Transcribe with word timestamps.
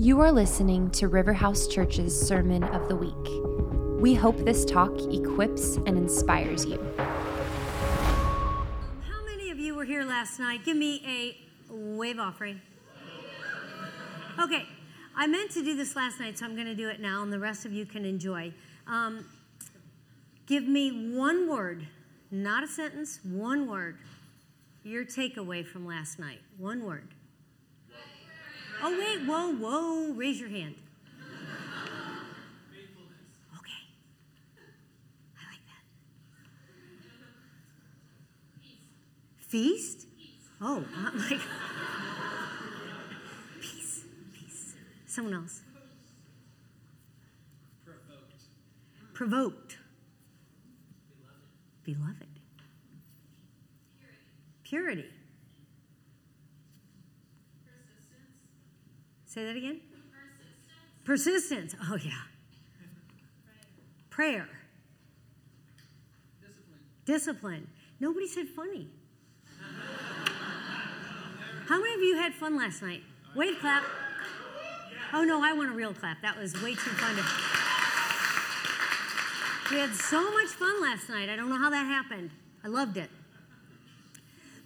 You 0.00 0.20
are 0.20 0.32
listening 0.32 0.90
to 0.92 1.10
Riverhouse 1.10 1.70
Church's 1.70 2.18
Sermon 2.18 2.64
of 2.64 2.88
the 2.88 2.96
Week. 2.96 3.12
We 4.00 4.14
hope 4.14 4.38
this 4.46 4.64
talk 4.64 4.98
equips 5.12 5.76
and 5.76 5.88
inspires 5.88 6.64
you. 6.64 6.82
How 6.96 7.84
many 9.26 9.50
of 9.50 9.58
you 9.58 9.74
were 9.74 9.84
here 9.84 10.04
last 10.04 10.40
night? 10.40 10.64
Give 10.64 10.78
me 10.78 11.02
a 11.06 11.36
wave 11.70 12.18
offering. 12.18 12.62
Okay, 14.40 14.64
I 15.14 15.26
meant 15.26 15.50
to 15.50 15.62
do 15.62 15.76
this 15.76 15.94
last 15.94 16.18
night, 16.18 16.38
so 16.38 16.46
I'm 16.46 16.54
going 16.54 16.66
to 16.66 16.74
do 16.74 16.88
it 16.88 17.00
now, 17.00 17.22
and 17.22 17.30
the 17.30 17.38
rest 17.38 17.66
of 17.66 17.72
you 17.74 17.84
can 17.84 18.06
enjoy. 18.06 18.54
Um, 18.86 19.26
give 20.46 20.64
me 20.64 21.12
one 21.14 21.46
word, 21.46 21.86
not 22.30 22.64
a 22.64 22.68
sentence, 22.68 23.20
one 23.22 23.68
word. 23.68 23.98
Your 24.82 25.04
takeaway 25.04 25.62
from 25.62 25.86
last 25.86 26.18
night. 26.18 26.40
One 26.56 26.86
word. 26.86 27.08
Oh, 28.82 28.98
wait, 28.98 29.20
whoa, 29.26 29.52
whoa, 29.56 30.12
raise 30.14 30.40
your 30.40 30.48
hand. 30.48 30.74
Okay. 33.58 33.82
I 35.36 35.50
like 35.50 35.60
that. 35.66 35.84
Feast? 39.38 40.06
Oh, 40.62 40.82
I'm 40.96 41.18
like. 41.18 41.30
Peace, 43.60 44.04
peace. 44.32 44.74
Someone 45.06 45.34
else. 45.34 45.60
Provoked. 47.84 48.44
Provoked. 49.12 49.76
Beloved. 51.84 52.26
Purity. 54.64 55.04
Say 59.30 59.44
that 59.44 59.54
again. 59.54 59.80
Persistence. 61.04 61.76
Oh, 61.88 61.94
yeah. 61.94 62.10
Prayer. 64.10 64.48
Discipline. 66.40 66.80
Discipline. 67.04 67.68
Nobody 68.00 68.26
said 68.26 68.48
funny. 68.48 68.88
How 71.68 71.78
many 71.80 71.94
of 71.94 72.00
you 72.00 72.16
had 72.16 72.34
fun 72.34 72.56
last 72.58 72.82
night? 72.82 73.02
Wave 73.36 73.56
clap. 73.60 73.84
Oh 75.12 75.22
no, 75.22 75.40
I 75.44 75.52
want 75.52 75.70
a 75.70 75.74
real 75.74 75.94
clap. 75.94 76.20
That 76.22 76.36
was 76.36 76.60
way 76.60 76.74
too 76.74 76.90
fun 76.90 77.14
to. 77.14 77.22
We 79.70 79.78
had 79.78 79.94
so 79.94 80.28
much 80.32 80.48
fun 80.48 80.82
last 80.82 81.08
night. 81.08 81.28
I 81.28 81.36
don't 81.36 81.48
know 81.48 81.58
how 81.58 81.70
that 81.70 81.86
happened. 81.86 82.30
I 82.64 82.68
loved 82.68 82.96
it. 82.96 83.08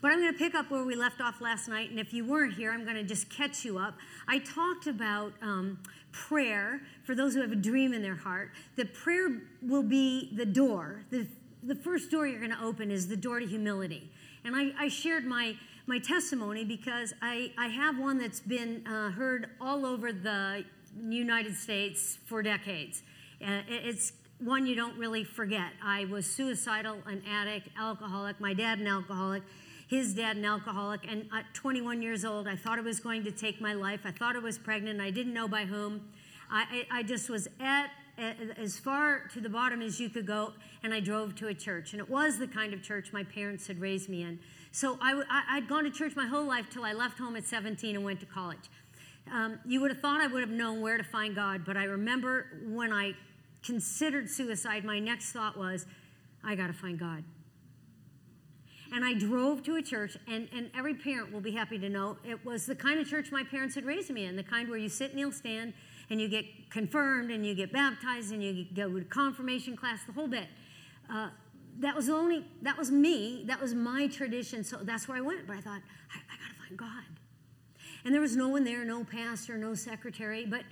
But 0.05 0.13
I'm 0.13 0.21
going 0.21 0.35
to 0.35 0.39
pick 0.39 0.55
up 0.55 0.71
where 0.71 0.85
we 0.85 0.97
left 0.97 1.23
off 1.23 1.41
last 1.41 1.67
night, 1.67 1.89
and 1.89 1.99
if 1.99 2.13
you 2.13 2.27
weren't 2.27 2.53
here, 2.53 2.73
I'm 2.73 2.85
going 2.85 2.97
to 2.97 3.05
just 3.05 3.31
catch 3.31 3.65
you 3.65 3.79
up. 3.79 3.95
I 4.29 4.39
talked 4.39 4.87
about 4.87 5.33
um, 5.41 5.79
prayer 6.13 6.83
for 7.05 7.15
those 7.15 7.33
who 7.33 7.41
have 7.41 7.53
a 7.53 7.57
dream 7.57 7.95
in 7.95 8.03
their 8.03 8.15
heart. 8.15 8.51
That 8.77 8.93
prayer 8.93 9.41
will 9.63 9.83
be 9.83 10.31
the 10.37 10.45
door. 10.45 11.07
The, 11.09 11.27
the 11.63 11.75
first 11.75 12.11
door 12.11 12.27
you're 12.27 12.39
going 12.39 12.53
to 12.53 12.63
open 12.63 12.91
is 12.91 13.09
the 13.09 13.17
door 13.17 13.41
to 13.41 13.47
humility. 13.47 14.13
And 14.45 14.55
I, 14.55 14.73
I 14.79 14.89
shared 14.89 15.25
my, 15.25 15.57
my 15.87 15.99
testimony 16.01 16.67
because 16.67 17.15
I, 17.23 17.53
I 17.57 17.69
have 17.69 17.99
one 17.99 18.19
that's 18.19 18.41
been 18.41 18.87
uh, 18.87 19.11
heard 19.11 19.53
all 19.59 19.87
over 19.87 20.13
the 20.13 20.67
United 21.03 21.57
States 21.57 22.19
for 22.27 22.43
decades. 22.43 23.05
Uh, 23.43 23.63
it's 23.69 24.13
one 24.39 24.67
you 24.67 24.75
don't 24.75 24.99
really 24.99 25.25
forget. 25.25 25.73
I 25.83 26.05
was 26.05 26.27
suicidal, 26.27 26.99
an 27.07 27.23
addict, 27.27 27.71
alcoholic, 27.79 28.39
my 28.39 28.53
dad 28.53 28.81
an 28.81 28.87
alcoholic, 28.87 29.43
his 29.87 30.15
dad 30.15 30.37
an 30.37 30.45
alcoholic, 30.45 31.07
and 31.09 31.29
at 31.33 31.53
21 31.55 32.03
years 32.03 32.25
old, 32.25 32.49
I 32.49 32.57
thought 32.57 32.79
it 32.79 32.85
was 32.85 33.01
going 33.01 33.25
to 33.25 33.31
take 33.31 33.61
my 33.61 33.75
life. 33.75 34.01
I 34.05 34.11
thought 34.11 34.37
I 34.37 34.39
was 34.39 34.59
pregnant. 34.59 35.01
I 35.01 35.11
didn't 35.11 35.35
know 35.35 35.49
by 35.49 35.65
whom. 35.65 36.09
I, 36.51 36.87
I, 36.91 36.99
I 36.99 37.03
just 37.03 37.29
was 37.29 37.49
at, 37.61 37.91
as 38.57 38.79
far 38.79 39.29
to 39.35 39.41
the 39.41 39.49
bottom 39.49 39.83
as 39.83 40.01
you 40.01 40.09
could 40.09 40.27
go, 40.27 40.53
and 40.83 40.95
I 40.95 41.01
drove 41.01 41.35
to 41.37 41.49
a 41.49 41.55
church. 41.55 41.93
And 41.93 42.01
it 42.01 42.09
was 42.09 42.39
the 42.39 42.47
kind 42.47 42.73
of 42.73 42.83
church 42.83 43.13
my 43.13 43.25
parents 43.25 43.67
had 43.67 43.81
raised 43.81 44.09
me 44.09 44.23
in. 44.23 44.39
So 44.73 44.99
I, 45.01 45.23
had 45.49 45.69
gone 45.69 45.85
to 45.85 45.91
church 45.91 46.17
my 46.17 46.27
whole 46.27 46.45
life 46.45 46.67
till 46.71 46.85
I 46.85 46.93
left 46.93 47.19
home 47.19 47.37
at 47.37 47.45
17 47.45 47.95
and 47.95 48.05
went 48.05 48.21
to 48.21 48.27
college. 48.27 48.71
Um, 49.33 49.59
you 49.65 49.81
would 49.81 49.91
have 49.91 50.01
thought 50.01 50.21
I 50.21 50.27
would 50.27 50.41
have 50.41 50.51
known 50.51 50.81
where 50.81 50.99
to 50.99 51.05
find 51.05 51.35
God, 51.35 51.65
but 51.65 51.77
I 51.77 51.85
remember 51.85 52.47
when 52.67 52.93
I 52.93 53.15
considered 53.63 54.29
suicide, 54.29 54.85
my 54.85 54.99
next 54.99 55.33
thought 55.33 55.57
was, 55.57 55.87
I 56.43 56.55
got 56.55 56.67
to 56.67 56.73
find 56.73 56.99
God. 56.99 57.25
And 58.95 59.05
I 59.05 59.13
drove 59.13 59.65
to 59.65 59.75
a 59.75 59.83
church, 59.83 60.17
and, 60.29 60.49
and 60.55 60.71
every 60.79 60.95
parent 60.95 61.33
will 61.33 61.41
be 61.41 61.51
happy 61.51 61.79
to 61.81 61.89
know 61.89 62.17
it 62.25 62.45
was 62.45 62.65
the 62.65 62.77
kind 62.77 63.01
of 63.01 63.09
church 63.09 63.33
my 63.33 63.43
parents 63.43 63.75
had 63.75 63.85
raised 63.85 64.09
me 64.11 64.25
in, 64.25 64.37
the 64.37 64.45
kind 64.45 64.69
where 64.69 64.79
you 64.79 64.89
sit, 64.89 65.17
kneel, 65.17 65.33
stand, 65.33 65.73
and 66.11 66.21
you 66.21 66.29
get 66.29 66.45
confirmed, 66.71 67.33
and 67.33 67.45
you 67.45 67.57
get 67.57 67.73
baptized, 67.73 68.33
and 68.33 68.41
you 68.41 68.65
go 68.73 68.89
to 68.97 69.05
confirmation 69.07 69.77
class, 69.77 69.99
the 70.07 70.13
whole 70.13 70.29
bit. 70.29 70.47
Uh, 71.13 71.31
that 71.81 71.97
was 71.97 72.09
only 72.09 72.45
that 72.63 72.79
was 72.79 72.93
me. 72.93 73.45
That 73.47 73.61
was 73.61 73.75
my 73.75 74.07
tradition. 74.07 74.63
So 74.63 74.77
that's 74.83 75.09
where 75.09 75.19
I 75.19 75.21
went. 75.21 75.47
But 75.47 75.57
I 75.57 75.61
thought 75.61 75.83
I, 76.13 76.19
I 76.33 76.37
got 76.37 76.55
to 76.55 76.69
find 76.69 76.79
God. 76.79 77.05
And 78.05 78.15
there 78.15 78.21
was 78.21 78.37
no 78.37 78.49
one 78.49 78.63
there, 78.63 78.85
no 78.85 79.03
pastor, 79.03 79.57
no 79.59 79.75
secretary. 79.75 80.47
But 80.47 80.63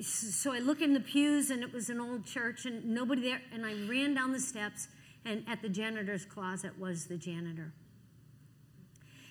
so 0.00 0.52
I 0.52 0.60
look 0.60 0.80
in 0.80 0.94
the 0.94 1.00
pews, 1.00 1.50
and 1.50 1.62
it 1.62 1.72
was 1.72 1.90
an 1.90 2.00
old 2.00 2.24
church, 2.24 2.64
and 2.64 2.84
nobody 2.84 3.20
there. 3.20 3.42
And 3.52 3.66
I 3.66 3.74
ran 3.88 4.14
down 4.14 4.32
the 4.32 4.40
steps, 4.40 4.88
and 5.24 5.44
at 5.48 5.62
the 5.62 5.68
janitor's 5.68 6.24
closet 6.24 6.78
was 6.78 7.06
the 7.06 7.16
janitor. 7.16 7.72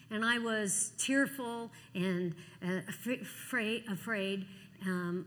And 0.10 0.24
I 0.24 0.40
was 0.40 0.94
tearful 0.98 1.72
and 1.94 2.34
uh, 2.66 2.80
afraid. 2.88 3.84
afraid 3.92 4.46
um, 4.86 5.26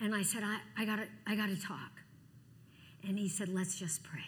and 0.00 0.14
I 0.14 0.22
said, 0.22 0.42
I, 0.44 0.58
I 0.76 0.84
gotta, 0.84 1.06
I 1.26 1.34
gotta 1.36 1.60
talk. 1.60 1.92
And 3.06 3.18
he 3.18 3.28
said, 3.28 3.48
let's 3.48 3.78
just 3.78 4.02
pray. 4.02 4.20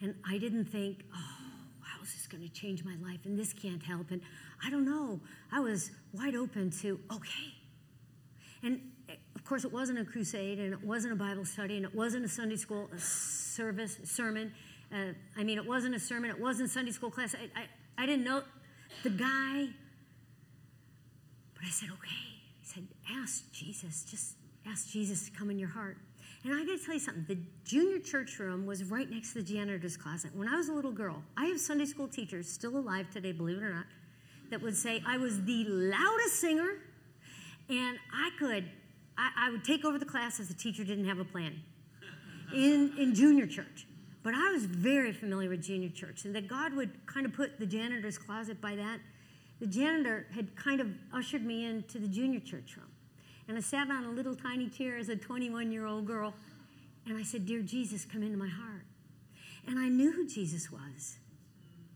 And 0.00 0.14
I 0.28 0.38
didn't 0.38 0.66
think, 0.66 1.04
oh, 1.14 1.44
how 1.82 2.02
is 2.02 2.12
this 2.12 2.26
going 2.26 2.42
to 2.42 2.52
change 2.52 2.84
my 2.84 2.94
life? 3.02 3.20
And 3.24 3.38
this 3.38 3.52
can't 3.52 3.82
help. 3.82 4.10
And 4.10 4.20
I 4.64 4.70
don't 4.70 4.84
know. 4.84 5.20
I 5.52 5.60
was 5.60 5.90
wide 6.12 6.34
open 6.34 6.70
to, 6.82 7.00
okay. 7.12 7.54
And 8.62 8.80
of 9.44 9.48
course, 9.50 9.64
it 9.64 9.72
wasn't 9.72 9.98
a 9.98 10.06
crusade, 10.06 10.58
and 10.58 10.72
it 10.72 10.82
wasn't 10.82 11.12
a 11.12 11.16
Bible 11.16 11.44
study, 11.44 11.76
and 11.76 11.84
it 11.84 11.94
wasn't 11.94 12.24
a 12.24 12.28
Sunday 12.28 12.56
school 12.56 12.88
uh, 12.90 12.96
service, 12.96 13.98
sermon. 14.04 14.50
Uh, 14.90 15.12
I 15.36 15.44
mean, 15.44 15.58
it 15.58 15.66
wasn't 15.66 15.94
a 15.94 16.00
sermon, 16.00 16.30
it 16.30 16.40
wasn't 16.40 16.70
Sunday 16.70 16.92
school 16.92 17.10
class. 17.10 17.34
I, 17.34 17.60
I, 17.60 17.66
I 18.02 18.06
didn't 18.06 18.24
know 18.24 18.42
the 19.02 19.10
guy. 19.10 19.66
But 21.54 21.64
I 21.66 21.68
said, 21.68 21.90
okay. 21.90 22.24
He 22.62 22.66
said, 22.66 22.86
ask 23.20 23.52
Jesus. 23.52 24.06
Just 24.10 24.36
ask 24.66 24.88
Jesus 24.88 25.26
to 25.26 25.30
come 25.30 25.50
in 25.50 25.58
your 25.58 25.68
heart. 25.68 25.98
And 26.42 26.54
I 26.54 26.64
got 26.64 26.78
to 26.78 26.82
tell 26.82 26.94
you 26.94 27.00
something. 27.00 27.26
The 27.28 27.36
junior 27.68 27.98
church 27.98 28.38
room 28.38 28.64
was 28.64 28.82
right 28.84 29.10
next 29.10 29.34
to 29.34 29.42
the 29.42 29.44
janitor's 29.44 29.98
closet. 29.98 30.34
When 30.34 30.48
I 30.48 30.56
was 30.56 30.70
a 30.70 30.72
little 30.72 30.90
girl, 30.90 31.22
I 31.36 31.44
have 31.48 31.60
Sunday 31.60 31.84
school 31.84 32.08
teachers 32.08 32.48
still 32.48 32.78
alive 32.78 33.10
today, 33.10 33.32
believe 33.32 33.58
it 33.58 33.62
or 33.62 33.74
not, 33.74 33.84
that 34.48 34.62
would 34.62 34.74
say 34.74 35.02
I 35.06 35.18
was 35.18 35.44
the 35.44 35.64
loudest 35.66 36.40
singer, 36.40 36.78
and 37.68 37.98
I 38.10 38.30
could, 38.38 38.70
I, 39.16 39.30
I 39.46 39.50
would 39.50 39.64
take 39.64 39.84
over 39.84 39.98
the 39.98 40.04
class 40.04 40.40
as 40.40 40.48
the 40.48 40.54
teacher 40.54 40.84
didn't 40.84 41.06
have 41.06 41.18
a 41.18 41.24
plan 41.24 41.60
in, 42.52 42.92
in 42.98 43.14
junior 43.14 43.46
church. 43.46 43.86
But 44.22 44.34
I 44.34 44.52
was 44.52 44.64
very 44.64 45.12
familiar 45.12 45.50
with 45.50 45.62
junior 45.62 45.90
church, 45.90 46.24
and 46.24 46.34
that 46.34 46.48
God 46.48 46.72
would 46.74 47.06
kind 47.06 47.26
of 47.26 47.34
put 47.34 47.58
the 47.58 47.66
janitor's 47.66 48.16
closet 48.16 48.60
by 48.60 48.74
that. 48.74 48.98
The 49.60 49.66
janitor 49.66 50.26
had 50.34 50.56
kind 50.56 50.80
of 50.80 50.88
ushered 51.12 51.44
me 51.44 51.66
into 51.66 51.98
the 51.98 52.08
junior 52.08 52.40
church 52.40 52.76
room. 52.76 52.90
And 53.48 53.58
I 53.58 53.60
sat 53.60 53.90
on 53.90 54.04
a 54.04 54.10
little 54.10 54.34
tiny 54.34 54.70
chair 54.70 54.96
as 54.96 55.10
a 55.10 55.16
21 55.16 55.70
year 55.70 55.86
old 55.86 56.06
girl, 56.06 56.32
and 57.06 57.18
I 57.18 57.22
said, 57.22 57.44
Dear 57.44 57.60
Jesus, 57.60 58.06
come 58.06 58.22
into 58.22 58.38
my 58.38 58.48
heart. 58.48 58.86
And 59.66 59.78
I 59.78 59.88
knew 59.88 60.12
who 60.12 60.26
Jesus 60.26 60.72
was. 60.72 61.18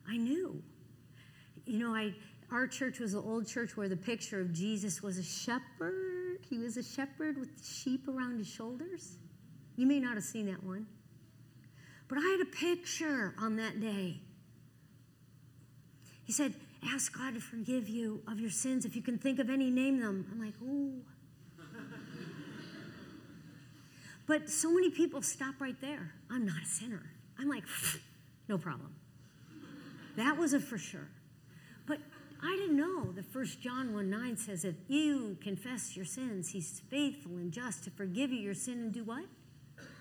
I 0.06 0.16
knew. 0.18 0.62
You 1.64 1.78
know, 1.78 1.94
I, 1.94 2.14
our 2.50 2.66
church 2.66 2.98
was 2.98 3.14
an 3.14 3.22
old 3.24 3.46
church 3.46 3.76
where 3.76 3.88
the 3.88 3.96
picture 3.96 4.40
of 4.40 4.52
Jesus 4.52 5.02
was 5.02 5.16
a 5.16 5.22
shepherd. 5.22 6.17
He 6.48 6.58
was 6.58 6.76
a 6.76 6.82
shepherd 6.82 7.38
with 7.38 7.50
sheep 7.64 8.08
around 8.08 8.38
his 8.38 8.48
shoulders. 8.48 9.16
You 9.76 9.86
may 9.86 10.00
not 10.00 10.14
have 10.14 10.24
seen 10.24 10.46
that 10.46 10.62
one. 10.62 10.86
But 12.08 12.18
I 12.18 12.22
had 12.22 12.40
a 12.40 12.50
picture 12.50 13.34
on 13.38 13.56
that 13.56 13.80
day. 13.80 14.20
He 16.24 16.32
said, 16.32 16.54
Ask 16.92 17.16
God 17.16 17.34
to 17.34 17.40
forgive 17.40 17.88
you 17.88 18.22
of 18.28 18.40
your 18.40 18.50
sins. 18.50 18.84
If 18.84 18.94
you 18.94 19.02
can 19.02 19.18
think 19.18 19.40
of 19.40 19.50
any, 19.50 19.70
name 19.70 20.00
them. 20.00 20.26
I'm 20.32 20.40
like, 20.40 20.54
Ooh. 20.62 21.02
but 24.26 24.48
so 24.48 24.72
many 24.72 24.90
people 24.90 25.20
stop 25.20 25.56
right 25.60 25.78
there. 25.80 26.12
I'm 26.30 26.46
not 26.46 26.62
a 26.62 26.66
sinner. 26.66 27.02
I'm 27.38 27.48
like, 27.48 27.64
no 28.48 28.58
problem. 28.58 28.94
That 30.16 30.36
was 30.36 30.52
a 30.52 30.60
for 30.60 30.78
sure. 30.78 31.08
I 32.42 32.56
didn't 32.56 32.76
know 32.76 33.10
The 33.12 33.22
First 33.22 33.60
John 33.60 33.94
1 33.94 34.08
9 34.08 34.36
says, 34.36 34.64
if 34.64 34.76
you 34.86 35.36
confess 35.42 35.96
your 35.96 36.04
sins, 36.04 36.50
he's 36.50 36.82
faithful 36.88 37.32
and 37.32 37.52
just 37.52 37.84
to 37.84 37.90
forgive 37.90 38.30
you 38.30 38.38
your 38.38 38.54
sin 38.54 38.78
and 38.78 38.92
do 38.92 39.04
what? 39.04 39.24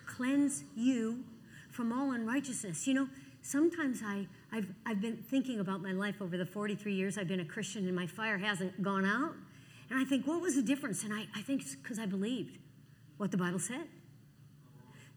Cleanse 0.05 0.63
you 0.75 1.23
from 1.71 1.91
all 1.91 2.11
unrighteousness. 2.11 2.85
You 2.85 2.93
know, 2.93 3.09
sometimes 3.41 4.01
I, 4.05 4.27
I've, 4.51 4.67
I've 4.85 5.01
been 5.01 5.17
thinking 5.17 5.59
about 5.59 5.81
my 5.81 5.91
life 5.91 6.21
over 6.21 6.37
the 6.37 6.45
43 6.45 6.93
years 6.93 7.17
I've 7.17 7.27
been 7.27 7.39
a 7.39 7.45
Christian 7.45 7.85
and 7.87 7.95
my 7.95 8.07
fire 8.07 8.37
hasn't 8.37 8.81
gone 8.83 9.05
out. 9.05 9.33
And 9.89 9.99
I 9.99 10.03
think, 10.03 10.27
what 10.27 10.41
was 10.41 10.55
the 10.55 10.61
difference? 10.61 11.03
And 11.03 11.13
I, 11.13 11.27
I 11.35 11.41
think 11.41 11.61
it's 11.61 11.75
because 11.75 11.97
I 11.97 12.05
believed 12.05 12.57
what 13.17 13.31
the 13.31 13.37
Bible 13.37 13.59
said. 13.59 13.87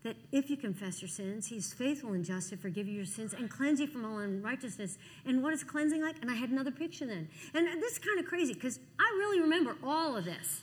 That 0.02 0.16
if 0.32 0.48
you 0.48 0.56
confess 0.56 1.02
your 1.02 1.08
sins, 1.08 1.46
He's 1.46 1.72
faithful 1.72 2.12
and 2.12 2.24
just 2.24 2.50
to 2.50 2.56
forgive 2.56 2.88
you 2.88 2.94
your 2.94 3.04
sins 3.04 3.34
and 3.34 3.50
cleanse 3.50 3.80
you 3.80 3.86
from 3.86 4.04
all 4.04 4.18
unrighteousness. 4.18 4.96
And 5.26 5.42
what 5.42 5.52
is 5.52 5.62
cleansing 5.62 6.00
like? 6.00 6.16
And 6.22 6.30
I 6.30 6.34
had 6.34 6.50
another 6.50 6.70
picture 6.70 7.06
then. 7.06 7.28
And 7.54 7.66
this 7.82 7.92
is 7.92 7.98
kind 7.98 8.18
of 8.18 8.24
crazy 8.24 8.54
because 8.54 8.78
I 8.98 9.04
really 9.18 9.40
remember 9.40 9.76
all 9.84 10.16
of 10.16 10.24
this. 10.24 10.62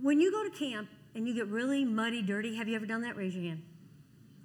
When 0.00 0.20
you 0.20 0.30
go 0.30 0.44
to 0.44 0.50
camp 0.50 0.88
and 1.14 1.26
you 1.26 1.34
get 1.34 1.48
really 1.48 1.84
muddy, 1.84 2.22
dirty, 2.22 2.54
have 2.56 2.68
you 2.68 2.76
ever 2.76 2.86
done 2.86 3.02
that? 3.02 3.16
Raise 3.16 3.34
your 3.34 3.44
hand. 3.44 3.62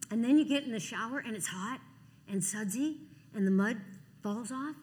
And 0.10 0.24
then 0.24 0.38
you 0.38 0.46
get 0.46 0.64
in 0.64 0.72
the 0.72 0.80
shower 0.80 1.20
and 1.20 1.36
it's 1.36 1.48
hot 1.48 1.80
and 2.28 2.44
sudsy 2.44 2.98
and 3.36 3.46
the 3.46 3.52
mud 3.52 3.78
falls 4.24 4.52
off. 4.52 4.76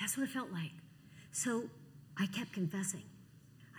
That's 0.00 0.16
what 0.16 0.24
it 0.24 0.30
felt 0.30 0.50
like. 0.50 0.72
So 1.30 1.64
I 2.18 2.26
kept 2.26 2.52
confessing. 2.52 3.02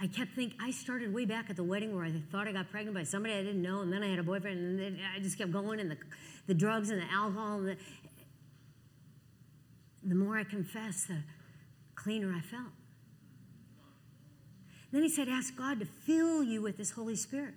I 0.02 0.08
kept 0.08 0.34
thinking, 0.34 0.58
I 0.60 0.72
started 0.72 1.14
way 1.14 1.26
back 1.26 1.52
at 1.52 1.56
the 1.56 1.64
wedding 1.64 1.96
where 1.96 2.04
I 2.04 2.12
thought 2.32 2.48
I 2.48 2.52
got 2.52 2.72
pregnant 2.72 2.96
by 2.96 3.04
somebody 3.04 3.36
I 3.36 3.44
didn't 3.44 3.62
know, 3.62 3.82
and 3.82 3.94
then 3.94 4.02
I 4.02 4.10
had 4.10 4.18
a 4.18 4.24
boyfriend, 4.24 4.58
and 4.58 4.80
then 4.80 5.00
I 5.16 5.20
just 5.20 5.38
kept 5.38 5.52
going, 5.52 5.80
and 5.80 5.92
the, 5.92 5.98
the 6.48 6.56
drugs 6.56 6.90
and 6.90 7.00
the 7.00 7.14
alcohol. 7.14 7.60
And 7.60 7.68
the, 7.68 7.78
the 10.04 10.16
more 10.16 10.40
I 10.40 10.44
confessed, 10.44 11.08
the 11.08 11.22
cleaner 11.94 12.34
I 12.36 12.42
felt. 12.42 12.72
Then 14.92 15.04
he 15.04 15.10
said, 15.10 15.30
Ask 15.30 15.56
God 15.56 15.80
to 15.80 15.86
fill 15.86 16.42
you 16.42 16.64
with 16.64 16.80
His 16.80 16.90
Holy 16.90 17.16
Spirit. 17.16 17.54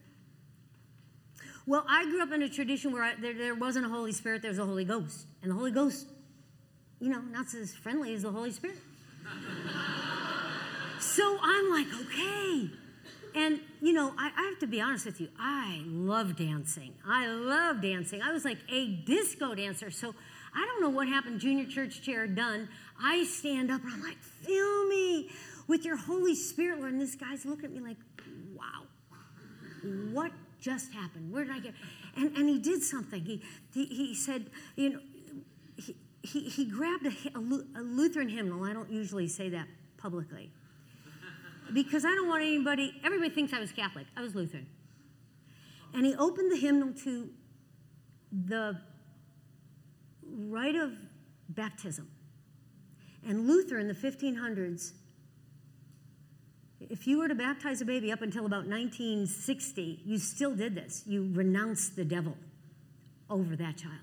Well, 1.67 1.87
I 1.89 2.05
grew 2.05 2.23
up 2.23 2.31
in 2.31 2.43
a 2.43 2.49
tradition 2.51 2.93
where 2.93 3.05
I, 3.05 3.15
there, 3.15 3.33
there 3.33 3.55
wasn't 3.55 3.87
a 3.87 3.89
Holy 3.89 4.13
Spirit, 4.13 4.43
there 4.43 4.51
was 4.51 4.59
a 4.59 4.67
Holy 4.67 4.85
Ghost. 4.85 5.27
And 5.41 5.51
the 5.51 5.57
Holy 5.57 5.71
Ghost, 5.71 6.09
you 7.01 7.09
know, 7.09 7.21
not 7.21 7.47
as 7.55 7.75
friendly 7.75 8.13
as 8.13 8.21
the 8.21 8.31
Holy 8.31 8.51
Spirit. 8.51 8.77
so 11.05 11.39
I'm 11.41 11.71
like, 11.71 11.87
okay. 12.01 12.71
And, 13.35 13.61
you 13.81 13.93
know, 13.93 14.15
I, 14.17 14.31
I, 14.37 14.43
have 14.45 14.59
to 14.61 14.67
be 14.67 14.81
honest 14.81 15.07
with 15.07 15.21
you, 15.21 15.29
I 15.39 15.83
love 15.87 16.37
dancing. 16.37 16.95
I 17.07 17.27
love 17.27 17.83
dancing. 17.83 18.23
I 18.23 18.33
was 18.33 18.45
like 18.45 18.59
a 18.71 18.87
disco 18.87 19.55
dancer. 19.55 19.91
So 19.91 20.15
I 20.55 20.65
don't 20.67 20.81
know 20.81 20.91
what 20.91 21.09
happened, 21.09 21.41
junior 21.41 21.67
church 21.67 22.01
chair 22.03 22.29
done. 22.29 22.69
I 23.01 23.25
stand 23.25 23.73
up 23.73 23.83
and 23.83 23.93
I'm 23.93 24.03
like, 24.03 24.19
fill 24.19 24.87
me 24.89 25.31
with 25.67 25.85
your 25.85 25.97
Holy 25.97 26.37
Spirit, 26.37 26.79
Lord. 26.79 26.93
And 26.93 27.01
this 27.01 27.17
guy's 27.17 27.45
looking 27.45 27.67
at 27.67 27.73
me 27.73 27.81
like, 27.81 27.97
wow, 28.55 28.85
what 30.13 30.31
just 30.61 30.93
happened? 30.93 31.33
Where 31.33 31.45
did 31.45 31.55
I 31.55 31.59
get? 31.59 31.75
And, 32.17 32.37
and 32.37 32.49
he 32.49 32.61
did 32.61 32.85
something. 32.85 33.25
He, 33.25 33.43
he, 33.73 33.85
he 33.87 34.15
said, 34.15 34.47
you 34.77 34.91
know, 34.91 35.01
he, 35.77 35.97
he, 36.23 36.49
he 36.49 36.65
grabbed 36.67 37.07
a, 37.07 37.13
a 37.35 37.83
Lutheran 37.83 38.29
hymnal. 38.29 38.63
I 38.63 38.73
don't 38.73 38.91
usually 38.91 39.27
say 39.27 39.49
that 39.49 39.67
publicly 39.99 40.53
because 41.73 42.05
I 42.05 42.15
don't 42.15 42.29
want 42.29 42.43
anybody, 42.43 42.93
everybody 43.05 43.31
thinks 43.31 43.53
I 43.53 43.61
was 43.61 43.73
Catholic. 43.73 44.07
I 44.17 44.21
was 44.21 44.35
Lutheran. 44.35 44.67
And 45.95 46.05
he 46.05 46.15
opened 46.17 46.51
the 46.51 46.57
hymnal 46.57 46.93
to 47.05 47.31
the 48.47 48.81
rite 50.27 50.75
of 50.75 50.93
baptism. 51.49 52.11
And 53.27 53.47
Luther 53.47 53.79
in 53.79 53.89
the 53.89 53.95
1500s 53.95 54.93
if 56.91 57.07
you 57.07 57.19
were 57.19 57.29
to 57.29 57.35
baptize 57.35 57.81
a 57.81 57.85
baby 57.85 58.13
up 58.13 58.23
until 58.23 58.47
about 58.47 58.67
1960, 58.67 60.03
you 60.05 60.19
still 60.19 60.55
did 60.55 60.75
this. 60.75 61.03
You 61.07 61.31
renounced 61.33 61.97
the 61.97 62.05
devil 62.05 62.37
over 63.31 63.57
that 63.57 63.77
child. 63.77 63.95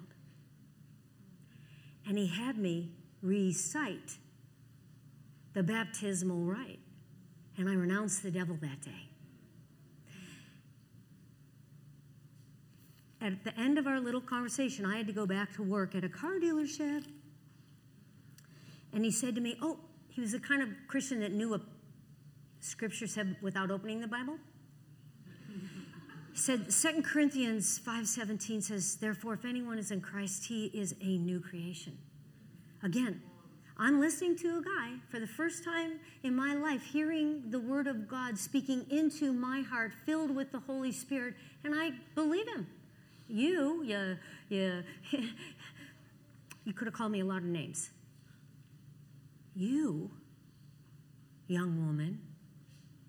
And 2.07 2.17
he 2.17 2.27
had 2.27 2.57
me 2.57 2.91
recite 3.21 4.17
the 5.53 5.63
baptismal 5.63 6.39
rite. 6.39 6.79
And 7.61 7.69
I 7.69 7.73
renounced 7.75 8.23
the 8.23 8.31
devil 8.31 8.57
that 8.59 8.81
day. 8.81 9.07
At 13.21 13.43
the 13.43 13.55
end 13.55 13.77
of 13.77 13.85
our 13.85 13.99
little 13.99 14.19
conversation, 14.19 14.83
I 14.83 14.97
had 14.97 15.05
to 15.05 15.13
go 15.13 15.27
back 15.27 15.53
to 15.57 15.61
work 15.61 15.93
at 15.93 16.03
a 16.03 16.09
car 16.09 16.39
dealership. 16.41 17.05
And 18.93 19.05
he 19.05 19.11
said 19.11 19.35
to 19.35 19.41
me, 19.41 19.59
Oh, 19.61 19.77
he 20.09 20.21
was 20.21 20.31
the 20.31 20.39
kind 20.39 20.63
of 20.63 20.69
Christian 20.87 21.19
that 21.19 21.33
knew 21.33 21.53
a 21.53 21.61
scripture 22.61 23.05
said 23.05 23.35
without 23.43 23.69
opening 23.69 24.01
the 24.01 24.07
Bible? 24.07 24.39
He 26.31 26.39
said 26.39 26.71
2 26.71 27.03
Corinthians 27.03 27.77
5:17 27.77 28.63
says, 28.63 28.95
"Therefore 28.95 29.35
if 29.35 29.45
anyone 29.45 29.77
is 29.77 29.91
in 29.91 30.01
Christ, 30.01 30.45
he 30.45 30.65
is 30.73 30.95
a 30.99 31.19
new 31.19 31.39
creation." 31.39 31.99
Again, 32.81 33.21
I'm 33.81 33.99
listening 33.99 34.35
to 34.37 34.59
a 34.59 34.61
guy 34.61 34.91
for 35.09 35.19
the 35.19 35.25
first 35.25 35.63
time 35.63 35.93
in 36.21 36.35
my 36.35 36.53
life, 36.53 36.83
hearing 36.83 37.49
the 37.49 37.59
word 37.59 37.87
of 37.87 38.07
God 38.07 38.37
speaking 38.37 38.85
into 38.91 39.33
my 39.33 39.61
heart, 39.61 39.91
filled 40.05 40.35
with 40.35 40.51
the 40.51 40.59
Holy 40.59 40.91
Spirit, 40.91 41.33
and 41.63 41.73
I 41.75 41.89
believe 42.13 42.47
him. 42.47 42.67
You, 43.27 43.81
you, 43.83 44.17
you, 44.49 44.83
you 46.63 46.73
could 46.73 46.85
have 46.85 46.93
called 46.93 47.11
me 47.11 47.21
a 47.21 47.25
lot 47.25 47.37
of 47.37 47.45
names. 47.45 47.89
You, 49.55 50.11
young 51.47 51.83
woman, 51.83 52.21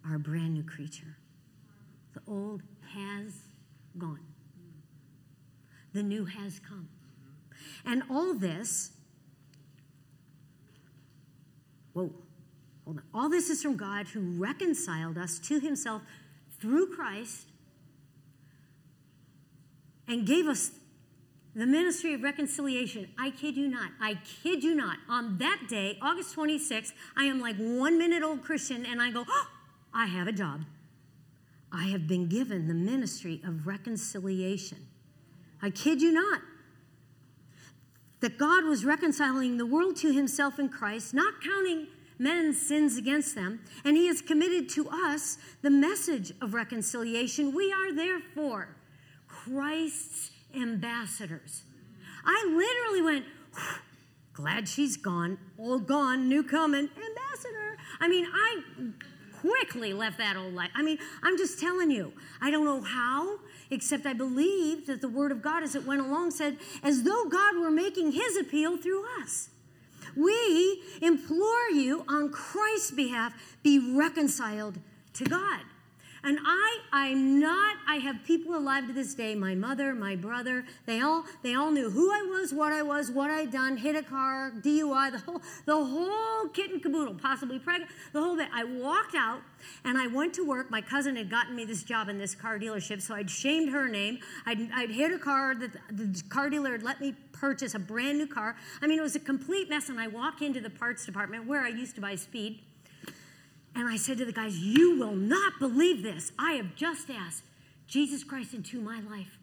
are 0.09 0.15
a 0.15 0.19
brand 0.19 0.55
new 0.55 0.65
creature. 0.65 1.19
The 2.15 2.23
old 2.27 2.63
has 2.95 3.35
gone, 3.99 4.25
the 5.93 6.03
new 6.03 6.25
has 6.25 6.59
come. 6.61 6.89
And 7.85 8.05
all 8.11 8.33
this, 8.33 8.93
whoa, 11.93 12.11
hold 12.85 12.99
on. 12.99 13.03
All 13.15 13.29
this 13.29 13.51
is 13.51 13.63
from 13.63 13.77
God 13.77 14.09
who 14.09 14.21
reconciled 14.21 15.19
us 15.19 15.39
to 15.41 15.61
himself 15.61 16.03
through 16.61 16.95
Christ 16.95 17.47
and 20.09 20.27
gave 20.27 20.47
us 20.47 20.73
the 21.55 21.67
ministry 21.67 22.15
of 22.15 22.23
reconciliation. 22.23 23.09
I 23.19 23.31
kid 23.31 23.57
you 23.57 23.69
not. 23.69 23.91
I 24.01 24.19
kid 24.43 24.65
you 24.65 24.75
not. 24.75 24.99
On 25.09 25.37
that 25.39 25.65
day, 25.69 25.99
August 26.01 26.35
26th, 26.35 26.93
I 27.17 27.25
am 27.25 27.41
like 27.41 27.57
one 27.57 27.99
minute 27.99 28.23
old 28.23 28.43
Christian 28.43 28.87
and 28.87 29.03
I 29.03 29.11
go, 29.11 29.25
oh, 29.29 29.47
I 29.93 30.07
have 30.07 30.27
a 30.27 30.33
job. 30.33 30.63
I 31.71 31.85
have 31.85 32.07
been 32.07 32.29
given 32.29 32.69
the 32.69 32.75
ministry 32.75 33.41
of 33.47 33.67
reconciliation. 33.67 34.87
I 35.61 35.71
kid 35.71 36.01
you 36.03 36.13
not. 36.13 36.43
That 38.23 38.39
God 38.39 38.65
was 38.65 38.85
reconciling 38.85 39.59
the 39.59 39.67
world 39.67 39.97
to 39.97 40.13
himself 40.13 40.59
in 40.59 40.69
Christ, 40.69 41.13
not 41.13 41.43
counting 41.43 41.89
men's 42.19 42.61
sins 42.61 42.97
against 42.97 43.35
them, 43.35 43.61
and 43.85 43.97
he 43.97 44.07
has 44.07 44.23
committed 44.23 44.69
to 44.71 44.89
us 44.89 45.39
the 45.61 45.71
message 45.71 46.33
of 46.41 46.55
reconciliation. 46.55 47.53
We 47.55 47.73
are 47.73 47.93
therefore 47.93 48.77
Christ's 49.27 50.31
ambassadors. 50.55 51.65
I 52.25 52.47
literally 52.47 53.03
went, 53.03 53.25
glad 54.33 54.69
she's 54.69 54.97
gone, 54.97 55.37
old 55.59 55.89
gone, 55.89 56.29
new 56.29 56.45
coming, 56.45 56.89
ambassador. 56.89 57.77
I 58.01 58.09
mean, 58.09 58.27
I 58.33 58.63
quickly 59.41 59.93
left 59.93 60.19
that 60.19 60.37
old 60.37 60.55
life. 60.55 60.71
I 60.77 60.83
mean, 60.83 60.99
I'm 61.25 61.37
just 61.37 61.59
telling 61.59 61.91
you, 61.91 62.13
I 62.41 62.53
don't 62.53 62.65
know 62.65 62.81
how, 62.81 63.39
except 63.73 64.07
I 64.07 64.13
believe 64.13 64.87
that 64.87 65.01
the 65.01 65.09
Word 65.09 65.33
of 65.33 65.43
God, 65.43 65.63
as 65.63 65.75
it 65.75 65.87
went 65.87 66.03
along, 66.03 66.31
said, 66.31 66.59
as 66.83 67.03
though 67.03 67.25
God 67.25 67.57
were 67.59 67.71
making 67.71 68.13
His 68.13 68.37
appeal 68.37 68.77
through 68.77 69.05
us. 69.21 69.49
We 70.15 70.83
implore 71.01 71.71
you 71.73 72.05
on 72.07 72.31
Christ's 72.31 72.91
behalf, 72.91 73.33
be 73.63 73.79
reconciled 73.97 74.79
to 75.15 75.25
God. 75.25 75.63
And 76.25 76.39
I, 76.45 76.79
I'm 76.93 77.41
not, 77.41 77.77
I 77.89 77.97
have 77.97 78.23
people 78.25 78.57
alive 78.57 78.87
to 78.87 78.93
this 78.93 79.13
day, 79.15 79.35
my 79.35 79.57
mother, 79.57 79.93
my 79.93 80.15
brother, 80.15 80.65
they 80.87 81.01
all, 81.01 81.25
they 81.43 81.55
all 81.55 81.73
knew 81.73 81.91
who 81.91 82.13
I 82.13 82.23
was, 82.23 82.53
what 82.53 82.73
I 82.73 82.83
was, 82.83 83.11
what 83.11 83.29
I'd 83.29 83.51
done, 83.51 83.77
hit 83.77 83.97
a 83.97 84.03
car, 84.05 84.53
DUI, 84.61 85.11
the 85.11 85.19
whole, 85.19 85.43
the 85.67 85.85
whole 85.85 86.49
kit 86.49 86.71
and 86.71 86.81
caboodle, 86.81 87.15
possibly 87.15 87.59
pregnant, 87.59 87.91
the 88.13 88.21
whole 88.21 88.37
bit. 88.37 88.49
I 88.55 88.63
walked 88.63 89.17
out 89.17 89.41
and 89.85 89.99
I 89.99 90.07
went 90.07 90.33
to 90.35 90.45
work. 90.45 90.71
My 90.71 90.81
cousin 90.81 91.17
had 91.17 91.29
gotten 91.29 91.57
me 91.57 91.65
this 91.65 91.83
job 91.83 92.09
in 92.09 92.19
this 92.19 92.37
car 92.37 92.57
dealership, 92.57 93.03
so 93.03 93.15
I'd 93.15 93.31
shamed 93.31 93.73
her 93.73 93.89
name. 93.89 94.19
I'd, 94.47 94.71
I'd 94.73 94.91
hit 94.91 95.11
a 95.11 95.19
car 95.19 95.57
that 95.57 95.73
the 95.91 96.23
car 96.29 96.51
dealer 96.51 96.71
had 96.71 96.85
let 96.85 97.01
me 97.01 97.17
purchase 97.33 97.75
a 97.75 97.81
brand 97.81 98.19
new 98.19 98.29
car. 98.29 98.55
I 98.81 98.87
mean, 98.87 99.01
it 99.01 99.03
was 99.03 99.17
a 99.17 99.21
complete 99.21 99.69
mess. 99.69 99.89
And 99.89 99.99
I 99.99 100.07
walk 100.07 100.41
into 100.41 100.61
the 100.61 100.71
parts 100.71 101.05
department 101.05 101.49
where 101.49 101.63
I 101.63 101.69
used 101.69 101.97
to 101.97 102.01
buy 102.01 102.15
speed 102.15 102.61
and 103.75 103.89
I 103.89 103.97
said 103.97 104.19
to 104.19 104.25
the 104.25 104.33
guys, 104.33 104.59
You 104.59 104.99
will 104.99 105.15
not 105.15 105.59
believe 105.59 106.03
this. 106.03 106.33
I 106.39 106.53
have 106.53 106.75
just 106.75 107.11
asked 107.11 107.43
Jesus 107.87 108.25
Christ 108.25 108.55
into 108.55 108.81
my 108.81 109.01
life, 109.01 109.39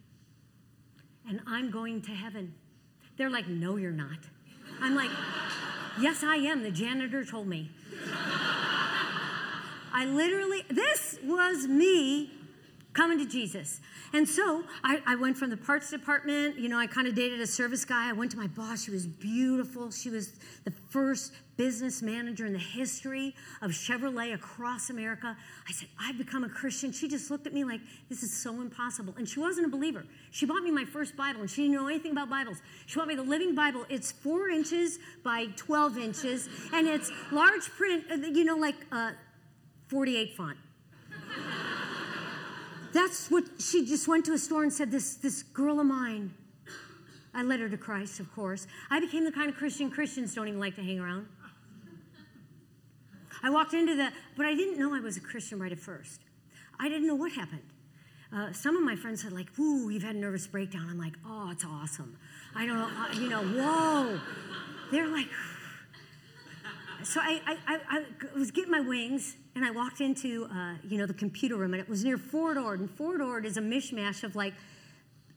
and 1.28 1.42
I'm 1.48 1.72
going 1.72 2.02
to 2.04 2.12
heaven. 2.12 2.54
They're 3.18 3.30
like, 3.30 3.48
No, 3.48 3.78
you're 3.78 3.92
not. 3.92 4.18
I'm 4.82 4.96
like, 4.96 5.12
Yes, 6.00 6.24
I 6.24 6.36
am. 6.36 6.64
The 6.64 6.72
janitor 6.72 7.26
told 7.26 7.48
me. 7.48 7.72
I 9.92 10.06
literally, 10.06 10.64
this 10.70 11.20
was 11.24 11.68
me 11.68 12.32
coming 12.94 13.20
to 13.20 13.26
Jesus. 13.26 13.80
And 14.14 14.28
so 14.28 14.64
I, 14.84 15.02
I 15.06 15.16
went 15.16 15.38
from 15.38 15.50
the 15.50 15.58
parts 15.58 15.92
department, 15.92 16.58
you 16.58 16.70
know, 16.70 16.78
I 16.78 16.88
kind 16.88 17.08
of 17.08 17.16
dated 17.16 17.40
a 17.40 17.48
service 17.48 17.86
guy. 17.86 18.10
I 18.10 18.14
went 18.14 18.32
to 18.32 18.38
my 18.38 18.48
boss. 18.48 18.84
She 18.84 18.92
was 18.92 19.06
beautiful. 19.06 19.92
She 19.92 20.10
was 20.10 20.34
the 20.66 20.72
first 20.90 21.34
business 21.56 22.02
manager 22.02 22.46
in 22.46 22.54
the 22.54 22.60
history 22.60 23.36
of 23.62 23.72
Chevrolet 23.72 24.34
across 24.34 24.90
America. 24.90 25.36
I 25.68 25.72
said, 25.72 25.90
I've 26.00 26.18
become 26.18 26.44
a 26.44 26.50
Christian. 26.50 26.92
She 26.92 27.08
just 27.08 27.30
looked 27.30 27.46
at 27.46 27.54
me 27.54 27.64
like, 27.64 27.82
this 28.08 28.24
is 28.24 28.32
so 28.32 28.62
impossible. 28.62 29.14
And 29.18 29.28
she 29.28 29.40
wasn't 29.40 29.68
a 29.68 29.70
believer. 29.70 30.06
She 30.32 30.46
bought 30.46 30.64
me 30.64 30.72
my 30.72 30.86
first 30.86 31.16
Bible, 31.18 31.42
and 31.42 31.50
she 31.50 31.64
didn't 31.64 31.76
know 31.76 31.88
anything 31.88 32.14
about 32.14 32.30
Bibles. 32.30 32.62
She 32.86 32.98
bought 32.98 33.08
me 33.08 33.16
the 33.16 33.24
Living 33.24 33.56
Bible. 33.56 33.86
It's 33.90 34.12
four 34.12 34.50
inches 34.50 35.00
by 35.24 35.48
12 35.58 35.98
inches, 35.98 36.50
and 36.74 36.88
it's 36.88 37.12
large 37.32 37.70
print, 37.72 38.06
uh, 38.10 38.16
you 38.16 38.46
know, 38.46 38.56
like 38.56 38.76
uh, 38.92 39.12
48 39.90 40.36
font. 40.36 40.58
That's 42.94 43.30
what 43.30 43.44
she 43.60 43.86
just 43.86 44.08
went 44.08 44.26
to 44.26 44.34
a 44.34 44.38
store 44.38 44.64
and 44.64 44.74
said, 44.74 44.92
This, 44.92 45.16
this 45.16 45.44
girl 45.44 45.80
of 45.80 45.86
mine. 45.86 46.34
I 47.34 47.44
led 47.44 47.60
her 47.60 47.70
to 47.70 47.78
Christ, 47.78 48.20
of 48.20 48.34
course. 48.34 48.66
I 48.90 49.00
became 49.00 49.24
the 49.24 49.32
kind 49.32 49.50
of 49.50 49.56
Christian 49.56 49.92
Christians 49.92 50.34
don't 50.34 50.48
even 50.48 50.60
like 50.60 50.76
to 50.76 50.84
hang 50.84 51.00
around. 51.00 51.28
I 53.44 53.50
walked 53.50 53.74
into 53.74 53.96
the, 53.96 54.12
but 54.36 54.46
I 54.46 54.56
didn't 54.56 54.78
know 54.78 54.94
I 54.94 55.00
was 55.00 55.16
a 55.16 55.22
Christian 55.22 55.60
right 55.60 55.72
at 55.72 55.80
first. 55.80 56.22
I 56.80 56.90
didn't 56.90 57.08
know 57.08 57.16
what 57.16 57.32
happened. 57.32 57.62
Uh, 58.34 58.52
some 58.52 58.76
of 58.76 58.84
my 58.84 58.96
friends 58.96 59.24
said, 59.24 59.32
like, 59.32 59.48
ooh, 59.60 59.90
you've 59.90 60.04
had 60.04 60.16
a 60.16 60.20
nervous 60.20 60.48
breakdown. 60.48 60.88
I'm 60.90 61.00
like, 61.00 61.16
oh, 61.26 61.50
it's 61.52 61.66
awesome. 61.66 62.18
I 62.56 62.66
don't, 62.66 62.78
uh, 62.78 63.08
you 63.14 63.30
know, 63.30 63.44
whoa. 63.44 64.20
They're 64.92 65.08
like, 65.08 65.28
so 67.04 67.20
I, 67.22 67.42
I, 67.68 67.80
I, 67.90 68.04
was 68.38 68.52
getting 68.52 68.72
my 68.72 68.82
wings, 68.82 69.36
and 69.56 69.66
I 69.66 69.72
walked 69.72 70.02
into, 70.02 70.46
uh, 70.46 70.74
you 70.88 70.98
know, 70.98 71.06
the 71.06 71.14
computer 71.14 71.56
room, 71.56 71.74
and 71.74 71.82
it 71.82 71.90
was 71.90 72.04
near 72.04 72.18
Fort 72.18 72.58
Ord, 72.58 72.80
and 72.80 72.90
Fort 72.90 73.22
Ord 73.22 73.46
is 73.46 73.58
a 73.58 73.62
mishmash 73.62 74.24
of 74.24 74.36
like 74.36 74.54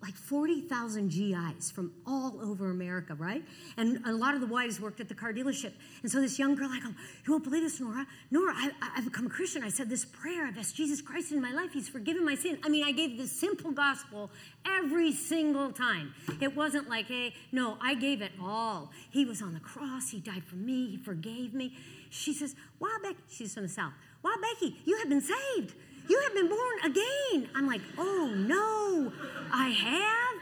like 0.03 0.17
40,000 0.17 1.11
GIs 1.11 1.71
from 1.71 1.93
all 2.05 2.41
over 2.43 2.71
America, 2.71 3.15
right? 3.15 3.43
And 3.77 4.05
a 4.05 4.13
lot 4.13 4.35
of 4.35 4.41
the 4.41 4.49
wives 4.49 4.81
worked 4.81 4.99
at 4.99 5.09
the 5.09 5.15
car 5.15 5.33
dealership. 5.33 5.73
And 6.03 6.11
so 6.11 6.21
this 6.21 6.41
young 6.41 6.57
girl, 6.57 6.69
I 6.71 6.81
go, 6.81 6.89
You 7.25 7.33
won't 7.33 7.45
believe 7.45 7.63
this, 7.63 7.81
Nora. 7.81 8.05
Nora, 8.33 8.53
I, 8.53 8.73
have 8.97 9.05
become 9.05 9.27
a 9.27 9.31
Christian. 9.31 9.63
I 9.63 9.69
said 9.69 9.89
this 9.89 10.05
prayer. 10.05 10.45
I've 10.45 10.59
asked 10.59 10.75
Jesus 10.75 11.01
Christ 11.01 11.31
in 11.31 11.41
my 11.41 11.53
life. 11.53 11.73
He's 11.73 11.89
forgiven 11.89 12.25
my 12.25 12.35
sin. 12.35 12.59
I 12.65 12.69
mean, 12.69 12.83
I 12.83 12.91
gave 12.91 13.17
the 13.17 13.29
simple 13.29 13.71
gospel 13.71 14.31
every 14.67 15.13
single 15.13 15.71
time. 15.71 16.15
It 16.41 16.57
wasn't 16.57 16.89
like, 16.89 17.07
Hey, 17.07 17.35
no, 17.53 17.79
I 17.81 17.95
gave 17.95 18.23
it 18.23 18.33
all. 18.43 18.91
He 19.11 19.25
was 19.25 19.41
on 19.41 19.55
the 19.55 19.61
cross. 19.61 20.11
He 20.11 20.19
died 20.19 20.43
for 20.45 20.57
me. 20.57 20.91
He 20.91 20.97
forgave 20.97 21.55
me. 21.55 21.77
She 22.11 22.35
says, 22.35 22.57
Wow, 22.81 22.89
Becky, 23.03 23.19
she's 23.31 23.55
from 23.55 23.63
the 23.63 23.69
South. 23.69 23.93
Wow, 24.25 24.35
Becky, 24.41 24.77
you 24.85 24.99
have 24.99 25.09
been 25.09 25.21
saved. 25.21 25.75
You 26.09 26.21
have 26.21 26.35
been 26.35 26.49
born 26.49 26.79
again. 26.85 27.51
I'm 27.55 27.67
like, 27.67 27.81
oh 27.99 28.33
no, 28.37 29.13
I 29.53 29.69
have? 29.71 30.33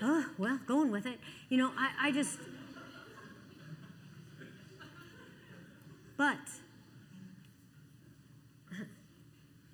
Oh, 0.00 0.26
well, 0.38 0.60
going 0.66 0.90
with 0.90 1.06
it. 1.06 1.18
You 1.48 1.58
know, 1.58 1.72
I, 1.76 2.08
I 2.08 2.12
just. 2.12 2.38
But 6.16 6.36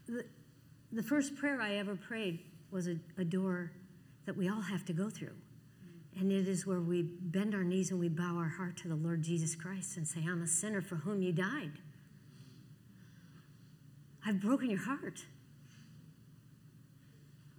the, 0.07 0.25
the 0.93 1.03
first 1.03 1.37
prayer 1.37 1.61
I 1.61 1.77
ever 1.77 1.97
prayed 1.97 2.41
was 2.71 2.87
a, 2.87 2.97
a 3.19 3.25
door 3.25 3.73
that 4.27 4.37
we 4.37 4.49
all 4.49 4.61
have 4.61 4.85
to 4.87 4.93
go 4.93 5.11
through. 5.11 5.35
And 6.19 6.31
it 6.31 6.47
is 6.47 6.67
where 6.67 6.81
we 6.81 7.03
bend 7.03 7.55
our 7.55 7.65
knees 7.65 7.91
and 7.91 7.99
we 7.99 8.09
bow 8.09 8.37
our 8.37 8.49
heart 8.49 8.77
to 8.79 8.89
the 8.89 8.95
Lord 8.95 9.23
Jesus 9.23 9.57
Christ 9.57 9.97
and 9.97 10.07
say, 10.07 10.21
I'm 10.29 10.43
a 10.43 10.47
sinner 10.47 10.81
for 10.81 10.97
whom 10.97 11.23
you 11.23 11.33
died. 11.33 11.73
I've 14.27 14.41
broken 14.41 14.71
your 14.71 14.81
heart. 14.81 15.25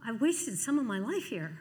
I've 0.05 0.21
wasted 0.21 0.57
some 0.57 0.77
of 0.79 0.85
my 0.85 0.99
life 0.99 1.25
here. 1.25 1.59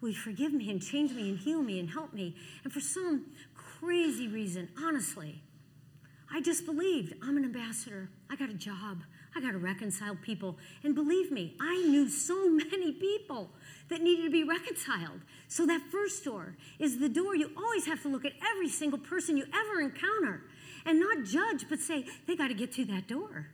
Will 0.00 0.10
you 0.10 0.16
forgive 0.16 0.52
me 0.52 0.70
and 0.70 0.82
change 0.82 1.12
me 1.12 1.30
and 1.30 1.38
heal 1.38 1.62
me 1.62 1.80
and 1.80 1.88
help 1.88 2.12
me? 2.12 2.36
And 2.62 2.72
for 2.72 2.80
some 2.80 3.26
crazy 3.54 4.28
reason, 4.28 4.68
honestly, 4.78 5.42
I 6.32 6.40
just 6.40 6.66
believed 6.66 7.14
I'm 7.22 7.36
an 7.36 7.44
ambassador. 7.44 8.10
I 8.28 8.36
got 8.36 8.50
a 8.50 8.54
job. 8.54 9.02
I 9.36 9.40
got 9.40 9.52
to 9.52 9.58
reconcile 9.58 10.16
people. 10.16 10.58
And 10.82 10.94
believe 10.94 11.30
me, 11.32 11.56
I 11.60 11.76
knew 11.82 12.08
so 12.08 12.48
many 12.50 12.92
people 12.92 13.50
that 13.88 14.00
needed 14.00 14.24
to 14.24 14.30
be 14.30 14.44
reconciled. 14.44 15.20
So 15.48 15.66
that 15.66 15.80
first 15.90 16.24
door 16.24 16.56
is 16.78 16.98
the 16.98 17.08
door 17.08 17.36
you 17.36 17.50
always 17.56 17.86
have 17.86 18.02
to 18.02 18.08
look 18.08 18.24
at 18.24 18.32
every 18.52 18.68
single 18.68 18.98
person 18.98 19.36
you 19.36 19.46
ever 19.54 19.80
encounter 19.80 20.42
and 20.84 21.00
not 21.00 21.24
judge, 21.24 21.66
but 21.68 21.80
say, 21.80 22.04
they 22.26 22.36
got 22.36 22.48
to 22.48 22.54
get 22.54 22.74
through 22.74 22.86
that 22.86 23.08
door. 23.08 23.48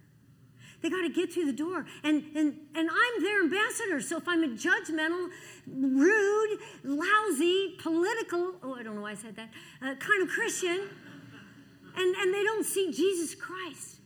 They 0.82 0.88
got 0.88 1.02
to 1.02 1.10
get 1.10 1.32
through 1.32 1.46
the 1.46 1.52
door. 1.52 1.84
And, 2.02 2.24
and, 2.34 2.56
and 2.74 2.90
I'm 2.90 3.22
their 3.22 3.42
ambassador. 3.42 4.00
So 4.00 4.16
if 4.16 4.26
I'm 4.26 4.42
a 4.42 4.48
judgmental, 4.48 5.28
rude, 5.66 6.58
lousy, 6.84 7.76
political, 7.78 8.54
oh, 8.62 8.74
I 8.74 8.82
don't 8.82 8.96
know 8.96 9.02
why 9.02 9.12
I 9.12 9.14
said 9.14 9.36
that, 9.36 9.50
uh, 9.82 9.94
kind 9.96 10.22
of 10.22 10.28
Christian, 10.28 10.88
and, 11.96 12.16
and 12.16 12.34
they 12.34 12.42
don't 12.42 12.64
see 12.64 12.92
Jesus 12.92 13.34
Christ, 13.34 13.96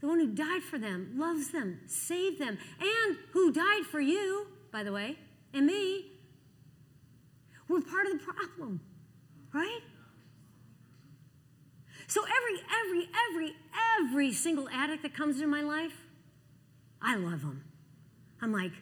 the 0.00 0.06
one 0.06 0.18
who 0.18 0.28
died 0.28 0.62
for 0.62 0.78
them, 0.78 1.14
loves 1.16 1.50
them, 1.50 1.80
saved 1.86 2.40
them, 2.40 2.58
and 2.80 3.16
who 3.32 3.52
died 3.52 3.84
for 3.90 4.00
you, 4.00 4.46
by 4.72 4.82
the 4.82 4.92
way, 4.92 5.18
and 5.52 5.66
me, 5.66 6.06
we're 7.68 7.80
part 7.80 8.06
of 8.06 8.12
the 8.12 8.18
problem, 8.18 8.80
right? 9.52 9.80
So 12.06 12.22
every, 12.22 12.60
every, 12.84 13.08
every, 13.30 13.56
every 14.00 14.32
single 14.32 14.68
addict 14.68 15.02
that 15.02 15.14
comes 15.14 15.36
into 15.36 15.48
my 15.48 15.62
life, 15.62 15.92
I 17.02 17.16
love 17.16 17.42
them. 17.42 17.64
I'm 18.42 18.52
like, 18.52 18.72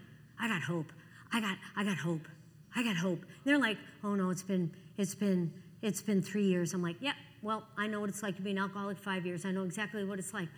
I 0.40 0.48
got 0.48 0.62
hope. 0.62 0.92
I 1.32 1.40
got, 1.40 1.58
I 1.76 1.84
got 1.84 1.96
hope. 1.96 2.26
I 2.75 2.82
got 2.82 2.96
hope. 2.96 3.25
they're 3.44 3.58
like, 3.58 3.78
oh 4.04 4.14
no, 4.14 4.30
it's 4.30 4.42
been, 4.42 4.70
it's 4.96 5.14
been, 5.14 5.52
it's 5.82 6.02
been 6.02 6.22
three 6.22 6.44
years. 6.44 6.75
I'm 6.75 6.82
like, 6.82 6.96
yeah, 7.00 7.12
well, 7.42 7.64
I 7.76 7.87
know 7.87 8.00
what 8.00 8.08
it's 8.08 8.22
like 8.22 8.37
to 8.37 8.42
be 8.42 8.50
an 8.50 8.58
alcoholic 8.58 8.98
five 8.98 9.26
years. 9.26 9.44
I 9.44 9.50
know 9.50 9.64
exactly 9.64 10.04
what 10.04 10.18
it's 10.18 10.34
like. 10.34 10.48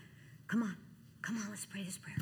Come 0.48 0.62
on, 0.62 0.76
come 1.22 1.36
on, 1.38 1.46
let's 1.50 1.66
pray 1.66 1.82
this 1.82 1.98
prayer. 1.98 2.16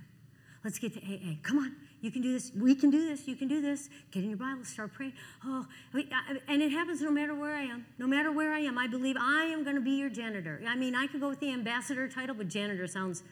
Let's 0.64 0.78
get 0.78 0.92
to 0.94 1.00
AA. 1.00 1.36
Come 1.42 1.58
on, 1.58 1.76
you 2.00 2.10
can 2.10 2.20
do 2.20 2.32
this. 2.32 2.52
We 2.54 2.74
can 2.74 2.90
do 2.90 3.08
this. 3.08 3.26
You 3.26 3.36
can 3.36 3.48
do 3.48 3.62
this. 3.62 3.88
Get 4.10 4.24
in 4.24 4.30
your 4.30 4.38
Bible, 4.38 4.64
start 4.64 4.92
praying. 4.92 5.14
Oh, 5.44 5.66
and 5.94 6.62
it 6.62 6.70
happens 6.70 7.00
no 7.00 7.10
matter 7.10 7.34
where 7.34 7.54
I 7.54 7.62
am. 7.62 7.86
No 7.98 8.06
matter 8.06 8.30
where 8.32 8.52
I 8.52 8.60
am, 8.60 8.76
I 8.76 8.86
believe 8.86 9.16
I 9.18 9.44
am 9.44 9.64
going 9.64 9.76
to 9.76 9.82
be 9.82 9.92
your 9.92 10.10
janitor. 10.10 10.60
I 10.66 10.76
mean, 10.76 10.94
I 10.94 11.06
could 11.06 11.20
go 11.20 11.28
with 11.28 11.40
the 11.40 11.52
ambassador 11.52 12.08
title, 12.08 12.34
but 12.34 12.48
janitor 12.48 12.86
sounds 12.86 13.22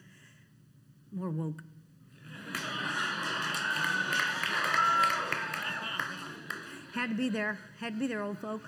more 1.12 1.30
woke. 1.30 1.62
Had 6.94 7.10
to 7.10 7.14
be 7.14 7.28
there. 7.28 7.58
Had 7.78 7.94
to 7.94 7.98
be 8.00 8.06
there, 8.06 8.22
old 8.22 8.38
folk. 8.38 8.62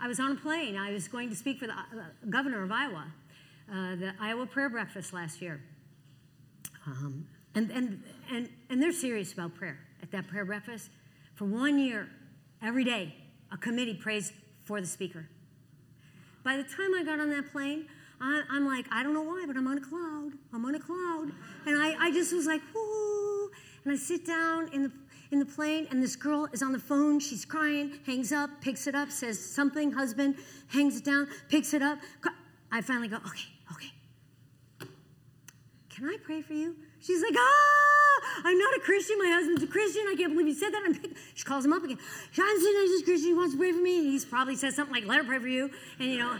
I 0.00 0.08
was 0.08 0.18
on 0.20 0.32
a 0.32 0.36
plane. 0.36 0.76
I 0.76 0.92
was 0.92 1.08
going 1.08 1.28
to 1.30 1.36
speak 1.36 1.58
for 1.58 1.66
the 1.66 1.72
uh, 1.72 2.04
governor 2.28 2.62
of 2.62 2.72
Iowa, 2.72 3.06
uh, 3.70 3.96
the 3.96 4.12
Iowa 4.20 4.46
prayer 4.46 4.70
breakfast 4.70 5.12
last 5.12 5.42
year. 5.42 5.60
Um, 6.86 7.26
and, 7.54 7.70
and, 7.70 8.02
and, 8.30 8.48
and 8.70 8.82
they're 8.82 8.92
serious 8.92 9.32
about 9.32 9.54
prayer 9.54 9.78
at 10.02 10.10
that 10.12 10.28
prayer 10.28 10.44
breakfast. 10.44 10.90
For 11.34 11.44
one 11.44 11.78
year, 11.78 12.08
every 12.62 12.84
day, 12.84 13.14
a 13.52 13.56
committee 13.56 13.94
prays 13.94 14.32
for 14.64 14.80
the 14.80 14.86
speaker. 14.86 15.28
By 16.44 16.56
the 16.56 16.64
time 16.64 16.94
I 16.94 17.02
got 17.04 17.20
on 17.20 17.30
that 17.30 17.52
plane, 17.52 17.86
I, 18.20 18.42
am 18.52 18.66
like, 18.66 18.86
I 18.92 19.02
don't 19.02 19.14
know 19.14 19.22
why, 19.22 19.44
but 19.46 19.56
I'm 19.56 19.66
on 19.66 19.78
a 19.78 19.80
cloud. 19.80 20.32
I'm 20.52 20.64
on 20.64 20.74
a 20.74 20.80
cloud. 20.80 21.32
And 21.66 21.82
I, 21.82 21.94
I 21.98 22.10
just 22.10 22.32
was 22.34 22.46
like, 22.46 22.60
whoo. 22.74 23.50
And 23.84 23.92
I 23.92 23.96
sit 23.96 24.26
down 24.26 24.68
in 24.72 24.82
the, 24.82 24.92
in 25.30 25.38
the 25.38 25.46
plane, 25.46 25.86
and 25.90 26.02
this 26.02 26.16
girl 26.16 26.46
is 26.52 26.62
on 26.62 26.72
the 26.72 26.78
phone. 26.78 27.18
She's 27.18 27.44
crying, 27.44 27.98
hangs 28.04 28.30
up, 28.30 28.50
picks 28.60 28.86
it 28.86 28.94
up, 28.94 29.10
says 29.10 29.42
something, 29.42 29.92
husband, 29.92 30.36
hangs 30.68 30.98
it 30.98 31.04
down, 31.04 31.28
picks 31.48 31.72
it 31.72 31.82
up. 31.82 31.98
I 32.70 32.82
finally 32.82 33.08
go, 33.08 33.16
okay, 33.16 33.48
okay. 33.72 33.90
Can 35.88 36.08
I 36.08 36.16
pray 36.22 36.42
for 36.42 36.52
you? 36.52 36.76
She's 37.00 37.22
like, 37.22 37.34
ah, 37.36 38.42
I'm 38.44 38.58
not 38.58 38.76
a 38.76 38.80
Christian. 38.80 39.18
My 39.18 39.30
husband's 39.30 39.62
a 39.62 39.66
Christian. 39.66 40.02
I 40.10 40.14
can't 40.14 40.32
believe 40.32 40.48
you 40.48 40.54
said 40.54 40.72
that. 40.72 40.94
She 41.34 41.44
calls 41.44 41.64
him 41.64 41.72
up 41.72 41.82
again. 41.82 41.98
I'm 42.38 42.60
saying 42.60 42.76
I'm 42.78 43.04
Christian. 43.04 43.28
He 43.28 43.34
wants 43.34 43.54
to 43.54 43.58
pray 43.58 43.72
for 43.72 43.80
me. 43.80 44.02
He's 44.02 44.26
probably 44.26 44.56
says 44.56 44.76
something 44.76 44.94
like, 44.94 45.06
let 45.06 45.18
her 45.18 45.24
pray 45.24 45.38
for 45.38 45.48
you. 45.48 45.70
And, 45.98 46.10
you 46.10 46.18
know, 46.18 46.38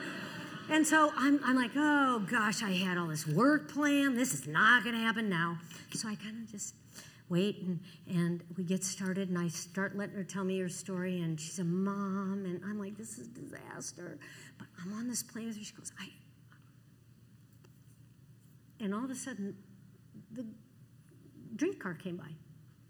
and 0.70 0.86
so 0.86 1.12
I'm, 1.16 1.40
I'm 1.44 1.56
like, 1.56 1.72
oh 1.76 2.24
gosh, 2.30 2.62
I 2.62 2.70
had 2.70 2.96
all 2.96 3.08
this 3.08 3.26
work 3.26 3.72
planned. 3.72 4.16
This 4.16 4.32
is 4.32 4.46
not 4.46 4.84
going 4.84 4.94
to 4.94 5.00
happen 5.00 5.28
now. 5.28 5.58
So 5.94 6.08
I 6.08 6.14
kind 6.14 6.42
of 6.42 6.50
just 6.50 6.74
wait 7.28 7.62
and, 7.62 7.80
and 8.08 8.42
we 8.56 8.64
get 8.64 8.84
started 8.84 9.28
and 9.28 9.38
I 9.38 9.48
start 9.48 9.96
letting 9.96 10.16
her 10.16 10.24
tell 10.24 10.44
me 10.44 10.58
her 10.60 10.68
story 10.68 11.22
and 11.22 11.40
she's 11.40 11.58
a 11.58 11.64
mom 11.64 12.44
and 12.44 12.60
I'm 12.64 12.78
like, 12.78 12.96
this 12.96 13.18
is 13.18 13.26
a 13.26 13.30
disaster. 13.30 14.18
But 14.58 14.68
I'm 14.82 14.92
on 14.92 15.08
this 15.08 15.22
plane 15.22 15.46
with 15.46 15.56
her. 15.56 15.64
She 15.64 15.74
goes, 15.74 15.92
I. 15.98 16.08
And 18.82 18.94
all 18.94 19.04
of 19.04 19.10
a 19.10 19.14
sudden, 19.14 19.56
the 20.32 20.46
drink 21.56 21.80
car 21.80 21.94
came 21.94 22.16
by. 22.16 22.30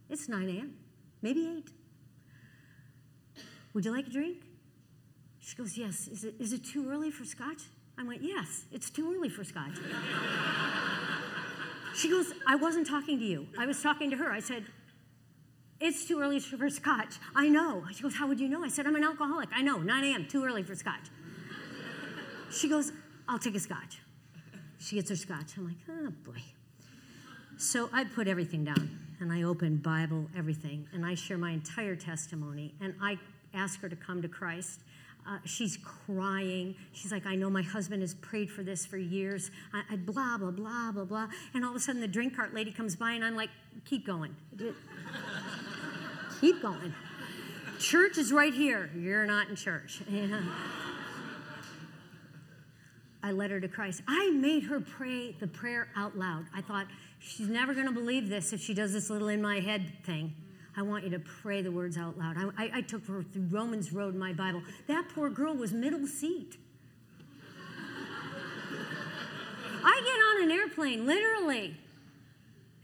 It's 0.08 0.28
9 0.28 0.48
a.m., 0.48 0.74
maybe 1.22 1.48
8. 1.58 1.70
Would 3.74 3.84
you 3.84 3.92
like 3.92 4.06
a 4.06 4.10
drink? 4.10 4.38
She 5.50 5.56
goes, 5.56 5.76
Yes. 5.76 6.06
Is 6.06 6.22
it, 6.22 6.34
is 6.38 6.52
it 6.52 6.64
too 6.64 6.88
early 6.88 7.10
for 7.10 7.24
scotch? 7.24 7.62
I 7.98 8.04
went, 8.04 8.22
Yes, 8.22 8.64
it's 8.70 8.88
too 8.88 9.12
early 9.12 9.28
for 9.28 9.44
scotch. 9.44 9.74
She 11.92 12.08
goes, 12.08 12.32
I 12.46 12.54
wasn't 12.54 12.86
talking 12.86 13.18
to 13.18 13.24
you. 13.24 13.48
I 13.58 13.66
was 13.66 13.82
talking 13.82 14.10
to 14.12 14.16
her. 14.16 14.30
I 14.30 14.38
said, 14.38 14.64
It's 15.80 16.04
too 16.04 16.20
early 16.20 16.38
for 16.38 16.70
scotch. 16.70 17.16
I 17.34 17.48
know. 17.48 17.82
She 17.92 18.04
goes, 18.04 18.14
How 18.14 18.28
would 18.28 18.38
you 18.38 18.48
know? 18.48 18.62
I 18.62 18.68
said, 18.68 18.86
I'm 18.86 18.94
an 18.94 19.02
alcoholic. 19.02 19.48
I 19.52 19.62
know, 19.62 19.78
9 19.78 20.04
a.m., 20.04 20.28
too 20.28 20.44
early 20.44 20.62
for 20.62 20.76
scotch. 20.76 21.08
She 22.52 22.68
goes, 22.68 22.92
I'll 23.28 23.40
take 23.40 23.56
a 23.56 23.60
scotch. 23.60 23.98
She 24.78 24.94
gets 24.94 25.10
her 25.10 25.16
scotch. 25.16 25.56
I'm 25.56 25.64
like, 25.66 25.78
Oh 25.90 26.10
boy. 26.24 26.40
So 27.58 27.90
I 27.92 28.04
put 28.04 28.28
everything 28.28 28.62
down 28.62 28.98
and 29.18 29.32
I 29.32 29.42
open 29.42 29.78
Bible, 29.78 30.28
everything, 30.38 30.86
and 30.94 31.04
I 31.04 31.16
share 31.16 31.38
my 31.38 31.50
entire 31.50 31.96
testimony. 31.96 32.72
And 32.80 32.94
I 33.02 33.18
ask 33.52 33.80
her 33.80 33.88
to 33.88 33.96
come 33.96 34.22
to 34.22 34.28
Christ. 34.28 34.80
Uh, 35.28 35.38
she's 35.44 35.78
crying. 35.78 36.74
She's 36.92 37.12
like, 37.12 37.26
I 37.26 37.36
know 37.36 37.50
my 37.50 37.62
husband 37.62 38.02
has 38.02 38.14
prayed 38.14 38.50
for 38.50 38.62
this 38.62 38.86
for 38.86 38.96
years. 38.96 39.50
I, 39.72 39.82
I, 39.92 39.96
blah, 39.96 40.38
blah, 40.38 40.50
blah, 40.50 40.92
blah, 40.92 41.04
blah. 41.04 41.28
And 41.54 41.64
all 41.64 41.70
of 41.70 41.76
a 41.76 41.80
sudden, 41.80 42.00
the 42.00 42.08
drink 42.08 42.36
cart 42.36 42.54
lady 42.54 42.72
comes 42.72 42.96
by, 42.96 43.12
and 43.12 43.24
I'm 43.24 43.36
like, 43.36 43.50
keep 43.84 44.06
going. 44.06 44.34
keep 46.40 46.62
going. 46.62 46.94
Church 47.78 48.18
is 48.18 48.32
right 48.32 48.52
here. 48.52 48.90
You're 48.96 49.26
not 49.26 49.48
in 49.48 49.56
church. 49.56 50.02
Yeah. 50.10 50.40
I 53.22 53.32
led 53.32 53.50
her 53.50 53.60
to 53.60 53.68
Christ. 53.68 54.02
I 54.08 54.30
made 54.30 54.64
her 54.64 54.80
pray 54.80 55.32
the 55.32 55.46
prayer 55.46 55.88
out 55.94 56.16
loud. 56.16 56.46
I 56.54 56.62
thought, 56.62 56.86
she's 57.18 57.48
never 57.48 57.74
going 57.74 57.86
to 57.86 57.92
believe 57.92 58.30
this 58.30 58.54
if 58.54 58.62
she 58.62 58.72
does 58.72 58.94
this 58.94 59.10
little 59.10 59.28
in 59.28 59.42
my 59.42 59.60
head 59.60 59.92
thing. 60.04 60.32
I 60.76 60.82
want 60.82 61.04
you 61.04 61.10
to 61.10 61.18
pray 61.18 61.62
the 61.62 61.72
words 61.72 61.96
out 61.96 62.18
loud. 62.18 62.36
I, 62.36 62.64
I, 62.64 62.70
I 62.76 62.80
took 62.80 63.06
her 63.06 63.22
through 63.22 63.48
Romans 63.50 63.92
Road 63.92 64.14
in 64.14 64.20
my 64.20 64.32
Bible. 64.32 64.62
That 64.86 65.08
poor 65.14 65.28
girl 65.28 65.54
was 65.54 65.72
middle 65.72 66.06
seat. 66.06 66.56
I 69.82 70.02
get 70.04 70.44
on 70.44 70.50
an 70.50 70.50
airplane, 70.50 71.06
literally, 71.06 71.76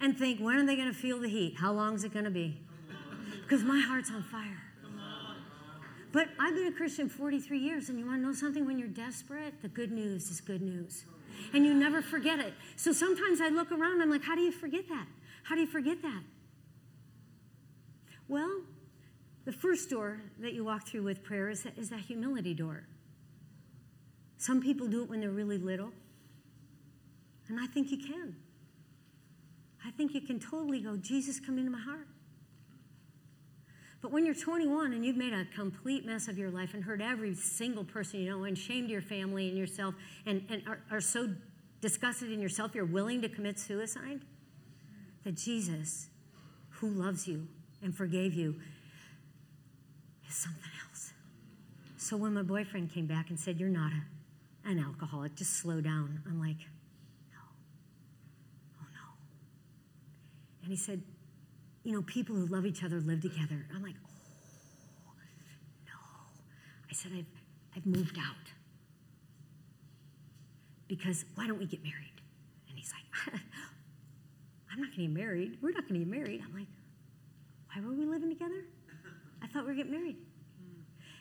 and 0.00 0.19
think, 0.19 0.40
when 0.40 0.57
are 0.57 0.66
they 0.66 0.76
going 0.76 0.88
to 0.88 0.95
feel 0.95 1.21
the 1.21 1.28
heat? 1.28 1.57
How 1.59 1.73
long 1.73 1.95
is 1.95 2.05
it 2.05 2.12
going 2.12 2.25
to 2.25 2.31
be? 2.31 2.59
Because 3.43 3.62
my 3.62 3.81
heart's 3.81 4.11
on 4.11 4.23
fire. 4.25 4.62
But 6.12 6.28
I've 6.40 6.55
been 6.55 6.69
a 6.69 6.73
Christian 6.73 7.09
43 7.09 7.59
years, 7.59 7.88
and 7.90 7.99
you 7.99 8.07
want 8.07 8.23
to 8.23 8.26
know 8.26 8.33
something? 8.33 8.64
When 8.66 8.78
you're 8.78 8.88
desperate, 8.88 9.61
the 9.61 9.69
good 9.69 9.93
news 9.93 10.31
is 10.31 10.40
good 10.40 10.62
news. 10.62 11.05
And 11.52 11.64
you 11.66 11.75
never 11.75 12.00
forget 12.00 12.40
it. 12.40 12.55
So 12.76 12.93
sometimes 12.93 13.40
I 13.40 13.49
look 13.49 13.71
around, 13.71 14.00
I'm 14.00 14.11
like, 14.11 14.25
how 14.25 14.35
do 14.35 14.40
you 14.40 14.52
forget 14.52 14.88
that? 14.88 15.07
How 15.43 15.55
do 15.55 15.61
you 15.61 15.66
forget 15.66 16.00
that? 16.02 16.23
Well, 18.28 18.62
the 19.45 19.52
first 19.52 19.90
door 19.90 20.21
that 20.40 20.52
you 20.54 20.64
walk 20.64 20.88
through 20.88 21.04
with 21.04 21.23
prayer 21.23 21.49
is 21.49 21.62
that, 21.62 21.78
is 21.78 21.90
that 21.90 22.00
humility 22.00 22.54
door. 22.54 22.87
Some 24.38 24.61
people 24.61 24.88
do 24.88 25.02
it 25.02 25.09
when 25.09 25.21
they're 25.21 25.30
really 25.30 25.59
little, 25.59 25.92
and 27.49 27.59
I 27.61 27.66
think 27.66 27.90
you 27.90 27.99
can. 27.99 28.37
I 29.85 29.90
think 29.92 30.14
you 30.14 30.21
can 30.21 30.40
totally 30.40 30.80
go, 30.80 30.97
Jesus, 30.97 31.38
come 31.38 31.59
into 31.59 31.71
my 31.71 31.80
heart. 31.80 32.09
But 34.02 34.12
when 34.12 34.26
you're 34.26 34.35
21 34.35 34.92
and 34.92 35.04
you've 35.04 35.16
made 35.16 35.33
a 35.33 35.47
complete 35.54 36.04
mess 36.04 36.28
of 36.28 36.37
your 36.37 36.50
life 36.50 36.75
and 36.75 36.85
hurt 36.85 37.00
every 37.00 37.35
single 37.35 37.85
person 37.85 38.21
you 38.21 38.30
know 38.30 38.45
and 38.45 38.56
shamed 38.56 38.90
your 38.90 39.00
family 39.00 39.49
and 39.49 39.56
yourself 39.56 39.95
and, 40.26 40.45
and 40.50 40.62
are, 40.66 40.80
are 40.90 41.00
so 41.00 41.28
disgusted 41.80 42.30
in 42.30 42.40
yourself 42.40 42.75
you're 42.75 42.85
willing 42.85 43.23
to 43.23 43.28
commit 43.28 43.59
suicide, 43.59 44.21
that 45.25 45.35
Jesus, 45.37 46.09
who 46.68 46.88
loves 46.88 47.26
you, 47.26 47.49
and 47.87 47.97
forgave 47.97 48.35
you 48.35 48.57
is 50.28 50.35
something 50.35 50.71
else. 50.87 51.12
So 51.97 52.16
when 52.16 52.35
my 52.35 52.43
boyfriend 52.43 52.93
came 52.93 53.07
back 53.07 53.31
and 53.31 53.38
said, 53.38 53.61
You're 53.61 53.69
not 53.69 53.93
a, 53.93 54.69
an 54.69 54.81
alcoholic, 54.81 55.37
just 55.37 55.55
slow 55.55 55.81
down, 55.81 56.21
I'm 56.26 56.40
like, 56.40 56.59
No. 57.33 57.38
Oh, 58.83 58.87
no. 58.93 59.14
And 60.62 60.71
he 60.71 60.76
said, 60.76 61.00
You 61.85 61.93
know, 61.93 62.02
people 62.02 62.35
who 62.35 62.47
love 62.47 62.66
each 62.66 62.83
other 62.83 63.00
live 63.00 63.23
together. 63.23 63.66
I'm 63.75 63.83
like, 63.85 63.95
Oh, 64.05 65.12
no. 65.87 65.93
I 66.90 66.93
said, 66.93 67.12
I've, 67.16 67.26
I've 67.76 67.87
moved 67.87 68.19
out. 68.19 68.35
Because 70.88 71.25
why 71.37 71.47
don't 71.47 71.59
we 71.59 71.66
get 71.66 71.85
married? 71.85 72.21
And 72.69 72.76
he's 72.76 72.93
like, 72.93 73.40
I'm 74.72 74.81
not 74.81 74.88
going 74.96 75.09
to 75.09 75.14
get 75.14 75.20
married. 75.25 75.59
We're 75.62 75.70
not 75.70 75.88
going 75.88 76.01
to 76.01 76.05
get 76.05 76.09
married. 76.09 76.42
I'm 76.44 76.53
like, 76.53 76.66
why 77.76 77.86
were 77.86 77.94
we 77.94 78.06
living 78.06 78.30
together? 78.30 78.64
I 79.42 79.46
thought 79.48 79.64
we 79.64 79.72
were 79.72 79.76
getting 79.76 79.92
married. 79.92 80.16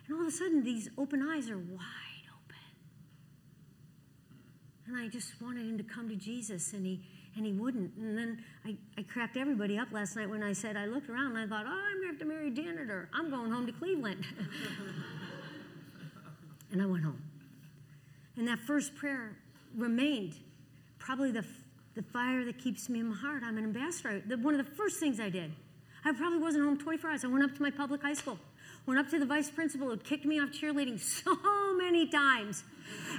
And 0.07 0.15
all 0.15 0.21
of 0.21 0.27
a 0.27 0.31
sudden, 0.31 0.63
these 0.63 0.89
open 0.97 1.21
eyes 1.21 1.49
are 1.49 1.57
wide 1.57 2.27
open. 2.31 2.55
And 4.87 4.95
I 4.95 5.09
just 5.09 5.41
wanted 5.41 5.65
him 5.65 5.77
to 5.77 5.83
come 5.83 6.07
to 6.07 6.15
Jesus, 6.15 6.73
and 6.73 6.85
he 6.85 7.01
and 7.35 7.45
he 7.45 7.51
wouldn't. 7.51 7.93
And 7.97 8.17
then 8.17 8.41
I, 8.65 8.77
I 8.97 9.03
cracked 9.03 9.35
everybody 9.35 9.77
up 9.77 9.89
last 9.91 10.15
night 10.15 10.29
when 10.29 10.41
I 10.41 10.53
said, 10.53 10.77
I 10.77 10.85
looked 10.85 11.09
around 11.09 11.35
and 11.35 11.39
I 11.39 11.47
thought, 11.47 11.65
oh, 11.67 11.69
I'm 11.69 12.01
going 12.01 12.03
to 12.03 12.07
have 12.07 12.19
to 12.19 12.25
marry 12.25 12.47
a 12.47 12.51
janitor. 12.51 13.09
I'm 13.13 13.29
going 13.29 13.51
home 13.51 13.65
to 13.65 13.73
Cleveland. 13.73 14.25
and 16.71 16.81
I 16.81 16.85
went 16.85 17.03
home. 17.03 17.21
And 18.37 18.47
that 18.47 18.59
first 18.59 18.95
prayer 18.95 19.35
remained 19.75 20.35
probably 20.97 21.31
the, 21.31 21.43
the 21.95 22.03
fire 22.03 22.45
that 22.45 22.57
keeps 22.57 22.87
me 22.87 23.01
in 23.01 23.07
my 23.07 23.17
heart. 23.17 23.43
I'm 23.45 23.57
an 23.57 23.65
ambassador. 23.65 24.23
The, 24.25 24.37
one 24.37 24.57
of 24.57 24.65
the 24.65 24.71
first 24.71 25.01
things 25.01 25.19
I 25.19 25.27
did 25.27 25.51
I 26.05 26.13
probably 26.13 26.37
wasn't 26.37 26.65
home 26.65 26.77
24 26.77 27.09
hours. 27.09 27.25
I 27.25 27.27
went 27.27 27.43
up 27.43 27.55
to 27.55 27.61
my 27.61 27.71
public 27.71 28.03
high 28.03 28.13
school, 28.13 28.37
went 28.85 28.99
up 28.99 29.09
to 29.09 29.17
the 29.17 29.25
vice 29.25 29.49
principal 29.49 29.89
who 29.89 29.97
kicked 29.97 30.23
me 30.23 30.39
off 30.39 30.49
cheerleading 30.49 30.99
so 31.23 31.35
many 31.75 32.07
times. 32.07 32.63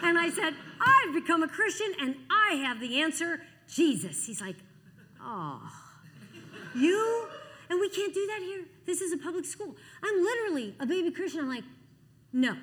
And 0.03 0.17
I 0.17 0.31
said, 0.31 0.55
I've 0.81 1.13
become 1.13 1.43
a 1.43 1.49
Christian 1.49 1.93
and 2.01 2.15
I 2.31 2.55
have 2.57 2.81
the 2.81 3.03
answer 3.03 3.41
Jesus. 3.69 4.25
He's 4.25 4.41
like, 4.41 4.57
oh, 5.21 5.61
you? 6.77 7.27
And 7.69 7.81
we 7.81 7.89
can't 7.89 8.15
do 8.15 8.25
that 8.29 8.43
here. 8.43 8.65
This 8.87 9.01
is 9.01 9.13
a 9.13 9.19
public 9.19 9.45
school. 9.45 9.75
I'm 10.05 10.23
literally 10.23 10.77
a 10.79 10.87
baby 10.87 11.11
Christian. 11.11 11.41
I'm 11.41 11.49
like, 11.49 11.65
no, 12.33 12.57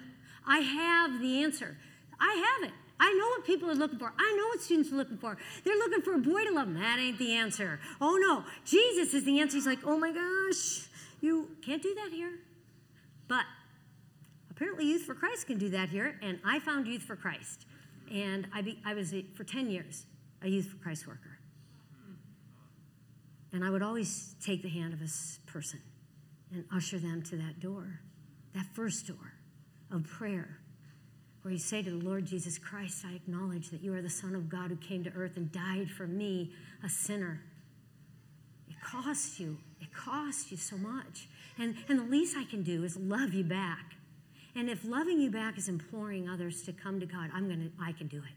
I 0.47 0.59
have 0.59 1.19
the 1.19 1.43
answer. 1.43 1.77
I 2.21 2.59
have 2.62 2.69
it. 2.69 2.75
I 3.04 3.12
know 3.12 3.28
what 3.28 3.46
people 3.46 3.70
are 3.70 3.76
looking 3.76 4.00
for. 4.00 4.13
I 4.18 4.36
know 4.38 4.48
what 4.48 4.62
students 4.62 4.89
are 4.94 4.96
looking 4.96 5.18
for. 5.18 5.38
They're 5.66 5.76
looking 5.76 6.02
for 6.02 6.13
a 6.13 6.20
boy 6.20 6.46
to 6.46 6.54
love 6.54 6.68
them. 6.68 6.76
That 6.76 7.00
ain't 7.00 7.20
the 7.20 7.34
answer. 7.34 7.82
Oh 8.00 8.16
no, 8.16 8.46
Jesus 8.63 9.13
is 9.13 9.26
the 9.26 9.42
answer. 9.42 9.58
He's 9.58 9.66
like, 9.66 9.80
oh 9.86 9.98
my 9.98 10.13
gosh, 10.13 10.88
you 11.20 11.50
can't 11.62 11.84
do 11.84 11.94
that 11.96 12.12
here. 12.13 12.32
But 13.28 13.44
apparently, 14.50 14.86
Youth 14.86 15.02
for 15.02 15.16
Christ 15.16 15.48
can 15.48 15.58
do 15.58 15.70
that 15.72 15.89
here, 15.89 16.18
and 16.22 16.39
I 16.46 16.60
found 16.60 16.88
Youth 16.88 17.02
for 17.02 17.18
Christ. 17.18 17.66
And 18.10 18.48
I, 18.54 18.62
be, 18.62 18.80
I 18.86 18.94
was, 18.94 19.13
a, 19.13 19.26
for 19.36 19.44
10 19.44 19.70
years, 19.70 20.06
a 20.42 20.48
Youth 20.48 20.68
for 20.68 20.78
Christ 20.78 21.06
worker. 21.06 21.39
And 23.52 23.66
I 23.66 23.70
would 23.70 23.84
always 23.84 24.36
take 24.42 24.63
the 24.63 24.70
hand 24.70 24.94
of 24.94 25.02
a 25.02 25.52
person 25.52 25.82
and 26.54 26.63
usher 26.74 27.00
them 27.00 27.22
to 27.24 27.36
that 27.36 27.60
door, 27.60 28.00
that 28.56 28.66
first 28.74 29.08
door 29.08 29.34
of 29.92 30.06
prayer 30.06 30.60
where 31.43 31.51
you 31.51 31.60
say 31.60 31.84
to 31.84 31.91
the 31.91 32.03
Lord 32.03 32.25
Jesus 32.25 32.58
Christ, 32.58 33.03
I 33.06 33.13
acknowledge 33.13 33.69
that 33.69 33.82
you 33.82 33.93
are 33.93 34.01
the 34.01 34.10
Son 34.10 34.34
of 34.34 34.49
God 34.49 34.69
who 34.69 34.77
came 34.77 35.03
to 35.03 35.12
earth 35.12 35.36
and 35.36 35.51
died 35.51 35.89
for 35.91 36.08
me, 36.08 36.53
a 36.84 36.89
sinner. 36.89 37.41
It 38.69 38.75
costs 38.82 39.39
you. 39.39 39.58
It 39.82 39.93
costs 39.93 40.51
you 40.51 40.58
so 40.58 40.77
much. 40.77 41.27
And, 41.60 41.75
and 41.89 41.99
the 41.99 42.03
least 42.06 42.38
I 42.38 42.45
can 42.45 42.63
do 42.63 42.86
is 42.86 42.95
love 42.95 43.34
you 43.34 43.43
back. 43.43 43.93
And 44.56 44.69
if 44.69 44.86
loving 44.86 45.19
you 45.19 45.29
back 45.29 45.58
is 45.58 45.67
imploring 45.67 46.29
others 46.29 46.63
to 46.63 46.71
come 46.71 46.99
to 47.01 47.06
God, 47.06 47.29
I'm 47.34 47.49
gonna 47.49 47.69
I 47.82 47.91
can 47.91 48.08
do 48.08 48.17
it. 48.17 48.34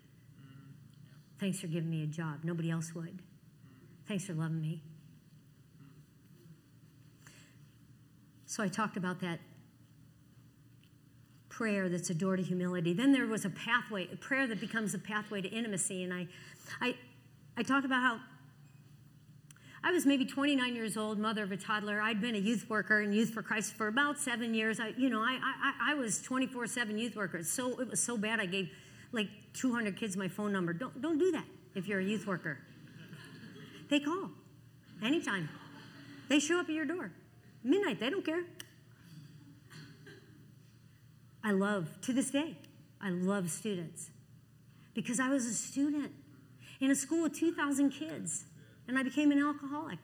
Thanks 1.38 1.60
for 1.60 1.66
giving 1.66 1.90
me 1.90 2.02
a 2.02 2.06
job. 2.06 2.40
Nobody 2.42 2.70
else 2.70 2.94
would. 2.94 3.18
Thanks 4.08 4.24
for 4.24 4.32
loving 4.32 4.60
me. 4.60 4.82
So 8.46 8.62
I 8.62 8.68
talked 8.68 8.96
about 8.96 9.20
that 9.20 9.40
prayer 11.56 11.88
that's 11.88 12.10
a 12.10 12.14
door 12.14 12.36
to 12.36 12.42
humility. 12.42 12.92
Then 12.92 13.12
there 13.12 13.26
was 13.26 13.46
a 13.46 13.50
pathway, 13.50 14.08
a 14.12 14.16
prayer 14.16 14.46
that 14.46 14.60
becomes 14.60 14.92
a 14.92 14.98
pathway 14.98 15.40
to 15.40 15.48
intimacy. 15.48 16.04
And 16.04 16.12
I, 16.12 16.26
I, 16.82 16.94
I 17.56 17.62
talked 17.62 17.86
about 17.86 18.02
how 18.02 18.20
I 19.82 19.90
was 19.90 20.04
maybe 20.04 20.26
29 20.26 20.74
years 20.74 20.98
old, 20.98 21.18
mother 21.18 21.44
of 21.44 21.52
a 21.52 21.56
toddler. 21.56 22.02
I'd 22.02 22.20
been 22.20 22.34
a 22.34 22.38
youth 22.38 22.68
worker 22.68 23.00
in 23.00 23.12
Youth 23.12 23.30
for 23.30 23.42
Christ 23.42 23.72
for 23.72 23.88
about 23.88 24.18
seven 24.18 24.52
years. 24.52 24.78
I, 24.80 24.88
you 24.98 25.08
know, 25.08 25.20
I, 25.20 25.38
I, 25.42 25.92
I 25.92 25.94
was 25.94 26.20
24/7 26.20 26.98
youth 26.98 27.16
worker. 27.16 27.42
So 27.42 27.80
it 27.80 27.88
was 27.88 28.02
so 28.02 28.18
bad. 28.18 28.38
I 28.38 28.46
gave 28.46 28.68
like 29.12 29.28
200 29.54 29.96
kids 29.96 30.14
my 30.16 30.28
phone 30.28 30.52
number. 30.52 30.74
Don't 30.74 31.00
don't 31.00 31.18
do 31.18 31.30
that 31.32 31.46
if 31.74 31.86
you're 31.86 32.00
a 32.00 32.04
youth 32.04 32.26
worker. 32.26 32.58
They 33.88 34.00
call 34.00 34.30
anytime. 35.02 35.48
They 36.28 36.38
show 36.38 36.58
up 36.60 36.68
at 36.68 36.74
your 36.74 36.84
door 36.84 37.12
midnight. 37.66 38.00
They 38.00 38.10
don't 38.10 38.24
care. 38.24 38.42
I 41.46 41.52
love, 41.52 42.00
to 42.02 42.12
this 42.12 42.32
day, 42.32 42.56
I 43.00 43.10
love 43.10 43.50
students 43.50 44.10
because 44.94 45.20
I 45.20 45.28
was 45.28 45.46
a 45.46 45.54
student 45.54 46.10
in 46.80 46.90
a 46.90 46.94
school 46.96 47.22
with 47.22 47.38
2,000 47.38 47.90
kids 47.90 48.46
and 48.88 48.98
I 48.98 49.04
became 49.04 49.30
an 49.30 49.38
alcoholic. 49.38 50.00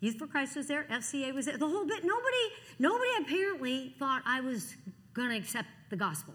Youth 0.00 0.18
for 0.18 0.26
Christ 0.26 0.56
was 0.56 0.66
there, 0.66 0.84
FCA 0.90 1.32
was 1.32 1.46
there, 1.46 1.56
the 1.56 1.68
whole 1.68 1.86
bit. 1.86 2.02
Nobody, 2.02 2.48
nobody 2.80 3.10
apparently 3.20 3.94
thought 3.96 4.22
I 4.26 4.40
was 4.40 4.74
going 5.14 5.30
to 5.30 5.36
accept 5.36 5.68
the 5.88 5.94
gospel. 5.94 6.34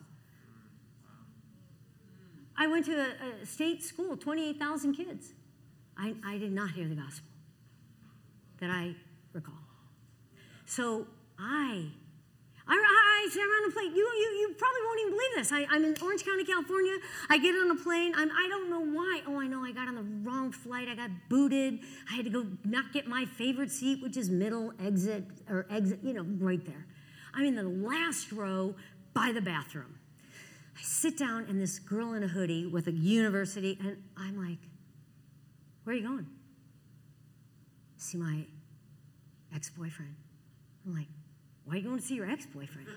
I 2.58 2.68
went 2.68 2.86
to 2.86 2.94
a, 2.94 3.42
a 3.42 3.46
state 3.46 3.84
school, 3.84 4.16
28,000 4.16 4.94
kids. 4.94 5.34
I, 5.98 6.16
I 6.26 6.38
did 6.38 6.54
not 6.54 6.72
hear 6.72 6.88
the 6.88 6.96
gospel 6.96 7.28
that 8.62 8.70
I 8.70 8.96
recall. 9.34 9.60
So 10.66 11.06
I, 11.38 11.88
I, 12.70 12.76
I 12.76 13.30
sat 13.32 13.40
around 13.40 13.70
a 13.70 13.74
plane. 13.74 13.96
You, 13.96 14.04
you, 14.04 14.30
you 14.40 14.56
probably 14.58 14.82
won't 14.86 15.00
even 15.02 15.14
believe 15.14 15.36
this. 15.36 15.52
I, 15.52 15.76
am 15.76 15.86
in 15.86 15.96
Orange 16.02 16.26
County, 16.26 16.44
California. 16.44 16.98
I 17.30 17.38
get 17.38 17.56
on 17.56 17.72
a 17.72 17.76
plane. 17.76 18.14
I'm, 18.16 18.30
I 18.32 18.48
don't 18.50 18.70
know 18.70 18.82
why. 18.82 19.22
Oh, 19.28 19.40
I 19.40 19.48
know. 19.48 19.64
I 19.64 19.72
got 19.72 19.88
on 19.88 19.96
the 19.96 20.30
wrong 20.30 20.52
flight. 20.52 20.88
I 20.88 20.96
got 20.96 21.10
booted. 21.30 21.80
I 22.12 22.16
had 22.16 22.26
to 22.26 22.32
go 22.32 22.46
not 22.66 22.92
get 22.94 23.08
my 23.08 23.26
favorite 23.26 23.72
seat, 23.72 24.02
which 24.04 24.18
is 24.18 24.30
middle 24.30 24.74
exit 24.84 25.26
or 25.50 25.66
exit, 25.70 26.00
you 26.04 26.14
know, 26.14 26.26
right 26.40 26.64
there. 26.66 26.86
I'm 27.34 27.46
in 27.46 27.56
the 27.56 27.64
last 27.64 28.32
row 28.32 28.76
by 29.14 29.32
the 29.32 29.42
bathroom. 29.42 30.00
I 30.78 30.82
sit 30.82 31.18
down, 31.18 31.46
and 31.50 31.60
this 31.60 31.80
girl 31.80 32.14
in 32.14 32.24
a 32.24 32.28
hoodie 32.28 32.68
with 32.68 32.88
a 32.88 32.92
university, 32.92 33.78
and 33.80 33.98
I'm 34.16 34.38
like, 34.38 34.60
Where 35.84 35.96
are 35.96 36.00
you 36.00 36.08
going? 36.08 36.28
See 37.98 38.18
my 38.18 38.46
ex 39.56 39.72
boyfriend. 39.72 40.16
I'm 40.86 40.94
like, 40.94 41.08
Why 41.68 41.74
are 41.74 41.78
you 41.80 41.84
going 41.84 42.00
to 42.00 42.04
see 42.04 42.16
your 42.16 42.30
ex 42.30 42.46
boyfriend? 42.46 42.88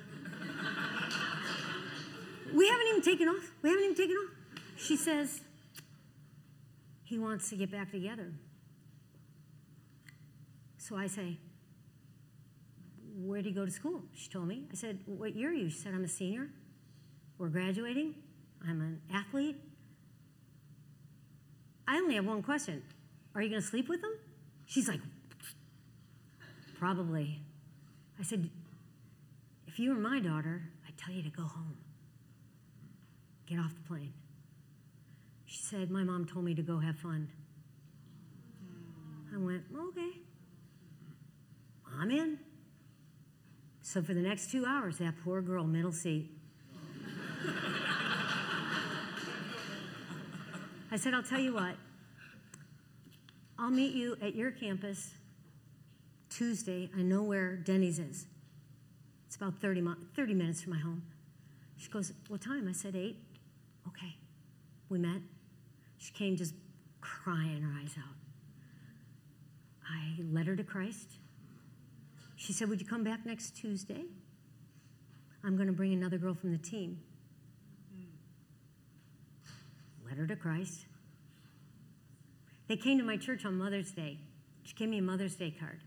we 2.54 2.68
haven't 2.68 2.86
even 2.90 3.02
taken 3.02 3.28
off. 3.28 3.50
We 3.62 3.68
haven't 3.68 3.84
even 3.84 3.96
taken 3.96 4.14
off. 4.14 4.30
She 4.76 4.96
says, 4.96 5.40
He 7.02 7.18
wants 7.18 7.50
to 7.50 7.56
get 7.56 7.72
back 7.72 7.90
together. 7.90 8.32
So 10.78 10.96
I 10.96 11.08
say, 11.08 11.36
Where 13.16 13.42
do 13.42 13.48
you 13.48 13.54
go 13.56 13.64
to 13.64 13.72
school? 13.72 14.02
She 14.14 14.30
told 14.30 14.46
me. 14.46 14.62
I 14.70 14.76
said, 14.76 15.00
What 15.04 15.34
year 15.34 15.50
are 15.50 15.52
you? 15.52 15.68
She 15.68 15.78
said, 15.78 15.92
I'm 15.92 16.04
a 16.04 16.08
senior. 16.08 16.46
We're 17.38 17.48
graduating. 17.48 18.14
I'm 18.68 18.80
an 18.80 19.00
athlete. 19.12 19.56
I 21.88 21.96
only 21.96 22.14
have 22.14 22.24
one 22.24 22.44
question 22.44 22.84
Are 23.34 23.42
you 23.42 23.48
going 23.48 23.62
to 23.62 23.66
sleep 23.66 23.88
with 23.88 24.00
him? 24.00 24.12
She's 24.66 24.86
like, 24.86 25.00
Probably. 26.78 27.40
I 28.20 28.22
said, 28.22 28.50
you 29.80 29.90
were 29.90 30.00
my 30.00 30.20
daughter, 30.20 30.62
I'd 30.86 30.96
tell 30.98 31.14
you 31.14 31.22
to 31.22 31.30
go 31.30 31.42
home. 31.42 31.76
Get 33.46 33.58
off 33.58 33.74
the 33.74 33.88
plane. 33.88 34.12
She 35.46 35.62
said, 35.62 35.90
My 35.90 36.04
mom 36.04 36.26
told 36.26 36.44
me 36.44 36.54
to 36.54 36.62
go 36.62 36.78
have 36.78 36.96
fun. 36.96 37.28
I 39.34 39.38
went, 39.38 39.62
Okay. 39.74 40.10
I'm 41.98 42.10
in. 42.10 42.38
So 43.82 44.02
for 44.02 44.14
the 44.14 44.20
next 44.20 44.50
two 44.52 44.64
hours, 44.64 44.98
that 44.98 45.14
poor 45.24 45.40
girl, 45.40 45.64
middle 45.64 45.92
seat, 45.92 46.30
I 50.92 50.96
said, 50.96 51.14
I'll 51.14 51.22
tell 51.22 51.40
you 51.40 51.54
what, 51.54 51.76
I'll 53.58 53.70
meet 53.70 53.94
you 53.94 54.16
at 54.20 54.34
your 54.34 54.50
campus 54.50 55.14
Tuesday. 56.28 56.90
I 56.96 57.02
know 57.02 57.22
where 57.22 57.56
Denny's 57.56 57.98
is. 57.98 58.26
It's 59.30 59.36
about 59.36 59.60
30, 59.60 59.84
30 60.16 60.34
minutes 60.34 60.60
from 60.60 60.72
my 60.72 60.80
home. 60.80 61.04
She 61.76 61.88
goes, 61.88 62.12
What 62.26 62.40
time? 62.40 62.66
I 62.66 62.72
said, 62.72 62.96
8. 62.96 63.16
Okay. 63.86 64.16
We 64.88 64.98
met. 64.98 65.20
She 65.98 66.12
came 66.12 66.34
just 66.34 66.52
crying 67.00 67.62
her 67.62 67.80
eyes 67.80 67.94
out. 67.96 68.16
I 69.88 70.20
led 70.32 70.48
her 70.48 70.56
to 70.56 70.64
Christ. 70.64 71.12
She 72.34 72.52
said, 72.52 72.68
Would 72.70 72.80
you 72.80 72.88
come 72.88 73.04
back 73.04 73.24
next 73.24 73.52
Tuesday? 73.52 74.02
I'm 75.44 75.54
going 75.54 75.68
to 75.68 75.72
bring 75.72 75.92
another 75.92 76.18
girl 76.18 76.34
from 76.34 76.50
the 76.50 76.58
team 76.58 76.98
hmm. 77.94 80.08
led 80.08 80.18
her 80.18 80.26
to 80.26 80.34
Christ. 80.34 80.86
They 82.66 82.76
came 82.76 82.98
to 82.98 83.04
my 83.04 83.16
church 83.16 83.44
on 83.44 83.56
Mother's 83.56 83.92
Day. 83.92 84.18
She 84.64 84.74
gave 84.74 84.88
me 84.88 84.98
a 84.98 85.02
Mother's 85.02 85.36
Day 85.36 85.54
card. 85.56 85.82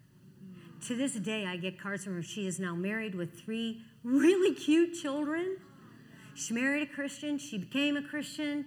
To 0.87 0.95
this 0.95 1.13
day, 1.13 1.45
I 1.45 1.57
get 1.57 1.79
cards 1.79 2.03
from 2.03 2.15
her. 2.15 2.23
She 2.23 2.45
is 2.45 2.59
now 2.59 2.75
married 2.75 3.15
with 3.15 3.39
three 3.39 3.81
really 4.03 4.53
cute 4.53 4.93
children. 4.93 5.57
She 6.35 6.53
married 6.53 6.83
a 6.83 6.93
Christian. 6.93 7.37
She 7.37 7.57
became 7.57 7.95
a 7.95 8.01
Christian. 8.01 8.65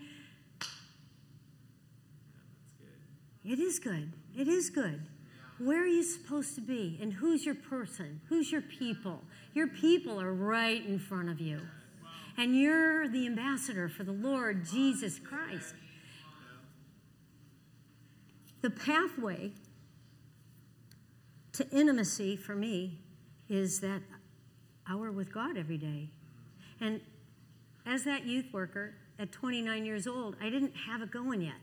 It 3.45 3.59
is 3.59 3.79
good. 3.79 4.13
It 4.37 4.49
is 4.49 4.71
good. 4.71 5.03
Where 5.59 5.83
are 5.83 5.87
you 5.87 6.03
supposed 6.03 6.55
to 6.57 6.61
be? 6.61 6.99
And 7.01 7.13
who's 7.13 7.45
your 7.45 7.55
person? 7.55 8.21
Who's 8.29 8.51
your 8.51 8.63
people? 8.63 9.23
Your 9.55 9.69
people 9.69 10.21
are 10.21 10.33
right 10.33 10.85
in 10.85 10.99
front 10.99 11.29
of 11.29 11.41
you 11.41 11.61
and 12.37 12.55
you're 12.55 13.09
the 13.09 13.27
ambassador 13.27 13.89
for 13.89 14.05
the 14.05 14.13
Lord 14.13 14.67
Jesus 14.67 15.19
Christ. 15.19 15.75
The 18.63 18.71
pathway 18.71 19.53
to 21.57 21.69
intimacy 21.71 22.37
for 22.37 22.55
me 22.55 22.99
is 23.49 23.81
that 23.81 24.03
hour 24.88 25.11
with 25.11 25.33
God 25.33 25.57
every 25.57 25.79
day. 25.79 26.11
And 26.81 27.01
as 27.87 28.05
that 28.05 28.27
youth 28.27 28.47
worker 28.53 28.95
at 29.19 29.33
29 29.33 29.85
years 29.85 30.07
old, 30.07 30.37
I 30.40 30.51
didn't 30.51 30.75
have 30.75 31.03
it 31.03 31.11
going 31.11 31.40
yet. 31.40 31.55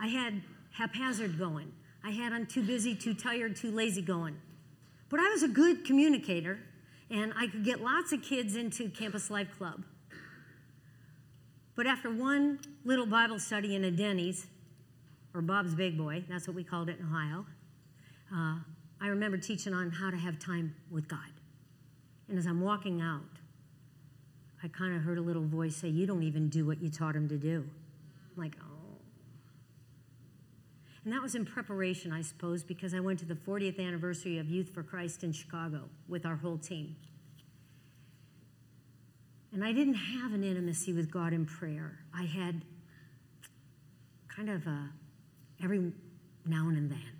I 0.00 0.08
had 0.08 0.42
haphazard 0.72 1.38
going. 1.38 1.72
I 2.02 2.10
had 2.10 2.32
I'm 2.32 2.46
too 2.46 2.62
busy, 2.62 2.94
too 2.94 3.12
tired, 3.12 3.56
too 3.56 3.70
lazy 3.70 4.00
going. 4.00 4.36
But 5.10 5.20
I 5.20 5.28
was 5.28 5.42
a 5.42 5.48
good 5.48 5.84
communicator, 5.84 6.58
and 7.10 7.34
I 7.36 7.48
could 7.48 7.64
get 7.64 7.82
lots 7.82 8.12
of 8.12 8.22
kids 8.22 8.56
into 8.56 8.88
Campus 8.88 9.30
Life 9.30 9.48
Club. 9.58 9.84
But 11.76 11.86
after 11.86 12.10
one 12.10 12.60
little 12.84 13.06
Bible 13.06 13.38
study 13.38 13.74
in 13.74 13.84
a 13.84 13.90
Denny's, 13.90 14.46
or 15.34 15.42
Bob's 15.42 15.74
Big 15.74 15.98
Boy, 15.98 16.24
that's 16.28 16.46
what 16.46 16.56
we 16.56 16.64
called 16.64 16.88
it 16.88 16.98
in 16.98 17.06
Ohio, 17.06 17.44
uh, 18.34 18.58
I 19.00 19.08
remember 19.08 19.38
teaching 19.38 19.72
on 19.72 19.90
how 19.90 20.10
to 20.10 20.16
have 20.16 20.38
time 20.38 20.74
with 20.90 21.08
God. 21.08 21.18
And 22.28 22.38
as 22.38 22.46
I'm 22.46 22.60
walking 22.60 23.00
out, 23.00 23.22
I 24.62 24.68
kind 24.68 24.94
of 24.94 25.02
heard 25.02 25.18
a 25.18 25.22
little 25.22 25.42
voice 25.42 25.76
say, 25.76 25.88
You 25.88 26.06
don't 26.06 26.22
even 26.22 26.48
do 26.48 26.66
what 26.66 26.82
you 26.82 26.90
taught 26.90 27.16
him 27.16 27.28
to 27.28 27.36
do. 27.36 27.64
I'm 28.36 28.42
like, 28.42 28.56
oh. 28.60 28.98
And 31.04 31.12
that 31.14 31.22
was 31.22 31.34
in 31.34 31.46
preparation, 31.46 32.12
I 32.12 32.20
suppose, 32.20 32.62
because 32.62 32.92
I 32.92 33.00
went 33.00 33.18
to 33.20 33.24
the 33.24 33.34
40th 33.34 33.84
anniversary 33.84 34.38
of 34.38 34.50
Youth 34.50 34.70
for 34.72 34.82
Christ 34.82 35.24
in 35.24 35.32
Chicago 35.32 35.88
with 36.08 36.26
our 36.26 36.36
whole 36.36 36.58
team. 36.58 36.94
And 39.52 39.64
I 39.64 39.72
didn't 39.72 39.94
have 39.94 40.32
an 40.34 40.44
intimacy 40.44 40.92
with 40.92 41.10
God 41.10 41.32
in 41.32 41.46
prayer. 41.46 41.98
I 42.14 42.24
had 42.24 42.62
kind 44.28 44.50
of 44.50 44.66
a 44.66 44.90
every 45.62 45.92
now 46.46 46.68
and 46.68 46.90
then. 46.90 47.19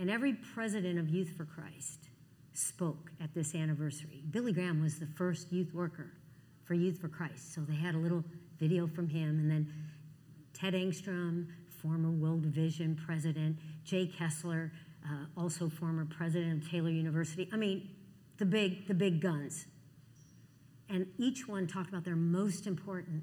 And 0.00 0.10
every 0.10 0.32
president 0.32 0.98
of 0.98 1.10
Youth 1.10 1.34
for 1.36 1.44
Christ 1.44 2.08
spoke 2.54 3.12
at 3.22 3.34
this 3.34 3.54
anniversary. 3.54 4.22
Billy 4.30 4.50
Graham 4.50 4.82
was 4.82 4.98
the 4.98 5.06
first 5.06 5.52
youth 5.52 5.74
worker 5.74 6.10
for 6.64 6.72
Youth 6.72 6.98
for 6.98 7.08
Christ. 7.08 7.54
So 7.54 7.60
they 7.60 7.74
had 7.74 7.94
a 7.94 7.98
little 7.98 8.24
video 8.58 8.86
from 8.86 9.08
him. 9.08 9.38
And 9.38 9.50
then 9.50 9.72
Ted 10.54 10.72
Engstrom, 10.72 11.48
former 11.68 12.10
World 12.10 12.46
Vision 12.46 12.98
president, 13.06 13.58
Jay 13.84 14.06
Kessler, 14.06 14.72
uh, 15.04 15.26
also 15.36 15.68
former 15.68 16.06
president 16.06 16.62
of 16.62 16.70
Taylor 16.70 16.90
University. 16.90 17.46
I 17.52 17.56
mean, 17.56 17.90
the 18.38 18.46
big, 18.46 18.88
the 18.88 18.94
big 18.94 19.20
guns. 19.20 19.66
And 20.88 21.06
each 21.18 21.46
one 21.46 21.66
talked 21.66 21.90
about 21.90 22.04
their 22.04 22.16
most 22.16 22.66
important 22.66 23.22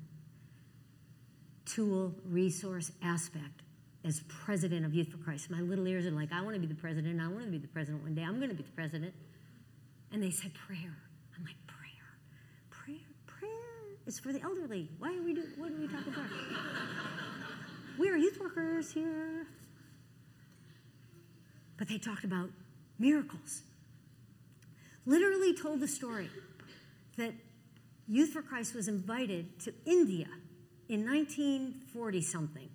tool, 1.65 2.13
resource, 2.23 2.91
aspect 3.01 3.63
as 4.07 4.21
president 4.29 4.85
of 4.85 4.93
Youth 4.93 5.09
for 5.09 5.17
Christ. 5.17 5.51
My 5.51 5.59
little 5.59 5.85
ears 5.85 6.05
are 6.05 6.11
like, 6.11 6.31
I 6.31 6.41
want 6.41 6.55
to 6.55 6.59
be 6.59 6.67
the 6.67 6.79
president. 6.79 7.19
I 7.19 7.27
want 7.27 7.43
to 7.43 7.51
be 7.51 7.57
the 7.57 7.67
president 7.67 8.03
one 8.03 8.15
day. 8.15 8.23
I'm 8.23 8.37
going 8.37 8.49
to 8.49 8.55
be 8.55 8.63
the 8.63 8.71
president. 8.71 9.13
And 10.13 10.23
they 10.23 10.31
said 10.31 10.53
prayer. 10.53 10.95
I'm 11.35 11.43
like, 11.43 11.57
prayer, 11.67 12.07
prayer, 12.69 12.95
prayer. 13.25 13.97
It's 14.05 14.19
for 14.19 14.31
the 14.31 14.41
elderly. 14.41 14.89
Why 14.99 15.09
are 15.09 15.21
we 15.21 15.33
doing? 15.33 15.47
What 15.57 15.71
are 15.71 15.75
we 15.75 15.87
talking 15.87 16.13
about? 16.13 16.25
we 17.99 18.09
are 18.09 18.15
youth 18.15 18.39
workers 18.39 18.93
here. 18.93 19.45
But 21.77 21.89
they 21.89 21.97
talked 21.97 22.23
about 22.23 22.49
miracles. 22.97 23.63
Literally 25.05 25.53
told 25.53 25.81
the 25.81 25.87
story 25.87 26.29
that 27.17 27.33
Youth 28.07 28.29
for 28.29 28.41
Christ 28.41 28.73
was 28.73 28.87
invited 28.87 29.59
to 29.59 29.73
India 29.85 30.27
in 30.87 31.05
1940 31.05 32.21
something. 32.21 32.69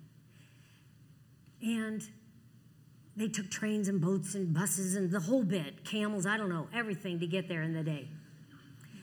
And 1.63 2.03
they 3.15 3.27
took 3.27 3.49
trains 3.49 3.87
and 3.87 4.01
boats 4.01 4.35
and 4.35 4.53
buses 4.53 4.95
and 4.95 5.09
the 5.11 5.19
whole 5.19 5.43
bit, 5.43 5.85
camels, 5.85 6.25
I 6.25 6.37
don't 6.37 6.49
know, 6.49 6.67
everything 6.73 7.19
to 7.19 7.27
get 7.27 7.47
there 7.47 7.63
in 7.63 7.73
the 7.73 7.83
day. 7.83 8.07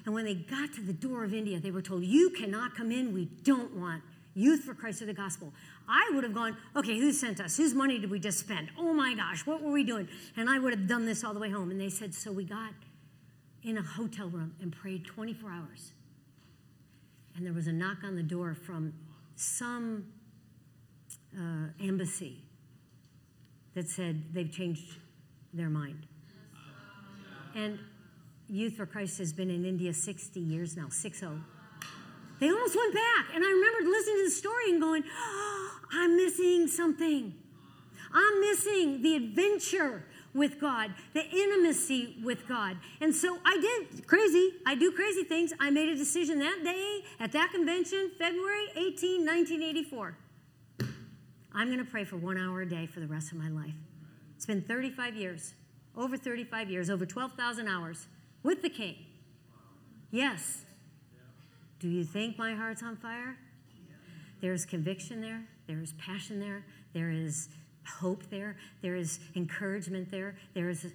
And 0.04 0.14
when 0.14 0.24
they 0.24 0.34
got 0.34 0.72
to 0.74 0.82
the 0.82 0.92
door 0.92 1.24
of 1.24 1.32
India, 1.32 1.60
they 1.60 1.70
were 1.70 1.82
told, 1.82 2.04
You 2.04 2.30
cannot 2.30 2.74
come 2.74 2.90
in. 2.90 3.12
We 3.12 3.26
don't 3.44 3.76
want 3.76 4.02
Youth 4.34 4.62
for 4.62 4.74
Christ 4.74 5.02
or 5.02 5.06
the 5.06 5.12
Gospel. 5.14 5.52
I 5.88 6.10
would 6.14 6.24
have 6.24 6.34
gone, 6.34 6.56
okay, 6.76 6.98
who 6.98 7.12
sent 7.12 7.40
us? 7.40 7.56
Whose 7.56 7.74
money 7.74 7.98
did 7.98 8.10
we 8.10 8.20
just 8.20 8.38
spend? 8.38 8.70
Oh 8.78 8.92
my 8.92 9.14
gosh, 9.14 9.44
what 9.44 9.60
were 9.60 9.72
we 9.72 9.82
doing? 9.82 10.08
And 10.36 10.48
I 10.48 10.58
would 10.58 10.72
have 10.72 10.86
done 10.86 11.04
this 11.04 11.24
all 11.24 11.34
the 11.34 11.40
way 11.40 11.50
home. 11.50 11.70
And 11.70 11.80
they 11.80 11.90
said, 11.90 12.14
so 12.14 12.30
we 12.30 12.44
got 12.44 12.72
in 13.64 13.76
a 13.76 13.82
hotel 13.82 14.28
room 14.28 14.54
and 14.60 14.72
prayed 14.72 15.04
24 15.04 15.50
hours. 15.50 15.92
And 17.36 17.44
there 17.44 17.52
was 17.52 17.66
a 17.66 17.72
knock 17.72 17.98
on 18.04 18.16
the 18.16 18.22
door 18.22 18.54
from 18.54 18.92
some 19.34 20.06
uh, 21.36 21.68
embassy 21.80 22.44
that 23.74 23.88
said 23.88 24.34
they've 24.34 24.50
changed 24.50 24.96
their 25.52 25.70
mind. 25.70 26.06
And 27.54 27.78
Youth 28.50 28.74
for 28.74 28.86
Christ 28.86 29.18
has 29.18 29.32
been 29.32 29.48
in 29.48 29.64
India 29.64 29.94
60 29.94 30.40
years 30.40 30.76
now, 30.76 30.88
6 30.88 31.18
0. 31.20 31.40
They 32.40 32.48
almost 32.48 32.74
went 32.74 32.94
back. 32.94 33.26
And 33.32 33.44
I 33.44 33.48
remembered 33.48 33.84
listening 33.84 34.16
to 34.16 34.24
the 34.24 34.30
story 34.30 34.70
and 34.70 34.80
going, 34.80 35.04
oh, 35.06 35.78
I'm 35.92 36.16
missing 36.16 36.66
something. 36.66 37.34
I'm 38.12 38.40
missing 38.40 39.02
the 39.02 39.14
adventure 39.14 40.04
with 40.34 40.60
God, 40.60 40.92
the 41.14 41.24
intimacy 41.24 42.16
with 42.24 42.48
God. 42.48 42.76
And 43.00 43.14
so 43.14 43.38
I 43.44 43.56
did 43.60 44.06
crazy. 44.08 44.54
I 44.66 44.74
do 44.74 44.90
crazy 44.90 45.22
things. 45.22 45.52
I 45.60 45.70
made 45.70 45.88
a 45.88 45.96
decision 45.96 46.40
that 46.40 46.60
day 46.64 47.02
at 47.20 47.30
that 47.32 47.52
convention, 47.52 48.10
February 48.18 48.66
18, 48.74 49.26
1984. 49.26 50.16
I'm 51.54 51.66
going 51.66 51.84
to 51.84 51.90
pray 51.90 52.04
for 52.04 52.16
one 52.16 52.38
hour 52.38 52.62
a 52.62 52.68
day 52.68 52.86
for 52.86 53.00
the 53.00 53.06
rest 53.06 53.32
of 53.32 53.38
my 53.38 53.48
life. 53.48 53.74
It's 54.36 54.46
been 54.46 54.62
35 54.62 55.16
years, 55.16 55.54
over 55.96 56.16
35 56.16 56.70
years, 56.70 56.88
over 56.88 57.04
12,000 57.04 57.68
hours 57.68 58.06
with 58.42 58.62
the 58.62 58.70
King. 58.70 58.96
Yes. 60.10 60.64
Do 61.80 61.88
you 61.88 62.04
think 62.04 62.38
my 62.38 62.54
heart's 62.54 62.82
on 62.82 62.96
fire? 62.96 63.36
There's 64.40 64.64
conviction 64.64 65.20
there, 65.20 65.42
there 65.66 65.80
is 65.82 65.92
passion 65.94 66.40
there, 66.40 66.64
there 66.94 67.10
is 67.10 67.48
hope 67.86 68.22
there, 68.30 68.56
there 68.80 68.94
is 68.94 69.20
encouragement 69.36 70.10
there, 70.10 70.36
there 70.54 70.70
is. 70.70 70.86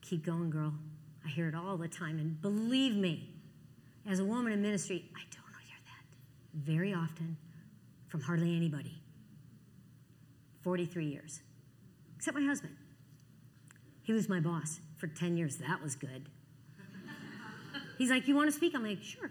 Keep 0.00 0.24
going, 0.24 0.50
girl. 0.50 0.72
I 1.24 1.28
hear 1.28 1.48
it 1.48 1.54
all 1.54 1.76
the 1.76 1.86
time. 1.86 2.18
And 2.18 2.40
believe 2.40 2.96
me, 2.96 3.34
as 4.08 4.20
a 4.20 4.24
woman 4.24 4.52
in 4.52 4.62
ministry, 4.62 5.04
I 5.14 5.20
don't 5.30 5.62
hear 5.66 5.76
that 5.84 6.64
very 6.64 6.94
often 6.94 7.36
from 8.08 8.20
hardly 8.20 8.56
anybody. 8.56 9.00
43 10.62 11.06
years, 11.06 11.42
except 12.16 12.36
my 12.36 12.44
husband. 12.44 12.76
He 14.02 14.12
was 14.12 14.28
my 14.28 14.40
boss 14.40 14.80
for 14.96 15.06
10 15.06 15.36
years. 15.36 15.56
That 15.58 15.82
was 15.82 15.94
good. 15.94 16.28
He's 17.98 18.10
like, 18.10 18.26
You 18.28 18.34
want 18.34 18.48
to 18.50 18.56
speak? 18.56 18.74
I'm 18.74 18.84
like, 18.84 19.02
Sure. 19.02 19.30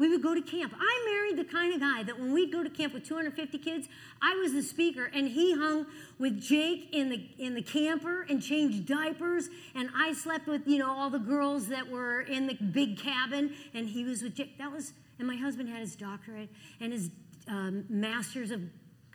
We 0.00 0.08
would 0.08 0.22
go 0.22 0.34
to 0.34 0.40
camp. 0.40 0.72
I 0.80 1.04
married 1.12 1.46
the 1.46 1.52
kind 1.52 1.74
of 1.74 1.80
guy 1.80 2.02
that 2.04 2.18
when 2.18 2.32
we'd 2.32 2.50
go 2.50 2.62
to 2.62 2.70
camp 2.70 2.94
with 2.94 3.04
250 3.04 3.58
kids, 3.58 3.86
I 4.22 4.34
was 4.36 4.54
the 4.54 4.62
speaker, 4.62 5.10
and 5.12 5.28
he 5.28 5.54
hung 5.54 5.84
with 6.18 6.40
Jake 6.40 6.88
in 6.94 7.10
the 7.10 7.28
in 7.38 7.54
the 7.54 7.60
camper 7.60 8.22
and 8.22 8.42
changed 8.42 8.86
diapers, 8.86 9.50
and 9.74 9.90
I 9.94 10.14
slept 10.14 10.46
with 10.46 10.66
you 10.66 10.78
know 10.78 10.90
all 10.90 11.10
the 11.10 11.18
girls 11.18 11.68
that 11.68 11.86
were 11.86 12.22
in 12.22 12.46
the 12.46 12.54
big 12.54 12.98
cabin, 12.98 13.52
and 13.74 13.90
he 13.90 14.04
was 14.04 14.22
with 14.22 14.36
Jake. 14.36 14.56
That 14.56 14.72
was, 14.72 14.94
and 15.18 15.28
my 15.28 15.36
husband 15.36 15.68
had 15.68 15.80
his 15.80 15.96
doctorate 15.96 16.48
and 16.80 16.94
his 16.94 17.10
um, 17.50 17.84
master's 17.88 18.50
of 18.50 18.62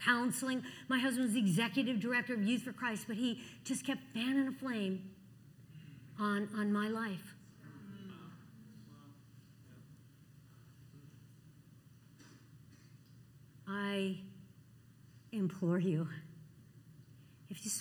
counseling. 0.04 0.62
My 0.90 1.00
husband 1.00 1.26
was 1.26 1.34
the 1.34 1.40
executive 1.40 2.00
director 2.00 2.34
of 2.34 2.44
Youth 2.44 2.64
for 2.64 2.74
Christ, 2.74 3.06
but 3.08 3.16
he 3.16 3.42
just 3.64 3.86
kept 3.86 4.02
fanning 4.14 4.48
a 4.48 4.52
flame 4.52 5.10
on 6.20 6.50
on 6.56 6.72
my 6.72 6.90
life. 6.90 7.36
I 13.68 14.18
implore 15.32 15.80
you, 15.80 16.08
if 17.50 17.66
you, 17.66 17.72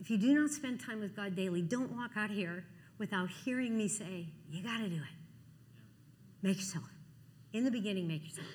if 0.00 0.10
you 0.10 0.16
do 0.16 0.34
not 0.34 0.50
spend 0.50 0.80
time 0.80 1.00
with 1.00 1.14
God 1.14 1.36
daily, 1.36 1.62
don't 1.62 1.92
walk 1.92 2.12
out 2.16 2.30
here 2.30 2.64
without 2.98 3.28
hearing 3.44 3.76
me 3.76 3.86
say, 3.88 4.26
You 4.50 4.62
got 4.62 4.78
to 4.78 4.88
do 4.88 4.96
it. 4.96 5.02
Make 6.42 6.56
yourself. 6.56 6.84
In 7.52 7.64
the 7.64 7.70
beginning, 7.70 8.08
make 8.08 8.24
yourself. 8.24 8.46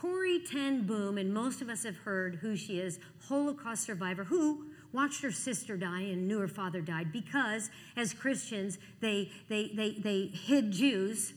Corrie 0.00 0.40
Ten 0.40 0.86
Boom, 0.86 1.18
and 1.18 1.32
most 1.32 1.60
of 1.60 1.68
us 1.68 1.82
have 1.84 1.96
heard 1.96 2.36
who 2.36 2.56
she 2.56 2.78
is, 2.78 2.98
Holocaust 3.28 3.84
survivor 3.84 4.24
who 4.24 4.66
watched 4.92 5.22
her 5.22 5.32
sister 5.32 5.76
die 5.76 6.02
and 6.02 6.28
knew 6.28 6.38
her 6.38 6.48
father 6.48 6.80
died 6.80 7.12
because, 7.12 7.70
as 7.96 8.14
Christians, 8.14 8.78
they, 9.00 9.30
they, 9.48 9.72
they, 9.74 9.96
they 9.98 10.26
hid 10.26 10.70
Jews. 10.72 11.32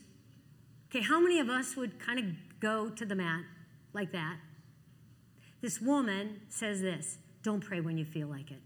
Okay, 0.90 1.02
how 1.02 1.20
many 1.20 1.40
of 1.40 1.48
us 1.48 1.76
would 1.76 1.98
kind 1.98 2.18
of 2.18 2.24
go 2.62 2.88
to 2.88 3.04
the 3.04 3.14
mat 3.14 3.42
like 3.92 4.12
that. 4.12 4.36
This 5.60 5.80
woman 5.80 6.40
says 6.48 6.80
this 6.80 7.18
don't 7.42 7.60
pray 7.60 7.80
when 7.80 7.98
you 7.98 8.04
feel 8.04 8.28
like 8.28 8.50
it. 8.50 8.60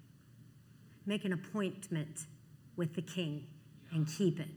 Make 1.07 1.25
an 1.25 1.33
appointment 1.33 2.27
with 2.77 2.95
the 2.95 3.03
king 3.03 3.47
and 3.93 4.07
keep 4.07 4.39
it. 4.39 4.49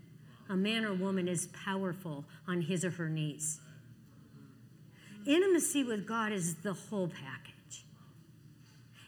A 0.50 0.56
man 0.56 0.84
or 0.84 0.94
woman 0.94 1.28
is 1.28 1.48
powerful 1.48 2.26
on 2.48 2.62
his 2.62 2.84
or 2.84 2.92
her 2.92 3.08
knees. 3.08 3.60
Intimacy 5.26 5.84
with 5.84 6.08
God 6.08 6.32
is 6.32 6.56
the 6.56 6.74
whole 6.74 7.08
package. 7.08 7.86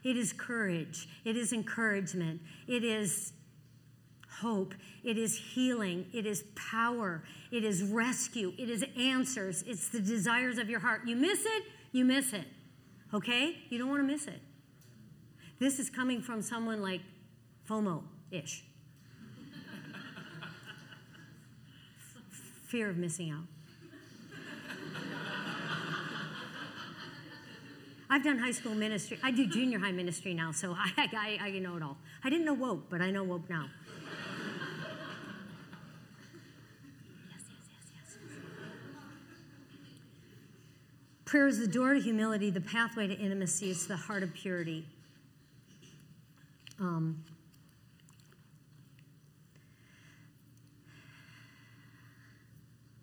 It 0.03 0.17
is 0.17 0.33
courage, 0.33 1.07
it 1.23 1.37
is 1.37 1.53
encouragement, 1.53 2.41
it 2.67 2.83
is 2.83 3.33
hope, 4.41 4.73
it 5.03 5.17
is 5.17 5.37
healing, 5.37 6.05
it 6.11 6.25
is 6.25 6.43
power, 6.55 7.23
it 7.51 7.63
is 7.63 7.83
rescue, 7.83 8.53
it 8.57 8.69
is 8.69 8.83
answers, 8.97 9.63
it's 9.67 9.89
the 9.89 9.99
desires 9.99 10.57
of 10.57 10.69
your 10.69 10.79
heart. 10.79 11.01
You 11.05 11.15
miss 11.15 11.45
it, 11.45 11.63
you 11.91 12.03
miss 12.03 12.33
it. 12.33 12.47
Okay? 13.13 13.57
You 13.69 13.77
don't 13.77 13.89
want 13.89 14.01
to 14.01 14.07
miss 14.07 14.25
it. 14.25 14.41
This 15.59 15.79
is 15.79 15.89
coming 15.89 16.21
from 16.21 16.41
someone 16.41 16.81
like 16.81 17.01
FOMO 17.69 18.03
ish. 18.31 18.63
Fear 22.67 22.89
of 22.89 22.97
missing 22.97 23.29
out. 23.29 23.43
I've 28.13 28.25
done 28.25 28.37
high 28.37 28.51
school 28.51 28.75
ministry. 28.75 29.17
I 29.23 29.31
do 29.31 29.47
junior 29.47 29.79
high 29.79 29.93
ministry 29.93 30.33
now, 30.33 30.51
so 30.51 30.75
I, 30.77 30.91
I, 30.97 31.39
I 31.43 31.49
know 31.59 31.77
it 31.77 31.81
all. 31.81 31.95
I 32.25 32.29
didn't 32.29 32.43
know 32.43 32.53
woke, 32.53 32.89
but 32.89 32.99
I 32.99 33.09
know 33.09 33.23
woke 33.23 33.49
now. 33.49 33.69
Yes, 37.29 37.41
yes, 37.49 37.69
yes, 37.95 38.17
yes, 38.17 38.17
Prayer 41.23 41.47
is 41.47 41.57
the 41.57 41.67
door 41.67 41.93
to 41.93 42.01
humility, 42.01 42.49
the 42.49 42.59
pathway 42.59 43.07
to 43.07 43.13
intimacy. 43.13 43.71
It's 43.71 43.85
the 43.85 43.95
heart 43.95 44.23
of 44.23 44.33
purity. 44.33 44.85
Um, 46.81 47.23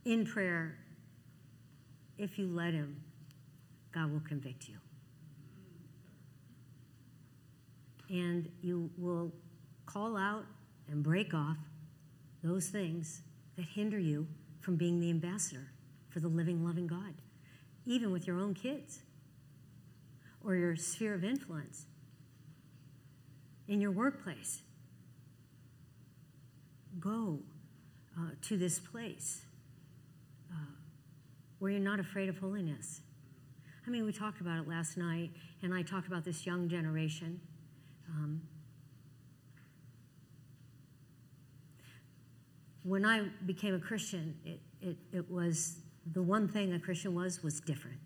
in 0.05 0.27
prayer, 0.27 0.77
if 2.19 2.39
you 2.39 2.47
let 2.47 2.75
Him, 2.75 3.01
God 3.95 4.13
will 4.13 4.21
convict 4.21 4.69
you. 4.69 4.75
And 8.11 8.51
you 8.63 8.91
will 8.97 9.33
call 9.87 10.17
out 10.17 10.45
and 10.89 11.03
break 11.03 11.35
off 11.35 11.57
those 12.43 12.69
things 12.69 13.23
that 13.57 13.65
hinder 13.65 13.99
you 13.99 14.27
from 14.61 14.77
being 14.77 15.01
the 15.01 15.11
ambassador 15.11 15.73
for 16.09 16.21
the 16.21 16.29
living, 16.29 16.65
loving 16.65 16.87
God 16.87 17.15
even 17.89 18.13
with 18.13 18.27
your 18.27 18.39
own 18.39 18.53
kids 18.53 19.01
or 20.45 20.55
your 20.55 20.77
sphere 20.77 21.15
of 21.15 21.25
influence 21.25 21.87
in 23.67 23.81
your 23.81 23.91
workplace. 23.91 24.61
Go 27.01 27.41
uh, 28.17 28.31
to 28.43 28.59
this 28.59 28.79
place 28.79 29.43
uh, 30.53 30.57
where 31.59 31.71
you're 31.71 31.81
not 31.81 31.99
afraid 31.99 32.29
of 32.29 32.39
holiness. 32.39 33.01
I 33.87 33.91
mean, 33.91 34.05
we 34.05 34.13
talked 34.13 34.43
about 34.43 34.59
it 34.59 34.69
last 34.69 34.99
night, 34.99 35.31
and 35.63 35.73
I 35.73 35.81
talked 35.81 36.07
about 36.07 36.25
this 36.25 36.45
young 36.45 36.69
generation. 36.69 37.41
Um, 38.09 38.43
when 42.83 43.05
I 43.05 43.29
became 43.47 43.75
a 43.75 43.79
Christian, 43.79 44.35
it, 44.45 44.61
it, 44.81 44.97
it 45.13 45.31
was 45.31 45.81
the 46.13 46.23
one 46.23 46.49
thing 46.49 46.73
a 46.73 46.79
Christian 46.79 47.15
was 47.15 47.43
was 47.43 47.61
different. 47.61 47.99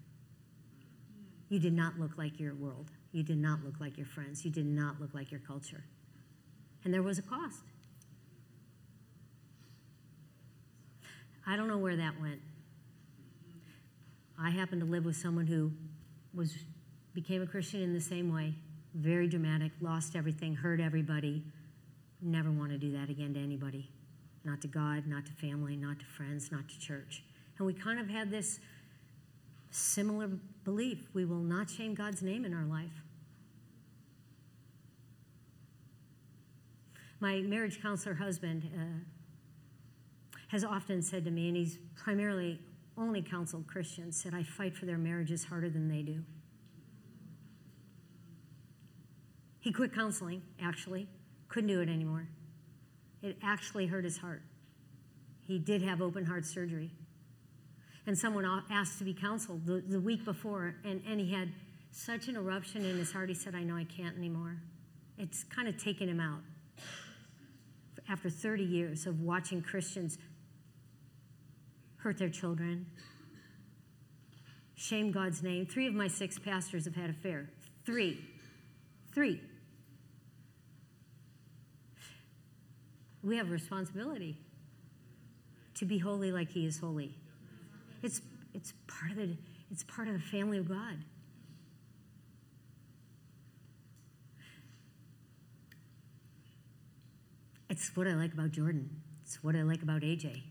You 1.49 1.59
did 1.59 1.73
not 1.73 1.99
look 1.99 2.17
like 2.17 2.41
your 2.41 2.55
world. 2.55 2.91
You 3.13 3.23
did 3.23 3.39
not 3.39 3.63
look 3.65 3.75
like 3.79 3.97
your 3.97 4.07
friends. 4.07 4.45
You 4.45 4.51
did 4.51 4.67
not 4.67 5.01
look 5.01 5.11
like 5.15 5.31
your 5.31 5.41
culture. 5.41 5.85
And 6.85 6.93
there 6.93 7.03
was 7.03 7.19
a 7.19 7.23
cost. 7.23 7.63
I 11.47 11.57
don't 11.57 11.69
know 11.69 11.79
where 11.79 11.97
that 11.97 12.21
went. 12.21 12.41
I 14.41 14.51
happened 14.51 14.81
to 14.81 14.87
live 14.87 15.05
with 15.05 15.17
someone 15.17 15.47
who 15.47 15.71
was 16.35 16.57
became 17.15 17.43
a 17.43 17.47
Christian 17.47 17.83
in 17.83 17.93
the 17.93 18.01
same 18.01 18.33
way. 18.33 18.55
Very 18.95 19.27
dramatic, 19.27 19.73
lost 19.81 20.17
everything, 20.17 20.55
hurt 20.55 20.81
everybody. 20.81 21.43
Never 22.21 22.51
want 22.51 22.71
to 22.71 22.79
do 22.79 22.93
that 22.93 23.09
again 23.09 23.35
to 23.35 23.41
anybody. 23.41 23.89
Not 24.45 24.61
to 24.63 24.69
God, 24.69 25.07
not 25.07 25.25
to 25.27 25.33
family, 25.33 25.77
not 25.77 25.99
to 26.01 26.05
friends, 26.05 26.53
not 26.53 26.69
to 26.69 26.79
church. 26.79 27.23
And 27.59 27.67
we 27.67 27.73
kind 27.73 27.99
of 27.99 28.09
had 28.09 28.31
this 28.31 28.61
similar 29.71 30.29
belief 30.65 31.09
we 31.15 31.25
will 31.25 31.37
not 31.37 31.71
shame 31.71 31.95
God's 31.95 32.23
name 32.23 32.45
in 32.45 32.53
our 32.53 32.65
life. 32.65 33.03
My 37.21 37.41
marriage 37.41 37.81
counselor 37.81 38.17
husband 38.17 38.69
uh, 38.77 40.39
has 40.49 40.65
often 40.65 41.01
said 41.01 41.25
to 41.25 41.31
me, 41.31 41.49
and 41.49 41.57
he's 41.57 41.79
primarily 41.97 42.59
only 42.99 43.23
counseled 43.23 43.67
Christians, 43.67 44.21
said, 44.21 44.35
I 44.35 44.43
fight 44.43 44.77
for 44.77 44.87
their 44.87 44.99
marriages 44.99 45.45
harder 45.45 45.71
than 45.71 45.89
they 45.89 46.03
do. 46.03 46.23
He 49.63 49.73
quit 49.73 49.95
counseling, 49.95 50.43
actually, 50.61 51.07
couldn't 51.49 51.69
do 51.69 51.81
it 51.81 51.89
anymore. 51.89 52.27
It 53.23 53.39
actually 53.45 53.87
hurt 53.87 54.03
his 54.03 54.19
heart. 54.19 54.43
He 55.47 55.61
did 55.61 55.83
have 55.83 56.03
open 56.03 56.27
heart 56.27 56.45
surgery. 56.45 56.91
And 58.05 58.19
someone 58.19 58.45
asked 58.69 58.99
to 58.99 59.05
be 59.05 59.15
counseled 59.15 59.65
the, 59.65 59.81
the 59.81 60.01
week 60.01 60.25
before, 60.25 60.75
and, 60.85 61.01
and 61.07 61.21
he 61.21 61.33
had 61.33 61.49
such 61.93 62.27
an 62.27 62.35
eruption 62.35 62.85
in 62.85 62.99
his 62.99 63.13
heart, 63.13 63.29
he 63.29 63.35
said, 63.37 63.55
I 63.55 63.63
know 63.63 63.77
I 63.77 63.85
can't 63.85 64.17
anymore. 64.17 64.57
It's 65.17 65.45
kind 65.45 65.69
of 65.69 65.81
taken 65.81 66.09
him 66.09 66.19
out. 66.19 66.41
After 68.09 68.29
30 68.29 68.65
years 68.65 69.07
of 69.07 69.21
watching 69.21 69.63
Christians 69.63 70.19
hurt 71.99 72.19
their 72.19 72.29
children, 72.29 72.87
shame 74.75 75.13
God's 75.13 75.41
name. 75.41 75.67
Three 75.67 75.87
of 75.87 75.95
my 75.95 76.09
six 76.09 76.37
pastors 76.37 76.85
have 76.87 76.97
had 76.97 77.11
affair. 77.11 77.49
Three. 77.87 78.19
Three. 79.15 79.41
We 83.23 83.37
have 83.37 83.49
a 83.49 83.53
responsibility 83.53 84.37
to 85.75 85.85
be 85.85 85.99
holy 85.99 86.33
like 86.33 86.51
he 86.51 86.67
is 86.67 86.79
holy. 86.79 87.15
It's, 88.03 88.21
it's, 88.53 88.73
part 88.87 89.13
of 89.13 89.17
the, 89.17 89.37
it's 89.71 89.85
part 89.85 90.09
of 90.09 90.15
the 90.15 90.21
family 90.21 90.59
of 90.59 90.69
God. 90.69 90.97
It's 97.71 97.97
what 97.97 98.07
I 98.07 98.15
like 98.15 98.35
about 98.35 98.51
Jordan. 98.51 98.91
It's 99.25 99.43
what 99.43 99.57
I 99.57 99.63
like 99.63 99.83
about 99.83 100.03
AJ. 100.03 100.43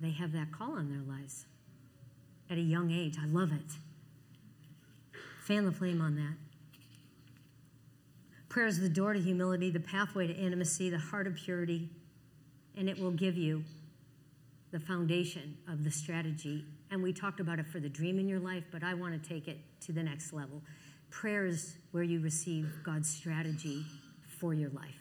They 0.00 0.12
have 0.12 0.32
that 0.32 0.50
call 0.50 0.72
on 0.72 0.88
their 0.88 1.02
lives 1.02 1.44
at 2.48 2.56
a 2.56 2.62
young 2.62 2.90
age. 2.90 3.16
I 3.22 3.26
love 3.26 3.52
it. 3.52 3.70
Fan 5.44 5.66
the 5.66 5.72
flame 5.72 6.00
on 6.00 6.16
that. 6.16 6.49
Prayer 8.50 8.66
is 8.66 8.80
the 8.80 8.88
door 8.88 9.12
to 9.12 9.20
humility, 9.20 9.70
the 9.70 9.78
pathway 9.78 10.26
to 10.26 10.34
intimacy, 10.34 10.90
the 10.90 10.98
heart 10.98 11.28
of 11.28 11.36
purity, 11.36 11.88
and 12.76 12.88
it 12.88 12.98
will 12.98 13.12
give 13.12 13.36
you 13.36 13.62
the 14.72 14.80
foundation 14.80 15.56
of 15.68 15.84
the 15.84 15.90
strategy. 15.90 16.64
And 16.90 17.00
we 17.00 17.12
talked 17.12 17.38
about 17.38 17.60
it 17.60 17.66
for 17.68 17.78
the 17.78 17.88
dream 17.88 18.18
in 18.18 18.28
your 18.28 18.40
life, 18.40 18.64
but 18.72 18.82
I 18.82 18.92
want 18.94 19.22
to 19.22 19.28
take 19.28 19.46
it 19.46 19.58
to 19.82 19.92
the 19.92 20.02
next 20.02 20.32
level. 20.32 20.62
Prayer 21.10 21.46
is 21.46 21.76
where 21.92 22.02
you 22.02 22.20
receive 22.20 22.68
God's 22.82 23.08
strategy 23.08 23.84
for 24.40 24.52
your 24.52 24.70
life. 24.70 24.98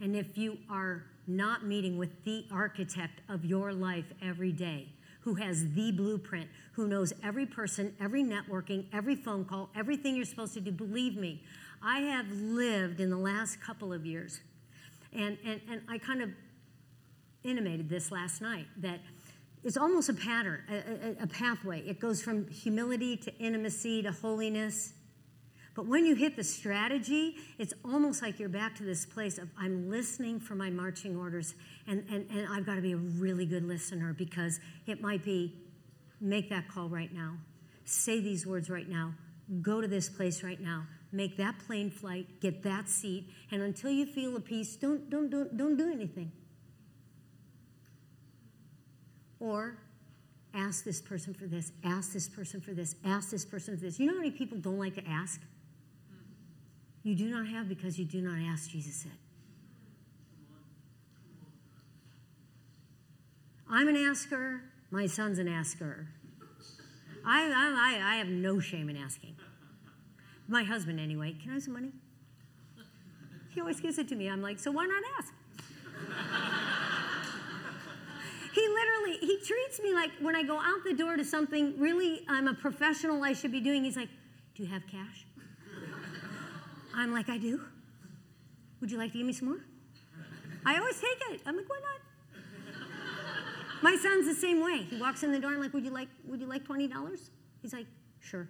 And 0.00 0.14
if 0.14 0.38
you 0.38 0.56
are 0.70 1.02
not 1.26 1.66
meeting 1.66 1.98
with 1.98 2.22
the 2.22 2.46
architect 2.52 3.20
of 3.28 3.44
your 3.44 3.72
life 3.72 4.06
every 4.22 4.52
day, 4.52 4.90
who 5.22 5.34
has 5.34 5.72
the 5.72 5.90
blueprint, 5.90 6.48
who 6.72 6.86
knows 6.86 7.12
every 7.24 7.46
person, 7.46 7.96
every 7.98 8.22
networking, 8.22 8.84
every 8.92 9.16
phone 9.16 9.44
call, 9.44 9.70
everything 9.74 10.14
you're 10.14 10.24
supposed 10.26 10.52
to 10.52 10.60
do, 10.60 10.70
believe 10.70 11.16
me, 11.16 11.42
I 11.84 11.98
have 12.00 12.30
lived 12.30 13.00
in 13.00 13.10
the 13.10 13.18
last 13.18 13.60
couple 13.60 13.92
of 13.92 14.06
years, 14.06 14.40
and, 15.12 15.36
and, 15.44 15.60
and 15.70 15.82
I 15.86 15.98
kind 15.98 16.22
of 16.22 16.30
intimated 17.42 17.90
this 17.90 18.10
last 18.10 18.40
night 18.40 18.66
that 18.78 19.00
it's 19.62 19.76
almost 19.76 20.08
a 20.08 20.14
pattern, 20.14 20.62
a, 20.70 21.20
a, 21.20 21.24
a 21.24 21.26
pathway. 21.26 21.80
It 21.80 22.00
goes 22.00 22.22
from 22.22 22.48
humility 22.48 23.18
to 23.18 23.36
intimacy 23.36 24.02
to 24.02 24.12
holiness. 24.12 24.94
But 25.74 25.86
when 25.86 26.06
you 26.06 26.14
hit 26.14 26.36
the 26.36 26.44
strategy, 26.44 27.36
it's 27.58 27.74
almost 27.84 28.22
like 28.22 28.38
you're 28.38 28.48
back 28.48 28.76
to 28.76 28.84
this 28.84 29.04
place 29.04 29.36
of 29.36 29.50
I'm 29.58 29.90
listening 29.90 30.40
for 30.40 30.54
my 30.54 30.70
marching 30.70 31.16
orders, 31.16 31.54
and, 31.86 32.02
and, 32.10 32.26
and 32.30 32.48
I've 32.50 32.64
got 32.64 32.76
to 32.76 32.82
be 32.82 32.92
a 32.92 32.96
really 32.96 33.44
good 33.44 33.64
listener 33.64 34.14
because 34.14 34.58
it 34.86 35.02
might 35.02 35.22
be 35.22 35.52
make 36.18 36.48
that 36.48 36.66
call 36.68 36.88
right 36.88 37.12
now, 37.12 37.36
say 37.84 38.20
these 38.20 38.46
words 38.46 38.70
right 38.70 38.88
now, 38.88 39.12
go 39.60 39.82
to 39.82 39.88
this 39.88 40.08
place 40.08 40.42
right 40.42 40.60
now, 40.60 40.86
make 41.14 41.36
that 41.36 41.58
plane 41.66 41.90
flight, 41.90 42.40
get 42.40 42.62
that 42.64 42.88
seat, 42.88 43.30
and 43.50 43.62
until 43.62 43.90
you 43.90 44.06
feel 44.06 44.36
a 44.36 44.40
peace, 44.40 44.76
don't, 44.76 45.08
don't, 45.08 45.30
don't, 45.30 45.56
don't 45.56 45.76
do 45.76 45.90
anything. 45.92 46.32
Or 49.38 49.78
ask 50.54 50.84
this 50.84 51.00
person 51.00 51.34
for 51.34 51.46
this, 51.46 51.72
ask 51.84 52.12
this 52.12 52.28
person 52.28 52.60
for 52.60 52.72
this, 52.72 52.96
ask 53.04 53.30
this 53.30 53.44
person 53.44 53.76
for 53.76 53.84
this. 53.84 53.98
You 53.98 54.06
know 54.06 54.14
how 54.14 54.20
many 54.20 54.30
people 54.30 54.58
don't 54.58 54.78
like 54.78 54.94
to 54.94 55.06
ask? 55.08 55.40
You 57.02 57.14
do 57.14 57.28
not 57.28 57.46
have 57.48 57.68
because 57.68 57.98
you 57.98 58.04
do 58.04 58.20
not 58.20 58.38
ask, 58.50 58.70
Jesus 58.70 58.96
said. 58.96 59.12
I'm 63.70 63.88
an 63.88 63.96
asker, 63.96 64.62
my 64.90 65.06
son's 65.06 65.38
an 65.38 65.48
asker. 65.48 66.08
I, 67.26 67.50
I, 67.50 68.12
I 68.12 68.16
have 68.16 68.28
no 68.28 68.60
shame 68.60 68.88
in 68.88 68.96
asking. 68.96 69.36
My 70.48 70.62
husband, 70.62 71.00
anyway. 71.00 71.34
Can 71.40 71.50
I 71.50 71.54
have 71.54 71.62
some 71.62 71.74
money? 71.74 71.90
He 73.54 73.60
always 73.60 73.80
gives 73.80 73.98
it 73.98 74.08
to 74.08 74.16
me. 74.16 74.28
I'm 74.28 74.42
like, 74.42 74.58
so 74.58 74.70
why 74.70 74.86
not 74.86 75.02
ask? 75.18 75.32
he 78.52 78.68
literally, 78.68 79.18
he 79.20 79.38
treats 79.44 79.80
me 79.80 79.94
like 79.94 80.10
when 80.20 80.34
I 80.34 80.42
go 80.42 80.58
out 80.58 80.84
the 80.84 80.94
door 80.94 81.16
to 81.16 81.24
something 81.24 81.78
really 81.78 82.24
I'm 82.28 82.48
a 82.48 82.54
professional 82.54 83.22
I 83.22 83.32
should 83.32 83.52
be 83.52 83.60
doing, 83.60 83.84
he's 83.84 83.96
like, 83.96 84.08
do 84.54 84.62
you 84.62 84.68
have 84.68 84.82
cash? 84.86 85.26
I'm 86.94 87.12
like, 87.12 87.28
I 87.28 87.38
do. 87.38 87.60
Would 88.80 88.90
you 88.90 88.98
like 88.98 89.12
to 89.12 89.18
give 89.18 89.26
me 89.26 89.32
some 89.32 89.48
more? 89.48 89.60
I 90.66 90.78
always 90.78 90.96
take 91.00 91.18
it. 91.30 91.40
I'm 91.46 91.56
like, 91.56 91.68
why 91.68 91.80
not? 91.80 92.00
My 93.82 93.96
son's 93.96 94.26
the 94.26 94.34
same 94.34 94.62
way. 94.64 94.86
He 94.88 94.96
walks 95.00 95.22
in 95.22 95.32
the 95.32 95.38
door. 95.38 95.50
I'm 95.50 95.60
like, 95.60 95.74
would 95.74 95.84
you 95.84 95.90
like, 95.90 96.08
would 96.26 96.40
you 96.40 96.46
like 96.46 96.64
twenty 96.64 96.88
dollars? 96.88 97.30
He's 97.60 97.72
like, 97.72 97.86
sure. 98.20 98.48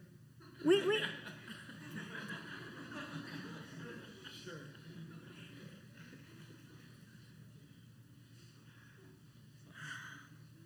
We, 0.65 0.87
we, 0.87 1.03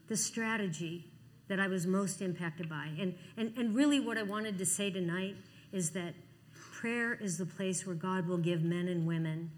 the 0.09 0.16
strategy 0.16 1.05
that 1.49 1.61
I 1.61 1.68
was 1.68 1.87
most 1.87 2.21
impacted 2.21 2.68
by. 2.68 2.90
And, 3.01 3.14
and, 3.37 3.53
and 3.57 3.75
really, 3.75 4.01
what 4.01 4.18
I 4.18 4.23
wanted 4.23 4.59
to 4.59 4.66
say 4.66 4.90
tonight 4.90 5.37
is 5.73 5.90
that 5.90 6.14
prayer 6.53 7.14
is 7.14 7.38
the 7.38 7.47
place 7.47 7.87
where 7.87 7.97
God 7.97 8.27
will 8.27 8.38
give 8.38 8.62
men 8.62 8.88
and 8.88 9.07
women 9.07 9.51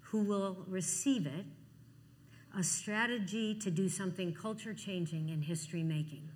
who 0.00 0.22
will 0.22 0.64
receive 0.66 1.26
it 1.26 1.44
a 2.58 2.62
strategy 2.64 3.54
to 3.54 3.70
do 3.70 3.88
something 3.88 4.34
culture 4.34 4.74
changing 4.74 5.30
and 5.30 5.44
history 5.44 5.84
making. 5.84 6.28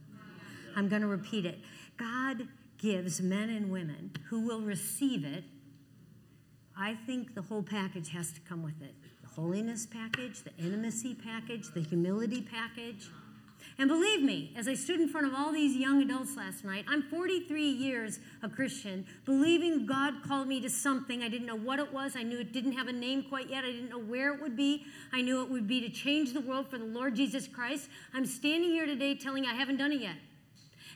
I'm 0.77 0.89
going 0.89 1.03
to 1.03 1.09
repeat 1.09 1.45
it. 1.45 1.59
God 1.97 2.49
gives 2.79 3.21
men 3.21 3.51
and 3.51 3.71
women 3.71 4.13
who 4.29 4.41
will 4.41 4.61
receive 4.61 5.25
it. 5.25 5.45
I 6.79 6.95
think 7.07 7.35
the 7.35 7.43
whole 7.43 7.63
package 7.63 8.11
has 8.11 8.33
to 8.33 8.41
come 8.41 8.63
with 8.63 8.81
it 8.81 8.95
holiness 9.35 9.87
package, 9.87 10.43
the 10.43 10.57
intimacy 10.59 11.15
package, 11.15 11.69
the 11.75 11.81
humility 11.81 12.43
package. 12.43 13.09
And 13.79 13.89
believe 13.89 14.23
me, 14.23 14.53
as 14.57 14.69
I 14.69 14.75
stood 14.75 15.01
in 15.01 15.09
front 15.09 15.27
of 15.27 15.35
all 15.35 15.51
these 15.51 15.77
young 15.77 16.01
adults 16.01 16.37
last 16.37 16.65
night, 16.65 16.85
I'm 16.89 17.03
43 17.03 17.69
years 17.69 18.21
a 18.43 18.49
Christian, 18.49 19.05
believing 19.25 19.85
God 19.85 20.23
called 20.23 20.47
me 20.47 20.61
to 20.61 20.71
something. 20.71 21.23
I 21.23 21.29
didn't 21.29 21.47
know 21.47 21.57
what 21.57 21.81
it 21.81 21.93
was. 21.93 22.15
I 22.15 22.23
knew 22.23 22.39
it 22.39 22.53
didn't 22.53 22.73
have 22.73 22.87
a 22.87 22.93
name 22.93 23.25
quite 23.25 23.51
yet. 23.51 23.65
I 23.65 23.73
didn't 23.73 23.91
know 23.91 23.99
where 23.99 24.33
it 24.33 24.41
would 24.41 24.57
be. 24.57 24.85
I 25.13 25.23
knew 25.23 25.43
it 25.43 25.51
would 25.51 25.67
be 25.67 25.81
to 25.81 25.89
change 25.89 26.33
the 26.33 26.41
world 26.41 26.69
for 26.71 26.79
the 26.79 26.85
Lord 26.85 27.17
Jesus 27.17 27.49
Christ. 27.49 27.89
I'm 28.13 28.27
standing 28.27 28.71
here 28.71 28.87
today 28.87 29.17
telling 29.17 29.45
you 29.45 29.51
I 29.51 29.55
haven't 29.55 29.79
done 29.79 29.91
it 29.91 30.01
yet. 30.03 30.17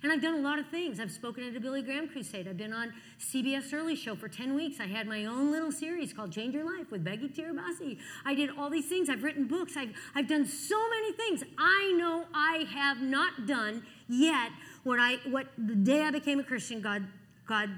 And 0.03 0.13
I've 0.13 0.23
done 0.23 0.35
a 0.35 0.43
lot 0.43 0.59
of 0.59 0.69
things. 0.69 1.01
I've 1.01 1.11
spoken 1.11 1.45
at 1.45 1.57
a 1.57 1.61
Billy 1.61 1.83
Graham 1.83 2.09
crusade. 2.09 2.47
I've 2.47 2.57
been 2.57 2.73
on 2.73 2.93
CBS 3.19 3.73
Early 3.73 3.97
Show 3.97 4.15
for 4.15 4.29
10 4.29 4.55
weeks. 4.55 4.81
I 4.81 4.87
had 4.87 5.07
my 5.07 5.25
own 5.25 5.51
little 5.51 5.73
series 5.73 6.13
called 6.13 6.33
Change 6.33 6.55
Your 6.55 6.65
Life 6.65 6.91
with 6.91 7.03
Becky 7.03 7.29
Tirabassi. 7.29 7.99
I 8.25 8.35
did 8.35 8.51
all 8.57 8.71
these 8.71 8.87
things. 8.87 9.09
I've 9.09 9.25
written 9.25 9.47
books. 9.47 9.77
I've, 9.77 9.91
I've 10.15 10.29
done 10.29 10.47
so 10.47 10.79
many 10.91 11.13
things. 11.13 11.43
I 11.59 11.95
know 11.99 12.27
I 12.33 12.67
have 12.73 13.01
not 13.01 13.47
done 13.47 13.85
yet 14.09 14.51
what 14.85 14.99
I 14.99 15.17
what 15.29 15.49
the 15.59 15.75
day 15.75 16.03
I 16.03 16.11
became 16.11 16.41
a 16.41 16.45
Christian, 16.45 16.81
God, 16.81 17.07
God 17.47 17.71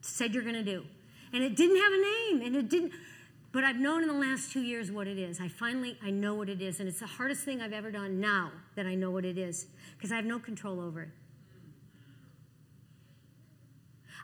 said 0.00 0.32
you're 0.32 0.44
gonna 0.44 0.62
do. 0.62 0.84
And 1.32 1.42
it 1.42 1.56
didn't 1.56 1.76
have 1.76 1.92
a 1.92 2.00
name, 2.00 2.46
and 2.46 2.56
it 2.56 2.68
didn't 2.70 2.92
but 3.52 3.64
I've 3.64 3.76
known 3.76 4.02
in 4.02 4.08
the 4.08 4.14
last 4.14 4.52
two 4.52 4.62
years 4.62 4.90
what 4.90 5.06
it 5.06 5.18
is. 5.18 5.40
I 5.40 5.48
finally 5.48 5.98
I 6.02 6.10
know 6.10 6.34
what 6.34 6.48
it 6.48 6.60
is, 6.60 6.80
and 6.80 6.88
it's 6.88 7.00
the 7.00 7.06
hardest 7.06 7.42
thing 7.42 7.60
I've 7.60 7.72
ever 7.72 7.90
done 7.90 8.20
now 8.20 8.52
that 8.74 8.86
I 8.86 8.94
know 8.94 9.10
what 9.10 9.24
it 9.24 9.38
is 9.38 9.66
because 9.96 10.12
I 10.12 10.16
have 10.16 10.24
no 10.24 10.38
control 10.38 10.80
over 10.80 11.02
it. 11.02 11.08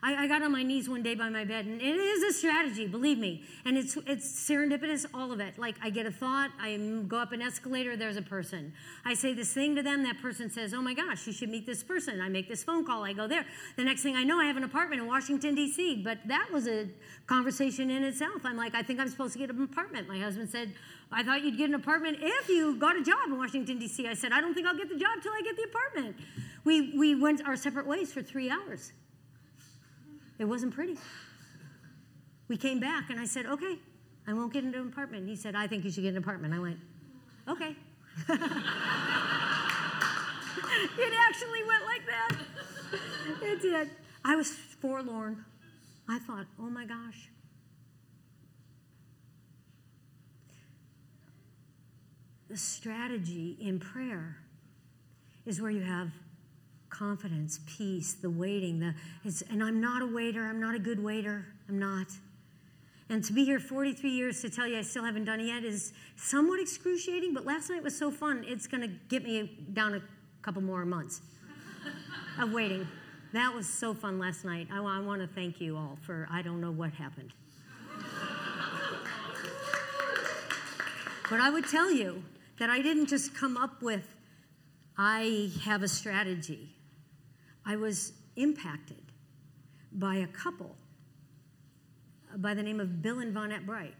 I, 0.03 0.23
I, 0.23 0.27
got 0.27 0.41
on 0.43 0.51
my 0.51 0.63
knees 0.63 0.89
one 0.89 1.01
day 1.01 1.15
by 1.15 1.29
my 1.29 1.45
bed, 1.45 1.65
and 1.65 1.81
it 1.81 1.85
is 1.85 2.23
a 2.23 2.37
strategy, 2.37 2.87
believe 2.87 3.17
me. 3.17 3.45
And 3.63 3.77
it's 3.77 3.95
it's 4.05 4.27
serendipitous, 4.27 5.05
all 5.13 5.31
of 5.31 5.39
it. 5.39 5.57
Like 5.57 5.75
I 5.81 5.89
get 5.89 6.05
a 6.05 6.11
thought, 6.11 6.51
I 6.59 6.75
go 7.07 7.17
up 7.17 7.31
an 7.31 7.41
escalator, 7.41 7.95
there's 7.95 8.17
a 8.17 8.21
person. 8.21 8.73
I 9.05 9.13
say 9.13 9.33
this 9.33 9.53
thing 9.53 9.77
to 9.77 9.81
them, 9.81 10.03
that 10.03 10.21
person 10.21 10.49
says, 10.49 10.73
"Oh 10.73 10.81
my 10.81 10.93
gosh, 10.93 11.25
you 11.25 11.31
should 11.31 11.49
meet 11.49 11.65
this 11.65 11.83
person." 11.83 12.19
I 12.19 12.27
make 12.27 12.49
this 12.49 12.65
phone 12.65 12.85
call, 12.85 13.05
I 13.05 13.13
go 13.13 13.27
there. 13.27 13.45
The 13.77 13.85
next 13.85 14.03
thing 14.03 14.17
I 14.17 14.25
know, 14.25 14.41
I 14.41 14.45
have 14.45 14.57
an 14.57 14.65
apartment 14.65 15.01
in 15.01 15.07
Washington 15.07 15.55
D.C. 15.55 16.01
But 16.03 16.17
that 16.25 16.49
was 16.51 16.67
a 16.67 16.89
conversation 17.25 17.89
in 17.89 18.03
itself. 18.03 18.41
I'm 18.43 18.57
like, 18.57 18.75
I 18.75 18.83
think 18.83 18.99
I'm 18.99 19.07
supposed 19.07 19.33
to 19.33 19.39
get 19.39 19.51
an 19.51 19.63
apartment. 19.63 20.09
My 20.09 20.19
husband 20.19 20.49
said, 20.49 20.73
"I 21.13 21.23
thought 21.23 21.43
you'd 21.43 21.57
get 21.57 21.69
an 21.69 21.75
apartment 21.75 22.17
if 22.19 22.49
you 22.49 22.75
got 22.75 22.97
a 22.97 23.03
job 23.03 23.27
in 23.27 23.37
Washington 23.37 23.79
D.C." 23.79 24.05
I 24.05 24.15
said, 24.15 24.33
"I 24.33 24.41
don't 24.41 24.53
think 24.53 24.67
I'll 24.67 24.75
get 24.77 24.89
the 24.89 24.97
job 24.97 25.21
till 25.21 25.31
I 25.31 25.41
get 25.45 25.55
the 25.55 25.63
apartment." 25.63 26.17
We 26.65 26.91
we 26.97 27.15
went 27.15 27.47
our 27.47 27.55
separate 27.55 27.87
ways 27.87 28.11
for 28.11 28.21
three 28.21 28.49
hours. 28.49 28.91
It 30.43 30.49
wasn't 30.49 30.73
pretty. 30.75 30.97
We 32.49 32.57
came 32.57 32.81
back 32.81 33.09
and 33.09 33.17
I 33.17 33.23
said, 33.23 33.45
okay, 33.45 33.77
I 34.27 34.33
won't 34.33 34.51
get 34.51 34.65
into 34.65 34.77
an 34.77 34.87
apartment. 34.89 35.25
He 35.25 35.37
said, 35.37 35.55
I 35.55 35.67
think 35.67 35.85
you 35.85 35.89
should 35.89 36.03
get 36.03 36.09
an 36.09 36.17
apartment. 36.17 36.53
I 36.53 36.59
went, 36.59 36.79
okay. 37.47 37.73
it 38.27 38.33
actually 41.29 41.63
went 41.65 41.85
like 41.85 42.05
that. 42.07 42.35
It 43.41 43.61
did. 43.61 43.89
I 44.25 44.35
was 44.35 44.49
forlorn. 44.51 45.45
I 46.09 46.19
thought, 46.19 46.45
oh 46.59 46.69
my 46.69 46.83
gosh. 46.83 47.29
The 52.49 52.57
strategy 52.57 53.55
in 53.61 53.79
prayer 53.79 54.39
is 55.45 55.61
where 55.61 55.71
you 55.71 55.83
have 55.83 56.11
confidence, 56.93 57.59
peace, 57.65 58.13
the 58.13 58.29
waiting. 58.29 58.79
The, 58.79 58.93
and 59.49 59.63
I'm 59.63 59.81
not 59.81 60.01
a 60.01 60.05
waiter. 60.05 60.43
I'm 60.43 60.59
not 60.59 60.75
a 60.75 60.79
good 60.79 61.03
waiter. 61.03 61.45
I'm 61.67 61.79
not. 61.79 62.07
And 63.09 63.23
to 63.25 63.33
be 63.33 63.43
here 63.43 63.59
43 63.59 64.09
years 64.09 64.41
to 64.41 64.49
tell 64.49 64.67
you 64.67 64.77
I 64.77 64.81
still 64.81 65.03
haven't 65.03 65.25
done 65.25 65.39
it 65.39 65.47
yet 65.47 65.63
is 65.63 65.93
somewhat 66.15 66.59
excruciating, 66.59 67.33
but 67.33 67.45
last 67.45 67.69
night 67.69 67.83
was 67.83 67.97
so 67.97 68.11
fun, 68.11 68.45
it's 68.47 68.67
going 68.67 68.81
to 68.81 68.87
get 69.09 69.23
me 69.23 69.57
down 69.73 69.95
a 69.95 70.01
couple 70.41 70.61
more 70.61 70.85
months 70.85 71.21
of 72.39 72.53
waiting. 72.53 72.87
That 73.33 73.53
was 73.53 73.67
so 73.67 73.93
fun 73.93 74.19
last 74.19 74.45
night. 74.45 74.67
I, 74.71 74.77
I 74.77 74.99
want 74.99 75.21
to 75.21 75.27
thank 75.27 75.59
you 75.59 75.75
all 75.75 75.97
for, 76.01 76.27
I 76.31 76.41
don't 76.41 76.61
know 76.61 76.71
what 76.71 76.93
happened. 76.93 77.33
but 81.29 81.39
I 81.39 81.49
would 81.49 81.67
tell 81.67 81.91
you 81.91 82.23
that 82.59 82.69
I 82.69 82.81
didn't 82.81 83.07
just 83.07 83.35
come 83.35 83.57
up 83.57 83.81
with, 83.81 84.07
I 84.97 85.51
have 85.63 85.81
a 85.81 85.87
strategy. 85.87 86.69
I 87.65 87.75
was 87.75 88.13
impacted 88.35 89.01
by 89.91 90.15
a 90.15 90.27
couple 90.27 90.75
by 92.37 92.53
the 92.53 92.63
name 92.63 92.79
of 92.79 93.01
Bill 93.01 93.19
and 93.19 93.33
Vonette 93.33 93.65
Bright. 93.65 93.93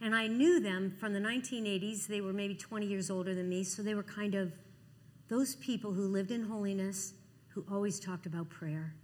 And 0.00 0.14
I 0.14 0.26
knew 0.26 0.60
them 0.60 0.94
from 0.98 1.12
the 1.12 1.20
1980s. 1.20 2.06
They 2.06 2.20
were 2.20 2.32
maybe 2.32 2.54
20 2.54 2.86
years 2.86 3.10
older 3.10 3.34
than 3.34 3.48
me, 3.48 3.62
so 3.64 3.82
they 3.82 3.94
were 3.94 4.02
kind 4.02 4.34
of 4.34 4.52
those 5.28 5.54
people 5.56 5.92
who 5.92 6.06
lived 6.06 6.30
in 6.30 6.44
holiness, 6.44 7.14
who 7.48 7.64
always 7.70 8.00
talked 8.00 8.26
about 8.26 8.48
prayer, 8.50 8.94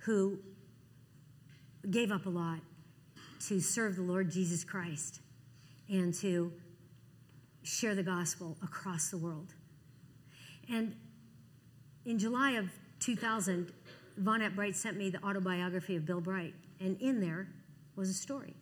who 0.00 0.38
gave 1.90 2.10
up 2.10 2.26
a 2.26 2.30
lot 2.30 2.60
to 3.46 3.60
serve 3.60 3.96
the 3.96 4.02
Lord 4.02 4.30
Jesus 4.30 4.64
Christ 4.64 5.20
and 5.88 6.12
to 6.14 6.52
share 7.62 7.94
the 7.94 8.02
gospel 8.02 8.56
across 8.62 9.10
the 9.10 9.18
world. 9.18 9.54
And 10.70 10.96
in 12.08 12.18
July 12.18 12.52
of 12.52 12.70
2000, 13.00 13.70
Vonette 14.16 14.56
Bright 14.56 14.74
sent 14.74 14.96
me 14.96 15.10
the 15.10 15.22
autobiography 15.22 15.94
of 15.94 16.06
Bill 16.06 16.22
Bright, 16.22 16.54
and 16.80 16.98
in 17.02 17.20
there 17.20 17.48
was 17.96 18.08
a 18.08 18.14
story. 18.14 18.54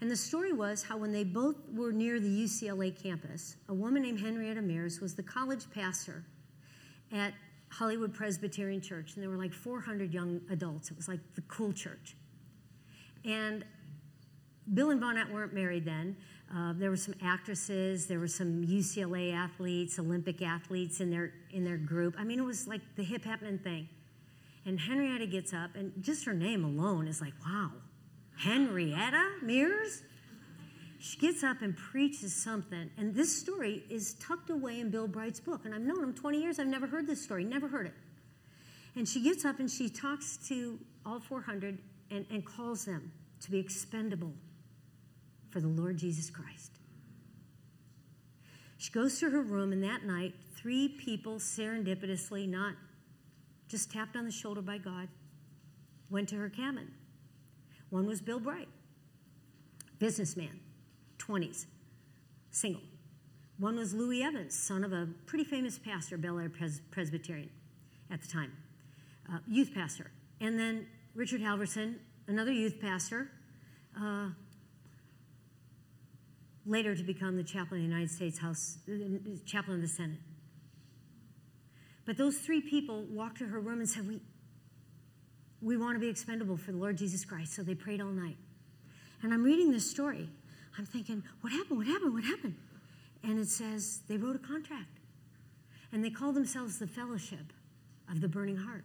And 0.00 0.10
the 0.10 0.16
story 0.16 0.52
was 0.52 0.82
how, 0.82 0.96
when 0.96 1.12
they 1.12 1.22
both 1.22 1.54
were 1.72 1.92
near 1.92 2.18
the 2.18 2.28
UCLA 2.28 3.00
campus, 3.00 3.56
a 3.68 3.74
woman 3.74 4.02
named 4.02 4.18
Henrietta 4.18 4.62
Mears 4.62 5.00
was 5.00 5.14
the 5.14 5.22
college 5.22 5.70
pastor 5.72 6.24
at 7.12 7.34
Hollywood 7.68 8.12
Presbyterian 8.12 8.80
Church, 8.80 9.14
and 9.14 9.22
there 9.22 9.30
were 9.30 9.36
like 9.36 9.52
400 9.52 10.12
young 10.12 10.40
adults. 10.50 10.90
It 10.90 10.96
was 10.96 11.06
like 11.06 11.20
the 11.36 11.42
cool 11.42 11.72
church. 11.72 12.16
And 13.24 13.64
Bill 14.74 14.90
and 14.90 15.00
Vonette 15.00 15.30
weren't 15.30 15.54
married 15.54 15.84
then, 15.84 16.16
uh, 16.54 16.72
there 16.76 16.90
were 16.90 16.96
some 16.96 17.14
actresses, 17.22 18.06
there 18.06 18.18
were 18.18 18.26
some 18.28 18.66
UCLA 18.66 19.32
athletes, 19.32 19.98
Olympic 19.98 20.42
athletes 20.42 21.00
in 21.00 21.10
their 21.10 21.32
in 21.52 21.64
their 21.64 21.76
group. 21.76 22.16
I 22.18 22.24
mean, 22.24 22.40
it 22.40 22.44
was 22.44 22.66
like 22.66 22.80
the 22.96 23.04
hip 23.04 23.24
happening 23.24 23.58
thing. 23.58 23.88
And 24.66 24.78
Henrietta 24.78 25.26
gets 25.26 25.54
up, 25.54 25.74
and 25.74 25.92
just 26.00 26.24
her 26.26 26.34
name 26.34 26.64
alone 26.64 27.06
is 27.06 27.20
like, 27.20 27.32
wow, 27.46 27.70
Henrietta 28.36 29.36
Mears. 29.42 30.02
She 30.98 31.16
gets 31.16 31.42
up 31.42 31.62
and 31.62 31.74
preaches 31.74 32.34
something, 32.34 32.90
and 32.98 33.14
this 33.14 33.34
story 33.34 33.84
is 33.88 34.14
tucked 34.14 34.50
away 34.50 34.80
in 34.80 34.90
Bill 34.90 35.08
Bright's 35.08 35.40
book. 35.40 35.64
And 35.64 35.74
I've 35.74 35.80
known 35.80 36.02
him 36.02 36.12
20 36.12 36.42
years. 36.42 36.58
I've 36.58 36.66
never 36.66 36.86
heard 36.86 37.06
this 37.06 37.22
story, 37.22 37.42
never 37.42 37.68
heard 37.68 37.86
it. 37.86 37.94
And 38.96 39.08
she 39.08 39.22
gets 39.22 39.46
up 39.46 39.60
and 39.60 39.70
she 39.70 39.88
talks 39.88 40.36
to 40.48 40.78
all 41.06 41.20
400 41.20 41.78
and, 42.10 42.26
and 42.30 42.44
calls 42.44 42.84
them 42.84 43.12
to 43.40 43.50
be 43.50 43.58
expendable 43.58 44.34
for 45.50 45.60
the 45.60 45.68
Lord 45.68 45.96
Jesus 45.96 46.30
Christ. 46.30 46.72
She 48.78 48.90
goes 48.90 49.18
to 49.20 49.30
her 49.30 49.42
room, 49.42 49.72
and 49.72 49.84
that 49.84 50.04
night, 50.04 50.34
three 50.56 50.88
people 50.88 51.34
serendipitously, 51.36 52.48
not 52.48 52.74
just 53.68 53.92
tapped 53.92 54.16
on 54.16 54.24
the 54.24 54.32
shoulder 54.32 54.62
by 54.62 54.78
God, 54.78 55.08
went 56.08 56.28
to 56.30 56.36
her 56.36 56.48
cabin. 56.48 56.90
One 57.90 58.06
was 58.06 58.20
Bill 58.20 58.40
Bright, 58.40 58.68
businessman, 59.98 60.60
20s, 61.18 61.66
single. 62.50 62.82
One 63.58 63.76
was 63.76 63.92
Louis 63.92 64.22
Evans, 64.22 64.58
son 64.58 64.82
of 64.82 64.92
a 64.92 65.08
pretty 65.26 65.44
famous 65.44 65.78
pastor, 65.78 66.16
Bel 66.16 66.38
Air 66.38 66.48
Pres- 66.48 66.80
Presbyterian 66.90 67.50
at 68.10 68.22
the 68.22 68.28
time, 68.28 68.52
uh, 69.30 69.38
youth 69.46 69.72
pastor. 69.74 70.10
And 70.40 70.58
then 70.58 70.86
Richard 71.14 71.42
Halverson, 71.42 71.96
another 72.26 72.52
youth 72.52 72.80
pastor, 72.80 73.30
uh, 74.00 74.30
later 76.66 76.94
to 76.94 77.02
become 77.02 77.36
the 77.36 77.44
chaplain 77.44 77.80
of 77.80 77.86
the 77.86 77.94
United 77.94 78.10
States 78.10 78.38
House, 78.38 78.78
chaplain 79.46 79.76
of 79.76 79.82
the 79.82 79.88
Senate. 79.88 80.18
But 82.04 82.16
those 82.16 82.38
three 82.38 82.60
people 82.60 83.04
walked 83.10 83.38
to 83.38 83.46
her 83.46 83.60
room 83.60 83.80
and 83.80 83.88
said, 83.88 84.06
We, 84.06 84.20
we 85.62 85.76
want 85.76 85.96
to 85.96 86.00
be 86.00 86.08
expendable 86.08 86.56
for 86.56 86.72
the 86.72 86.78
Lord 86.78 86.96
Jesus 86.96 87.24
Christ. 87.24 87.54
So 87.54 87.62
they 87.62 87.74
prayed 87.74 88.00
all 88.00 88.08
night. 88.08 88.36
And 89.22 89.32
I'm 89.32 89.42
reading 89.42 89.70
this 89.70 89.88
story. 89.88 90.28
I'm 90.78 90.86
thinking, 90.86 91.22
What 91.40 91.52
happened? 91.52 91.78
What 91.78 91.86
happened? 91.86 92.14
What 92.14 92.24
happened? 92.24 92.56
And 93.22 93.38
it 93.38 93.48
says 93.48 94.00
they 94.08 94.16
wrote 94.16 94.36
a 94.36 94.40
contract. 94.40 94.98
And 95.92 96.04
they 96.04 96.10
call 96.10 96.32
themselves 96.32 96.78
the 96.78 96.86
Fellowship 96.86 97.52
of 98.10 98.20
the 98.20 98.28
Burning 98.28 98.56
Heart. 98.56 98.84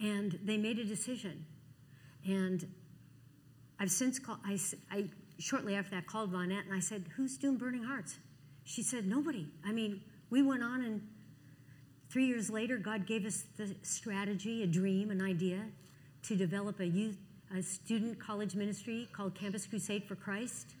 And 0.00 0.38
they 0.42 0.56
made 0.56 0.78
a 0.78 0.84
decision. 0.84 1.46
And 2.26 2.66
I've 3.78 3.90
since 3.90 4.18
called, 4.18 4.38
I, 4.44 4.58
I, 4.90 5.04
shortly 5.38 5.74
after 5.74 5.92
that 5.92 6.06
called 6.06 6.32
Vonette 6.32 6.64
and 6.64 6.72
I 6.72 6.80
said, 6.80 7.04
Who's 7.16 7.36
doing 7.36 7.56
Burning 7.56 7.82
Hearts? 7.82 8.18
She 8.64 8.82
said, 8.82 9.06
Nobody. 9.06 9.46
I 9.64 9.72
mean, 9.72 10.00
we 10.30 10.42
went 10.42 10.62
on 10.62 10.82
and 10.82 11.06
three 12.10 12.26
years 12.26 12.50
later, 12.50 12.76
God 12.76 13.06
gave 13.06 13.26
us 13.26 13.44
the 13.56 13.74
strategy, 13.82 14.62
a 14.62 14.66
dream, 14.66 15.10
an 15.10 15.20
idea 15.20 15.66
to 16.22 16.36
develop 16.36 16.80
a 16.80 16.86
youth, 16.86 17.18
a 17.56 17.62
student 17.62 18.18
college 18.18 18.54
ministry 18.54 19.08
called 19.12 19.34
Campus 19.34 19.66
Crusade 19.66 20.04
for 20.04 20.14
Christ. 20.14 20.74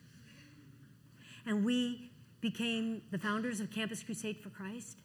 And 1.46 1.64
we 1.64 2.10
became 2.40 3.02
the 3.10 3.18
founders 3.18 3.60
of 3.60 3.70
Campus 3.70 4.02
Crusade 4.02 4.38
for 4.42 4.50
Christ. 4.50 4.98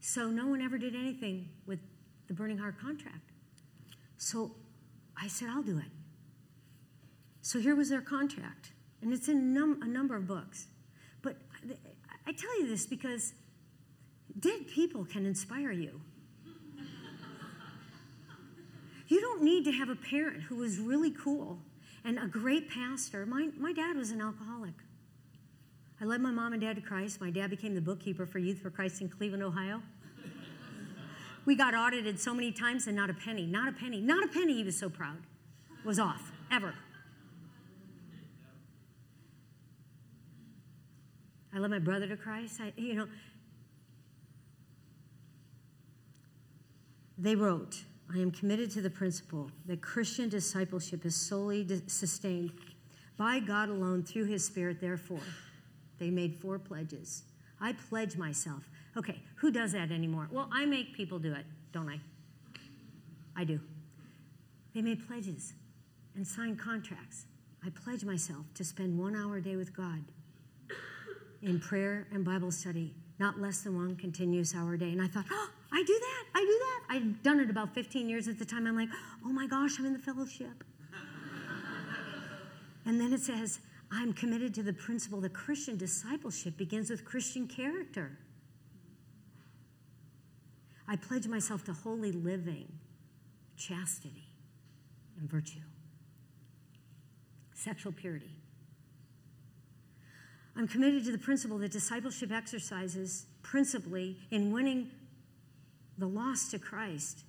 So 0.00 0.28
no 0.28 0.46
one 0.46 0.60
ever 0.60 0.78
did 0.78 0.94
anything 0.94 1.48
with 1.66 1.80
the 2.28 2.34
Burning 2.34 2.58
Heart 2.58 2.80
contract. 2.80 3.32
So 4.18 4.52
I 5.20 5.28
said, 5.28 5.48
I'll 5.48 5.62
do 5.62 5.78
it. 5.78 5.90
So 7.46 7.60
here 7.60 7.76
was 7.76 7.90
their 7.90 8.00
contract, 8.00 8.72
and 9.00 9.12
it's 9.12 9.28
in 9.28 9.54
num- 9.54 9.80
a 9.80 9.86
number 9.86 10.16
of 10.16 10.26
books. 10.26 10.66
But 11.22 11.36
I 12.26 12.32
tell 12.32 12.60
you 12.60 12.66
this 12.66 12.86
because 12.86 13.34
dead 14.40 14.66
people 14.66 15.04
can 15.04 15.24
inspire 15.24 15.70
you. 15.70 16.00
You 19.06 19.20
don't 19.20 19.44
need 19.44 19.64
to 19.66 19.70
have 19.70 19.88
a 19.88 19.94
parent 19.94 20.42
who 20.42 20.56
was 20.56 20.80
really 20.80 21.12
cool 21.12 21.60
and 22.04 22.18
a 22.18 22.26
great 22.26 22.68
pastor. 22.68 23.24
My, 23.24 23.50
my 23.56 23.72
dad 23.72 23.94
was 23.94 24.10
an 24.10 24.20
alcoholic. 24.20 24.74
I 26.00 26.04
led 26.04 26.20
my 26.20 26.32
mom 26.32 26.52
and 26.52 26.60
dad 26.60 26.74
to 26.74 26.82
Christ. 26.82 27.20
My 27.20 27.30
dad 27.30 27.50
became 27.50 27.76
the 27.76 27.80
bookkeeper 27.80 28.26
for 28.26 28.40
Youth 28.40 28.58
for 28.58 28.70
Christ 28.70 29.00
in 29.00 29.08
Cleveland, 29.08 29.44
Ohio. 29.44 29.80
We 31.44 31.54
got 31.54 31.74
audited 31.74 32.18
so 32.18 32.34
many 32.34 32.50
times 32.50 32.88
and 32.88 32.96
not 32.96 33.08
a 33.08 33.14
penny, 33.14 33.46
not 33.46 33.68
a 33.68 33.72
penny, 33.72 34.00
not 34.00 34.24
a 34.24 34.26
penny, 34.26 34.54
he 34.54 34.64
was 34.64 34.76
so 34.76 34.90
proud, 34.90 35.18
was 35.84 36.00
off, 36.00 36.32
ever. 36.50 36.74
I 41.56 41.58
led 41.58 41.70
my 41.70 41.78
brother 41.78 42.06
to 42.06 42.18
Christ. 42.18 42.60
I, 42.60 42.70
you 42.76 42.94
know, 42.94 43.06
they 47.16 47.34
wrote, 47.34 47.82
I 48.14 48.18
am 48.18 48.30
committed 48.30 48.70
to 48.72 48.82
the 48.82 48.90
principle 48.90 49.50
that 49.64 49.80
Christian 49.80 50.28
discipleship 50.28 51.06
is 51.06 51.16
solely 51.16 51.66
sustained 51.86 52.52
by 53.16 53.38
God 53.38 53.70
alone 53.70 54.02
through 54.02 54.26
his 54.26 54.44
Spirit, 54.44 54.82
therefore. 54.82 55.22
They 55.98 56.10
made 56.10 56.34
four 56.34 56.58
pledges. 56.58 57.24
I 57.58 57.72
pledge 57.72 58.18
myself. 58.18 58.68
Okay, 58.98 59.22
who 59.36 59.50
does 59.50 59.72
that 59.72 59.90
anymore? 59.90 60.28
Well, 60.30 60.50
I 60.52 60.66
make 60.66 60.94
people 60.94 61.18
do 61.18 61.32
it, 61.32 61.46
don't 61.72 61.88
I? 61.88 61.98
I 63.34 63.44
do. 63.44 63.60
They 64.74 64.82
made 64.82 65.06
pledges 65.08 65.54
and 66.14 66.26
signed 66.26 66.58
contracts. 66.58 67.24
I 67.64 67.70
pledge 67.70 68.04
myself 68.04 68.44
to 68.56 68.64
spend 68.64 68.98
one 68.98 69.16
hour 69.16 69.38
a 69.38 69.42
day 69.42 69.56
with 69.56 69.74
God 69.74 70.04
in 71.42 71.60
prayer 71.60 72.06
and 72.12 72.24
Bible 72.24 72.50
study, 72.50 72.94
not 73.18 73.40
less 73.40 73.60
than 73.60 73.76
one 73.76 73.96
continuous 73.96 74.54
hour 74.54 74.74
a 74.74 74.78
day. 74.78 74.90
And 74.92 75.02
I 75.02 75.06
thought, 75.06 75.26
oh, 75.30 75.48
I 75.72 75.82
do 75.82 75.98
that. 75.98 76.24
I 76.34 76.40
do 76.40 76.46
that. 76.46 76.80
I'd 76.88 77.22
done 77.22 77.40
it 77.40 77.50
about 77.50 77.74
15 77.74 78.08
years 78.08 78.28
at 78.28 78.38
the 78.38 78.44
time. 78.44 78.66
I'm 78.66 78.76
like, 78.76 78.88
oh 79.24 79.28
my 79.28 79.46
gosh, 79.46 79.78
I'm 79.78 79.86
in 79.86 79.92
the 79.92 79.98
fellowship. 79.98 80.64
and 82.86 83.00
then 83.00 83.12
it 83.12 83.20
says, 83.20 83.60
I'm 83.90 84.12
committed 84.12 84.54
to 84.54 84.62
the 84.62 84.72
principle 84.72 85.20
that 85.20 85.32
Christian 85.32 85.76
discipleship 85.76 86.56
begins 86.56 86.90
with 86.90 87.04
Christian 87.04 87.46
character. 87.46 88.18
I 90.88 90.96
pledge 90.96 91.26
myself 91.26 91.64
to 91.64 91.72
holy 91.72 92.12
living, 92.12 92.72
chastity, 93.56 94.28
and 95.18 95.28
virtue, 95.28 95.60
sexual 97.54 97.92
purity. 97.92 98.35
I'm 100.56 100.66
committed 100.66 101.04
to 101.04 101.12
the 101.12 101.18
principle 101.18 101.58
that 101.58 101.70
discipleship 101.70 102.32
exercises 102.32 103.26
principally 103.42 104.16
in 104.30 104.52
winning 104.52 104.90
the 105.98 106.06
lost 106.06 106.50
to 106.52 106.58
Christ. 106.58 107.24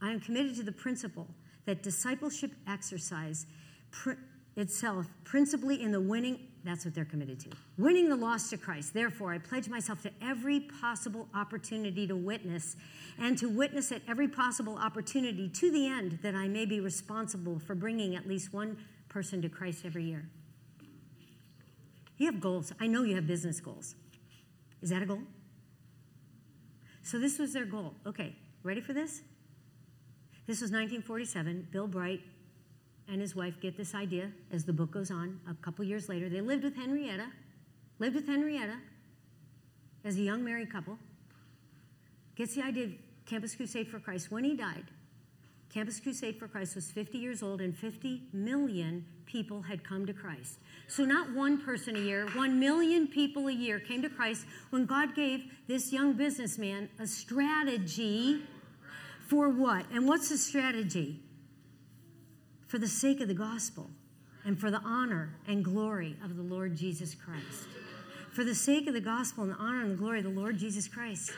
I 0.00 0.10
am 0.10 0.20
committed 0.20 0.56
to 0.56 0.62
the 0.62 0.72
principle 0.72 1.28
that 1.66 1.82
discipleship 1.82 2.52
exercise 2.68 3.46
pr- 3.90 4.12
itself 4.56 5.06
principally 5.24 5.82
in 5.82 5.92
the 5.92 6.00
winning 6.00 6.38
that's 6.64 6.84
what 6.84 6.94
they're 6.94 7.06
committed 7.06 7.40
to 7.40 7.48
winning 7.78 8.10
the 8.10 8.16
lost 8.16 8.50
to 8.50 8.56
christ 8.58 8.92
therefore 8.92 9.32
i 9.32 9.38
pledge 9.38 9.66
myself 9.66 10.02
to 10.02 10.10
every 10.20 10.60
possible 10.60 11.26
opportunity 11.34 12.06
to 12.06 12.14
witness 12.14 12.76
and 13.18 13.38
to 13.38 13.48
witness 13.48 13.90
at 13.92 14.02
every 14.06 14.28
possible 14.28 14.76
opportunity 14.76 15.48
to 15.48 15.70
the 15.70 15.86
end 15.86 16.18
that 16.22 16.34
i 16.34 16.46
may 16.46 16.66
be 16.66 16.80
responsible 16.80 17.58
for 17.58 17.74
bringing 17.74 18.14
at 18.14 18.28
least 18.28 18.52
one 18.52 18.76
person 19.12 19.42
to 19.42 19.48
christ 19.48 19.84
every 19.84 20.04
year 20.04 20.28
you 22.18 22.26
have 22.26 22.40
goals 22.40 22.72
i 22.80 22.86
know 22.86 23.02
you 23.02 23.14
have 23.14 23.26
business 23.26 23.60
goals 23.60 23.94
is 24.80 24.90
that 24.90 25.02
a 25.02 25.06
goal 25.06 25.22
so 27.02 27.18
this 27.18 27.38
was 27.38 27.52
their 27.52 27.66
goal 27.66 27.94
okay 28.06 28.34
ready 28.62 28.80
for 28.80 28.92
this 28.92 29.22
this 30.46 30.60
was 30.60 30.70
1947. 30.70 31.68
Bill 31.70 31.86
Bright 31.86 32.20
and 33.08 33.20
his 33.20 33.36
wife 33.36 33.54
get 33.60 33.76
this 33.76 33.94
idea 33.94 34.30
as 34.50 34.64
the 34.64 34.72
book 34.72 34.90
goes 34.90 35.10
on. 35.10 35.40
A 35.48 35.54
couple 35.54 35.84
years 35.84 36.08
later, 36.08 36.28
they 36.28 36.40
lived 36.40 36.64
with 36.64 36.74
Henrietta, 36.74 37.28
lived 37.98 38.16
with 38.16 38.26
Henrietta 38.26 38.76
as 40.04 40.16
a 40.16 40.20
young 40.20 40.42
married 40.44 40.72
couple. 40.72 40.98
Gets 42.34 42.54
the 42.54 42.62
idea 42.62 42.84
of 42.84 42.90
Campus 43.24 43.54
Crusade 43.54 43.88
for 43.88 44.00
Christ. 44.00 44.32
When 44.32 44.42
he 44.42 44.56
died, 44.56 44.84
Campus 45.72 46.00
Crusade 46.00 46.38
for 46.38 46.48
Christ 46.48 46.74
was 46.74 46.90
50 46.90 47.16
years 47.16 47.42
old, 47.42 47.62
and 47.62 47.74
50 47.74 48.24
million 48.34 49.06
people 49.24 49.62
had 49.62 49.82
come 49.82 50.04
to 50.04 50.12
Christ. 50.12 50.58
So, 50.86 51.04
not 51.04 51.32
one 51.32 51.62
person 51.62 51.96
a 51.96 51.98
year, 51.98 52.26
one 52.34 52.60
million 52.60 53.08
people 53.08 53.48
a 53.48 53.52
year 53.52 53.80
came 53.80 54.02
to 54.02 54.10
Christ 54.10 54.44
when 54.68 54.84
God 54.84 55.14
gave 55.14 55.44
this 55.68 55.90
young 55.90 56.12
businessman 56.12 56.90
a 56.98 57.06
strategy 57.06 58.42
for 59.28 59.48
what? 59.48 59.86
And 59.90 60.06
what's 60.06 60.28
the 60.28 60.36
strategy? 60.36 61.20
For 62.66 62.78
the 62.78 62.88
sake 62.88 63.22
of 63.22 63.28
the 63.28 63.34
gospel 63.34 63.88
and 64.44 64.60
for 64.60 64.70
the 64.70 64.80
honor 64.84 65.36
and 65.46 65.64
glory 65.64 66.16
of 66.22 66.36
the 66.36 66.42
Lord 66.42 66.76
Jesus 66.76 67.14
Christ. 67.14 67.66
For 68.32 68.44
the 68.44 68.54
sake 68.54 68.88
of 68.88 68.94
the 68.94 69.00
gospel 69.00 69.44
and 69.44 69.52
the 69.52 69.58
honor 69.58 69.80
and 69.82 69.92
the 69.92 69.96
glory 69.96 70.18
of 70.18 70.24
the 70.24 70.30
Lord 70.30 70.58
Jesus 70.58 70.86
Christ. 70.86 71.32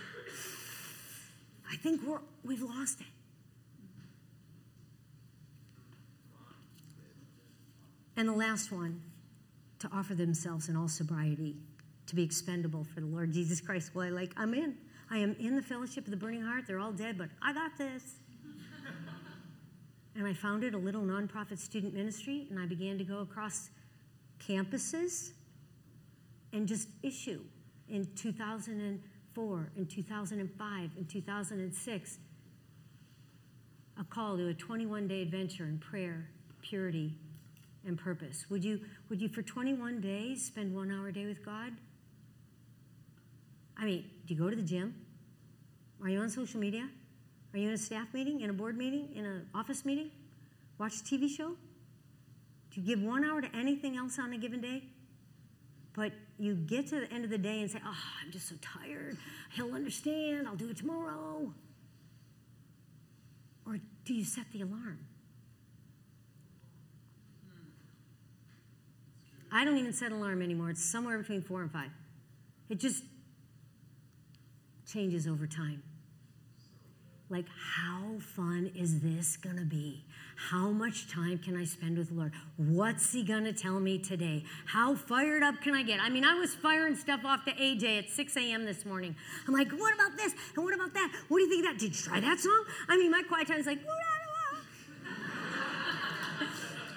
I 1.70 1.76
think 1.76 2.00
we're, 2.04 2.20
we've 2.44 2.62
lost 2.62 3.00
it. 3.00 3.06
And 8.16 8.28
the 8.28 8.32
last 8.32 8.70
one, 8.70 9.02
to 9.80 9.88
offer 9.92 10.14
themselves 10.14 10.68
in 10.68 10.76
all 10.76 10.88
sobriety, 10.88 11.56
to 12.06 12.14
be 12.14 12.22
expendable 12.22 12.84
for 12.84 13.00
the 13.00 13.06
Lord 13.06 13.32
Jesus 13.32 13.60
Christ. 13.60 13.94
Well, 13.94 14.06
I 14.06 14.10
like, 14.10 14.32
I'm 14.36 14.54
in. 14.54 14.76
I 15.10 15.18
am 15.18 15.36
in 15.38 15.56
the 15.56 15.62
fellowship 15.62 16.04
of 16.04 16.10
the 16.10 16.16
burning 16.16 16.42
heart. 16.42 16.64
They're 16.66 16.78
all 16.78 16.92
dead, 16.92 17.18
but 17.18 17.28
I 17.42 17.52
got 17.52 17.76
this. 17.76 18.14
and 20.16 20.26
I 20.26 20.32
founded 20.32 20.74
a 20.74 20.78
little 20.78 21.02
nonprofit 21.02 21.58
student 21.58 21.92
ministry, 21.92 22.46
and 22.50 22.58
I 22.58 22.66
began 22.66 22.98
to 22.98 23.04
go 23.04 23.18
across 23.18 23.70
campuses 24.38 25.32
and 26.52 26.66
just 26.68 26.88
issue 27.02 27.42
in 27.88 28.08
2004, 28.14 29.70
in 29.76 29.86
2005, 29.86 30.90
in 30.96 31.04
2006 31.04 32.18
a 33.98 34.04
call 34.04 34.36
to 34.36 34.48
a 34.48 34.54
21 34.54 35.06
day 35.06 35.22
adventure 35.22 35.64
in 35.64 35.78
prayer, 35.78 36.28
purity, 36.62 37.14
and 37.86 37.98
purpose. 37.98 38.46
Would 38.50 38.64
you, 38.64 38.80
would 39.08 39.20
you, 39.20 39.28
for 39.28 39.42
21 39.42 40.00
days, 40.00 40.44
spend 40.44 40.74
one 40.74 40.90
hour 40.90 41.08
a 41.08 41.12
day 41.12 41.26
with 41.26 41.44
God? 41.44 41.72
I 43.76 43.84
mean, 43.84 44.04
do 44.26 44.34
you 44.34 44.40
go 44.40 44.50
to 44.50 44.56
the 44.56 44.62
gym? 44.62 44.94
Are 46.02 46.08
you 46.08 46.20
on 46.20 46.30
social 46.30 46.60
media? 46.60 46.88
Are 47.52 47.58
you 47.58 47.68
in 47.68 47.74
a 47.74 47.78
staff 47.78 48.08
meeting, 48.12 48.40
in 48.40 48.50
a 48.50 48.52
board 48.52 48.76
meeting, 48.76 49.08
in 49.14 49.24
an 49.24 49.48
office 49.54 49.84
meeting? 49.84 50.10
Watch 50.78 50.94
a 51.00 51.04
TV 51.04 51.28
show? 51.28 51.56
Do 52.70 52.80
you 52.80 52.86
give 52.86 53.02
one 53.02 53.24
hour 53.24 53.40
to 53.40 53.48
anything 53.54 53.96
else 53.96 54.18
on 54.18 54.32
a 54.32 54.38
given 54.38 54.60
day? 54.60 54.82
But 55.94 56.12
you 56.38 56.54
get 56.56 56.88
to 56.88 57.00
the 57.00 57.12
end 57.12 57.24
of 57.24 57.30
the 57.30 57.38
day 57.38 57.60
and 57.60 57.70
say, 57.70 57.78
Oh, 57.84 57.96
I'm 58.22 58.32
just 58.32 58.48
so 58.48 58.56
tired. 58.60 59.16
He'll 59.52 59.72
understand. 59.72 60.48
I'll 60.48 60.56
do 60.56 60.68
it 60.68 60.76
tomorrow. 60.76 61.52
Or 63.64 63.78
do 64.04 64.14
you 64.14 64.24
set 64.24 64.46
the 64.52 64.62
alarm? 64.62 64.98
I 69.54 69.64
don't 69.64 69.78
even 69.78 69.92
set 69.92 70.10
an 70.10 70.18
alarm 70.18 70.42
anymore. 70.42 70.70
It's 70.70 70.84
somewhere 70.84 71.16
between 71.16 71.40
four 71.40 71.62
and 71.62 71.70
five. 71.70 71.90
It 72.68 72.80
just 72.80 73.04
changes 74.86 75.28
over 75.28 75.46
time. 75.46 75.82
Like, 77.30 77.46
how 77.76 78.18
fun 78.18 78.70
is 78.76 79.00
this 79.00 79.36
going 79.36 79.56
to 79.56 79.64
be? 79.64 80.04
How 80.36 80.70
much 80.70 81.10
time 81.10 81.38
can 81.38 81.56
I 81.56 81.64
spend 81.64 81.96
with 81.96 82.08
the 82.08 82.14
Lord? 82.14 82.32
What's 82.56 83.12
He 83.12 83.22
going 83.22 83.44
to 83.44 83.52
tell 83.52 83.80
me 83.80 83.98
today? 83.98 84.44
How 84.66 84.94
fired 84.94 85.42
up 85.42 85.60
can 85.62 85.74
I 85.74 85.82
get? 85.84 86.00
I 86.00 86.10
mean, 86.10 86.24
I 86.24 86.34
was 86.34 86.54
firing 86.54 86.96
stuff 86.96 87.24
off 87.24 87.44
to 87.46 87.52
AJ 87.52 87.98
at 88.00 88.10
6 88.10 88.36
a.m. 88.36 88.64
this 88.66 88.84
morning. 88.84 89.16
I'm 89.46 89.54
like, 89.54 89.70
what 89.72 89.94
about 89.94 90.16
this? 90.16 90.34
And 90.54 90.64
what 90.64 90.74
about 90.74 90.92
that? 90.94 91.12
What 91.28 91.38
do 91.38 91.44
you 91.44 91.50
think 91.50 91.64
of 91.64 91.72
that? 91.72 91.80
Did 91.80 91.96
you 91.96 92.02
try 92.02 92.20
that 92.20 92.40
song? 92.40 92.64
I 92.88 92.96
mean, 92.98 93.10
my 93.10 93.22
quiet 93.22 93.46
time 93.46 93.58
is 93.58 93.66
like, 93.66 93.80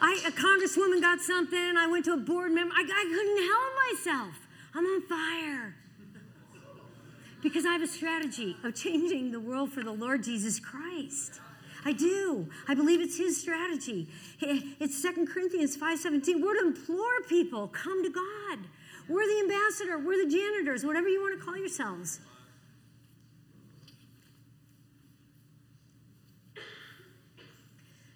I, 0.08 0.14
a 0.26 0.32
congresswoman 0.32 1.01
got 1.01 1.20
something. 1.20 1.76
I 1.78 1.86
went 1.86 2.05
to 2.05 2.14
a 2.14 2.18
board 2.18 2.53
member. 2.53 2.74
I, 2.74 2.82
I 2.82 3.03
couldn't 3.14 3.43
help 3.45 3.74
myself. 3.91 4.47
I'm 4.74 4.86
on 4.86 5.01
fire. 5.01 5.76
Because 7.43 7.66
I 7.66 7.74
have 7.74 7.82
a 7.82 7.88
strategy 7.88 8.55
of 8.64 8.74
changing 8.74 9.32
the 9.34 9.39
world 9.41 9.74
for 9.74 9.84
the 9.84 9.91
Lord 9.91 10.24
Jesus 10.24 10.62
Christ. 10.62 11.41
I 11.84 11.91
do. 11.91 12.47
I 12.70 12.74
believe 12.74 13.01
it's 13.01 13.18
his 13.18 13.39
strategy. 13.39 14.08
It's 14.39 15.01
2 15.01 15.28
Corinthians 15.28 15.76
5:17. 15.76 16.41
We're 16.41 16.58
to 16.58 16.68
implore 16.68 17.22
people, 17.28 17.68
come 17.68 18.01
to 18.01 18.10
God. 18.10 18.60
We're 19.10 19.28
the 19.28 19.39
ambassador, 19.41 19.97
we're 19.99 20.24
the 20.26 20.32
janitors, 20.32 20.86
whatever 20.86 21.10
you 21.10 21.22
want 21.22 21.38
to 21.38 21.45
call 21.45 21.58
yourselves. 21.58 22.22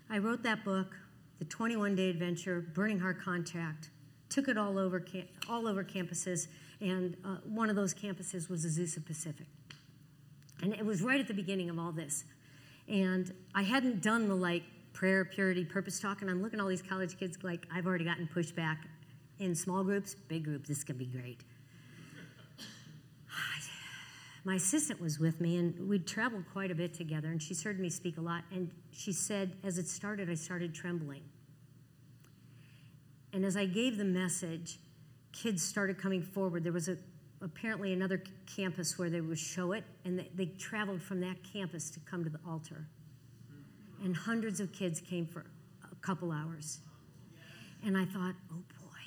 I 0.09 0.19
wrote 0.19 0.43
that 0.43 0.63
book, 0.63 1.00
The 1.41 1.45
21 1.45 1.95
Day 1.95 2.11
Adventure, 2.11 2.61
Burning 2.75 2.99
Heart 2.99 3.19
Contract, 3.19 3.89
took 4.29 4.47
it 4.47 4.59
all 4.59 4.77
over, 4.77 5.03
all 5.49 5.67
over 5.67 5.83
campuses 5.83 6.45
and 6.79 7.17
uh, 7.25 7.37
one 7.45 7.67
of 7.67 7.75
those 7.75 7.95
campuses 7.95 8.47
was 8.47 8.63
Azusa 8.63 9.03
Pacific. 9.03 9.47
And 10.61 10.71
it 10.71 10.85
was 10.85 11.01
right 11.01 11.19
at 11.19 11.27
the 11.27 11.33
beginning 11.33 11.71
of 11.71 11.79
all 11.79 11.91
this. 11.91 12.25
And 12.87 13.33
I 13.55 13.63
hadn't 13.63 14.03
done 14.03 14.27
the 14.27 14.35
like 14.35 14.61
prayer, 14.93 15.25
purity, 15.25 15.65
purpose 15.65 15.99
talk, 15.99 16.21
and 16.21 16.29
I'm 16.29 16.43
looking 16.43 16.59
at 16.59 16.61
all 16.61 16.69
these 16.69 16.83
college 16.83 17.17
kids 17.17 17.39
like 17.41 17.65
I've 17.73 17.87
already 17.87 18.05
gotten 18.05 18.29
pushback 18.31 18.77
in 19.39 19.55
small 19.55 19.83
groups, 19.83 20.13
big 20.27 20.43
groups, 20.43 20.67
this 20.67 20.77
is 20.77 20.83
gonna 20.83 20.99
be 20.99 21.05
great. 21.05 21.39
My 24.45 24.57
assistant 24.57 25.01
was 25.01 25.17
with 25.17 25.41
me, 25.41 25.57
and 25.57 25.89
we'd 25.89 26.05
traveled 26.05 26.43
quite 26.53 26.69
a 26.69 26.75
bit 26.75 26.93
together, 26.93 27.29
and 27.29 27.41
she's 27.41 27.63
heard 27.63 27.79
me 27.79 27.89
speak 27.89 28.17
a 28.17 28.21
lot. 28.21 28.43
And 28.51 28.69
she 28.91 29.11
said, 29.11 29.53
as 29.63 29.79
it 29.79 29.87
started, 29.87 30.29
I 30.29 30.35
started 30.35 30.75
trembling. 30.75 31.23
And 33.33 33.45
as 33.45 33.55
I 33.55 33.65
gave 33.65 33.97
the 33.97 34.05
message, 34.05 34.79
kids 35.31 35.63
started 35.63 35.97
coming 35.97 36.21
forward. 36.21 36.63
There 36.63 36.73
was 36.73 36.89
a 36.89 36.97
apparently 37.41 37.91
another 37.93 38.23
campus 38.55 38.97
where 38.99 39.09
they 39.09 39.21
would 39.21 39.39
show 39.39 39.71
it, 39.71 39.83
and 40.05 40.19
they, 40.19 40.29
they 40.35 40.45
traveled 40.45 41.01
from 41.01 41.19
that 41.21 41.37
campus 41.43 41.89
to 41.89 41.99
come 42.01 42.23
to 42.23 42.29
the 42.29 42.39
altar. 42.47 42.87
And 44.03 44.15
hundreds 44.15 44.59
of 44.59 44.71
kids 44.71 44.99
came 44.99 45.25
for 45.25 45.45
a 45.91 45.95
couple 45.95 46.31
hours. 46.31 46.79
And 47.83 47.97
I 47.97 48.05
thought, 48.05 48.35
oh 48.51 48.63
boy, 48.79 49.03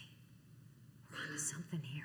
we're 1.11 1.18
onto 1.25 1.39
something 1.39 1.81
here. 1.81 2.05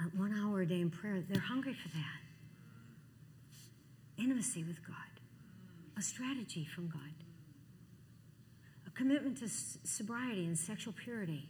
Uh, 0.00 0.04
one 0.16 0.32
hour 0.32 0.62
a 0.62 0.66
day 0.66 0.80
in 0.80 0.90
prayer, 0.90 1.22
they're 1.28 1.40
hungry 1.40 1.74
for 1.74 1.88
that. 1.88 2.20
Intimacy 4.18 4.64
with 4.64 4.84
God, 4.86 4.96
a 5.96 6.02
strategy 6.02 6.64
from 6.64 6.88
God, 6.88 7.00
commitment 9.00 9.38
to 9.38 9.48
sobriety 9.48 10.44
and 10.44 10.58
sexual 10.58 10.92
purity. 10.92 11.48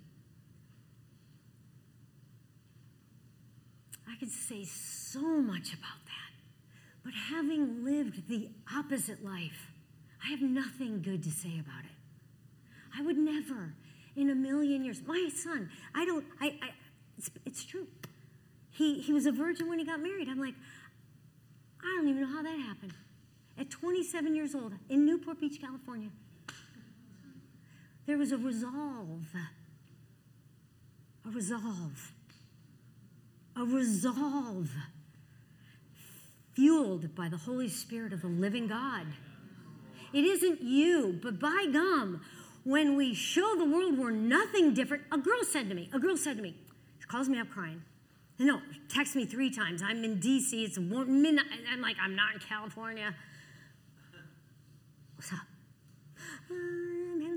I 4.08 4.16
could 4.20 4.30
say 4.30 4.64
so 4.64 5.20
much 5.20 5.72
about 5.72 6.00
that. 6.06 6.30
But 7.02 7.12
having 7.12 7.84
lived 7.84 8.28
the 8.28 8.50
opposite 8.72 9.24
life, 9.24 9.72
I 10.24 10.30
have 10.30 10.42
nothing 10.42 11.02
good 11.02 11.24
to 11.24 11.30
say 11.30 11.58
about 11.58 11.84
it. 11.84 11.96
I 12.96 13.02
would 13.02 13.18
never, 13.18 13.74
in 14.14 14.30
a 14.30 14.34
million 14.34 14.84
years, 14.84 15.02
my 15.04 15.28
son, 15.34 15.70
I 15.92 16.04
don't, 16.04 16.24
I, 16.40 16.46
I 16.62 16.70
it's, 17.18 17.30
it's 17.44 17.64
true. 17.64 17.88
He, 18.70 19.00
he 19.00 19.12
was 19.12 19.26
a 19.26 19.32
virgin 19.32 19.68
when 19.68 19.80
he 19.80 19.84
got 19.84 20.00
married. 20.00 20.28
I'm 20.28 20.38
like, 20.38 20.54
I 21.82 21.96
don't 21.96 22.08
even 22.08 22.22
know 22.22 22.28
how 22.28 22.42
that 22.42 22.60
happened. 22.60 22.94
At 23.58 23.70
27 23.70 24.36
years 24.36 24.54
old 24.54 24.72
in 24.88 25.04
Newport 25.04 25.40
Beach, 25.40 25.60
California, 25.60 26.10
there 28.10 28.18
was 28.18 28.32
a 28.32 28.38
resolve, 28.38 29.36
a 31.24 31.30
resolve, 31.30 32.12
a 33.54 33.62
resolve 33.62 34.68
fueled 36.52 37.14
by 37.14 37.28
the 37.28 37.36
Holy 37.36 37.68
Spirit 37.68 38.12
of 38.12 38.22
the 38.22 38.26
living 38.26 38.66
God. 38.66 39.06
It 40.12 40.24
isn't 40.24 40.60
you, 40.60 41.20
but 41.22 41.38
by 41.38 41.66
gum, 41.72 42.20
when 42.64 42.96
we 42.96 43.14
show 43.14 43.54
the 43.56 43.64
world 43.64 43.96
we're 43.96 44.10
nothing 44.10 44.74
different, 44.74 45.04
a 45.12 45.18
girl 45.18 45.44
said 45.44 45.68
to 45.68 45.76
me, 45.76 45.88
a 45.92 46.00
girl 46.00 46.16
said 46.16 46.36
to 46.36 46.42
me, 46.42 46.56
she 46.98 47.06
calls 47.06 47.28
me 47.28 47.38
up 47.38 47.48
crying. 47.50 47.80
No, 48.40 48.60
text 48.88 49.14
me 49.14 49.24
three 49.24 49.50
times. 49.50 49.82
I'm 49.82 50.02
in 50.02 50.18
DC. 50.18 50.52
It's 50.52 50.80
one 50.80 51.22
midnight. 51.22 51.46
I'm 51.72 51.80
like, 51.80 51.94
I'm 52.02 52.16
not 52.16 52.34
in 52.34 52.40
California. 52.40 53.14
What's 55.14 55.32
up? 55.32 55.38
Uh, 56.50 56.89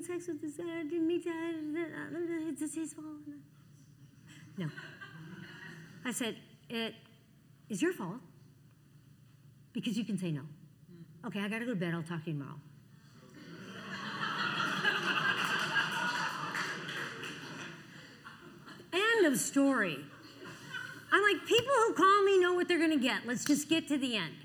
having 0.08 0.22
sex 0.22 0.28
with 0.28 0.42
this. 0.42 0.60
I 0.60 0.84
didn't 0.84 1.08
meet 1.08 1.24
that. 1.26 1.54
It's 2.62 2.76
his 2.76 2.94
fault. 2.94 3.06
No. 4.58 4.68
I 6.06 6.12
said, 6.12 6.36
it 6.70 6.94
is 7.70 7.82
your 7.82 7.94
fault 7.94 8.20
because 9.72 9.98
you 9.98 10.06
can 10.06 10.18
say 10.18 10.32
no. 10.32 10.42
Mm-hmm. 10.42 11.28
Okay, 11.28 11.40
I 11.40 11.48
gotta 11.48 11.66
go 11.66 11.72
to 11.72 11.78
bed. 11.78 11.94
I'll 11.94 12.04
talk 12.04 12.24
to 12.26 12.32
you 12.32 12.38
tomorrow. 12.38 12.60
End 18.94 19.26
of 19.26 19.40
story. 19.40 19.98
I'm 21.12 21.22
like, 21.22 21.46
people 21.46 21.74
who 21.88 21.94
call 21.94 22.24
me 22.24 22.40
know 22.40 22.54
what 22.54 22.68
they're 22.68 22.80
gonna 22.80 22.98
get. 22.98 23.26
Let's 23.26 23.46
just 23.46 23.70
get 23.70 23.88
to 23.88 23.98
the 23.98 24.16
end. 24.16 24.36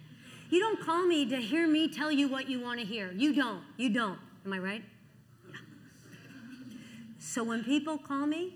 You 0.51 0.61
don't 0.61 0.81
call 0.81 1.07
me 1.07 1.27
to 1.29 1.37
hear 1.37 1.67
me 1.67 1.89
tell 1.89 2.11
you 2.11 2.29
what 2.29 2.49
you 2.49 2.61
wanna 2.61 2.85
hear. 2.85 3.13
You 3.13 3.35
don't. 3.35 3.63
You 3.77 3.91
don't. 3.91 4.19
Am 4.47 4.53
I 4.53 4.59
right? 4.59 4.83
So 7.29 7.45
when 7.45 7.63
people 7.63 7.99
call 7.99 8.27
me, 8.27 8.55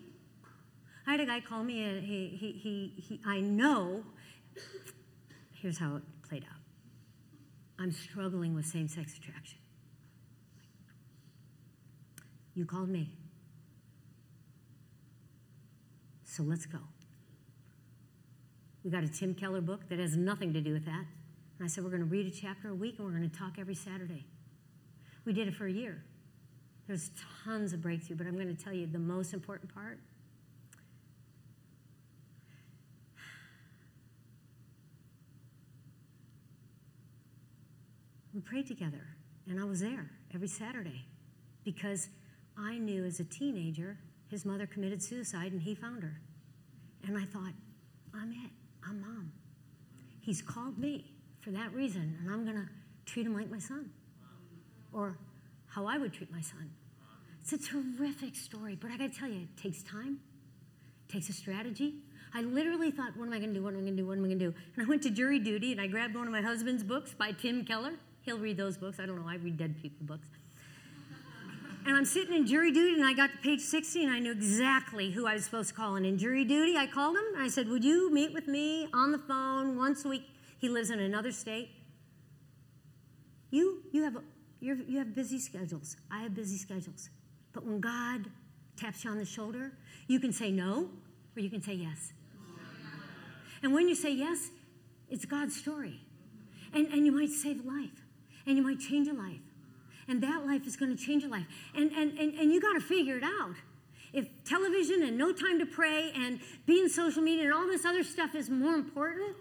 I 1.07 1.11
had 1.11 1.21
a 1.21 1.27
guy 1.27 1.41
call 1.41 1.63
me, 1.63 1.85
and 1.85 2.03
he, 2.03 2.29
he, 2.29 2.53
he, 2.53 2.95
he, 2.97 3.21
I 3.27 3.39
know, 3.39 4.03
here's 5.53 5.77
how 5.77 5.97
it 5.97 6.03
played 6.27 6.45
out. 6.45 6.59
I'm 7.79 7.93
struggling 7.93 8.55
with 8.55 8.65
same 8.65 8.89
sex 8.89 9.15
attraction. 9.19 9.59
You 12.55 12.65
called 12.65 12.89
me. 12.89 13.11
So 16.25 16.43
let's 16.43 16.65
go. 16.65 16.79
We 18.85 18.91
got 18.91 19.05
a 19.05 19.09
Tim 19.09 19.35
Keller 19.35 19.61
book 19.61 19.87
that 19.91 19.99
has 19.99 20.17
nothing 20.17 20.55
to 20.55 20.63
do 20.63 20.73
with 20.73 20.87
that. 20.87 21.05
And 21.59 21.65
I 21.65 21.67
said, 21.67 21.85
We're 21.85 21.91
going 21.91 22.05
to 22.05 22.09
read 22.09 22.27
a 22.27 22.31
chapter 22.31 22.71
a 22.71 22.75
week 22.75 22.95
and 22.99 23.07
we're 23.07 23.15
going 23.15 23.29
to 23.29 23.37
talk 23.37 23.59
every 23.59 23.75
Saturday. 23.75 24.25
We 25.27 25.35
did 25.35 25.47
it 25.47 25.55
for 25.55 25.67
a 25.67 25.73
year. 25.73 26.03
There's 26.87 27.11
tons 27.45 27.73
of 27.73 27.81
breakthrough, 27.81 28.17
but 28.17 28.27
I'm 28.27 28.35
going 28.35 28.55
to 28.55 28.63
tell 28.63 28.73
you 28.73 28.87
the 28.87 28.99
most 28.99 29.33
important 29.33 29.73
part. 29.73 29.99
We 38.35 38.41
prayed 38.41 38.67
together, 38.67 39.07
and 39.49 39.61
I 39.61 39.65
was 39.65 39.81
there 39.81 40.11
every 40.35 40.49
Saturday 40.49 41.05
because 41.65 42.09
I 42.59 42.79
knew 42.79 43.05
as 43.05 43.21
a 43.21 43.25
teenager 43.25 43.99
his 44.29 44.45
mother 44.45 44.67
committed 44.67 45.03
suicide 45.03 45.53
and 45.53 45.61
he 45.61 45.75
found 45.75 46.03
her. 46.03 46.21
And 47.07 47.19
I 47.19 47.25
thought, 47.25 47.53
I'm 48.15 48.31
it. 48.33 48.51
I'm 48.89 49.01
mom. 49.01 49.33
He's 50.21 50.41
called 50.41 50.79
me 50.79 51.13
for 51.41 51.51
that 51.51 51.73
reason, 51.75 52.19
and 52.21 52.33
I'm 52.33 52.45
going 52.45 52.57
to 52.57 52.69
treat 53.05 53.27
him 53.27 53.35
like 53.35 53.51
my 53.51 53.59
son 53.59 53.91
or 54.93 55.19
how 55.75 55.87
I 55.87 55.99
would 55.99 56.13
treat 56.13 56.31
my 56.31 56.41
son. 56.41 56.71
It's 57.41 57.53
a 57.53 57.59
terrific 57.59 58.37
story, 58.37 58.79
but 58.81 58.91
I 58.91 58.97
got 58.97 59.13
to 59.13 59.19
tell 59.19 59.29
you, 59.29 59.43
it 59.43 59.61
takes 59.61 59.83
time, 59.83 60.21
it 61.09 61.13
takes 61.13 61.29
a 61.29 61.33
strategy. 61.33 61.95
I 62.35 62.43
literally 62.43 62.91
thought, 62.91 63.17
what 63.17 63.27
am 63.27 63.33
I 63.33 63.41
to 63.41 63.47
do? 63.47 63.63
What 63.63 63.75
am 63.75 63.81
I 63.81 63.91
to 63.91 63.97
do? 63.97 64.07
What 64.07 64.17
am 64.17 64.25
I 64.25 64.29
to 64.29 64.35
do? 64.35 64.55
And 64.75 64.87
I 64.87 64.89
went 64.89 65.03
to 65.03 65.11
jury 65.11 65.39
duty 65.39 65.73
and 65.73 65.81
I 65.81 65.87
grabbed 65.87 66.15
one 66.15 66.27
of 66.27 66.33
my 66.33 66.41
husband's 66.41 66.83
books 66.83 67.15
by 67.15 67.33
Tim 67.33 67.65
Keller. 67.65 67.95
He'll 68.23 68.39
read 68.39 68.57
those 68.57 68.79
books. 68.79 69.01
I 69.01 69.07
don't 69.07 69.21
know. 69.21 69.29
I 69.29 69.35
read 69.35 69.59
dead 69.59 69.77
people 69.83 70.07
books. 70.07 70.29
And 71.85 71.97
I'm 71.97 72.05
sitting 72.05 72.35
in 72.35 72.47
jury 72.47 72.71
duty, 72.71 72.95
and 72.95 73.05
I 73.05 73.13
got 73.13 73.33
to 73.33 73.39
page 73.39 73.61
60, 73.61 74.05
and 74.05 74.13
I 74.13 74.21
knew 74.21 74.31
exactly 74.31 75.11
who 75.11 75.27
I 75.27 75.35
was 75.35 75.45
supposed 75.45 75.71
to 75.71 75.75
call. 75.75 75.97
And 75.97 76.07
in 76.07 76.17
jury 76.17 76.45
duty, 76.45 76.77
I 76.77 76.87
called 76.87 77.17
him, 77.17 77.25
and 77.35 77.43
I 77.43 77.49
said, 77.49 77.69
Would 77.69 77.83
you 77.83 78.13
meet 78.13 78.33
with 78.33 78.47
me 78.47 78.87
on 78.95 79.11
the 79.11 79.19
phone 79.19 79.77
once 79.77 80.05
a 80.05 80.09
week? 80.09 80.23
He 80.59 80.69
lives 80.69 80.91
in 80.91 81.01
another 81.01 81.33
state. 81.33 81.71
You, 83.51 83.83
you, 83.91 84.05
have, 84.05 84.17
you 84.63 84.85
you 84.87 84.99
have 84.99 85.15
busy 85.15 85.39
schedules. 85.39 85.97
I 86.11 86.23
have 86.23 86.35
busy 86.35 86.57
schedules. 86.57 87.11
But 87.53 87.67
when 87.67 87.81
God 87.81 88.31
taps 88.77 89.05
you 89.05 89.11
on 89.11 89.19
the 89.19 89.25
shoulder, 89.25 89.73
you 90.07 90.19
can 90.21 90.33
say 90.33 90.51
no, 90.51 90.89
or 91.37 91.43
you 91.43 91.51
can 91.51 91.63
say 91.63 91.75
yes. 91.75 92.13
And 93.63 93.73
when 93.73 93.89
you 93.89 93.95
say 93.95 94.13
yes, 94.13 94.51
it's 95.09 95.25
God's 95.25 95.55
story. 95.55 96.01
And, 96.75 96.87
and 96.89 97.05
you 97.07 97.13
might 97.13 97.31
save 97.31 97.65
a 97.65 97.69
life 97.69 97.91
and 98.47 98.57
you 98.57 98.63
might 98.63 98.81
change 98.81 99.09
a 99.09 99.13
life. 99.13 99.41
And 100.09 100.23
that 100.23 100.45
life 100.47 100.67
is 100.67 100.77
going 100.77 100.97
to 100.97 101.01
change 101.01 101.23
your 101.23 101.31
life. 101.31 101.47
And, 101.75 101.93
and, 101.93 102.19
and, 102.19 102.35
and 102.35 102.53
you 102.53 102.61
got 102.61 102.73
to 102.73 102.81
figure 102.81 103.17
it 103.17 103.25
out. 103.25 103.55
If 104.13 104.27
television 104.45 105.03
and 105.03 105.17
no 105.17 105.33
time 105.33 105.59
to 105.59 105.67
pray 105.67 106.13
and 106.15 106.41
being 106.67 106.89
social 106.89 107.23
media 107.23 107.45
and 107.45 107.55
all 107.55 107.67
this 107.67 107.85
other 107.85 108.03
stuff 108.03 108.35
is 108.35 108.51
more 108.51 108.75
important, 108.75 109.37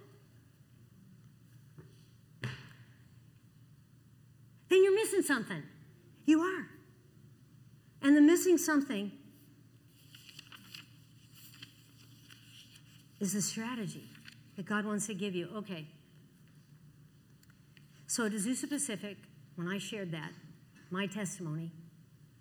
then 4.71 4.83
you're 4.83 4.95
missing 4.95 5.21
something. 5.21 5.63
You 6.25 6.41
are. 6.41 6.67
And 8.01 8.15
the 8.15 8.21
missing 8.21 8.57
something 8.57 9.11
is 13.19 13.33
the 13.33 13.41
strategy 13.41 14.05
that 14.55 14.65
God 14.65 14.85
wants 14.85 15.07
to 15.07 15.13
give 15.13 15.35
you. 15.35 15.49
Okay, 15.57 15.87
so 18.07 18.25
at 18.25 18.31
Azusa 18.31 18.67
Pacific, 18.67 19.17
when 19.55 19.67
I 19.67 19.77
shared 19.77 20.11
that, 20.11 20.31
my 20.89 21.05
testimony, 21.05 21.71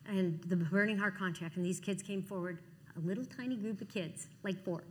and 0.06 0.40
the 0.44 0.56
Burning 0.56 0.98
Heart 0.98 1.18
contract, 1.18 1.56
and 1.56 1.64
these 1.64 1.78
kids 1.78 2.02
came 2.02 2.22
forward, 2.22 2.58
a 2.96 3.00
little 3.06 3.24
tiny 3.24 3.56
group 3.56 3.80
of 3.80 3.88
kids, 3.88 4.28
like 4.42 4.64
four. 4.64 4.82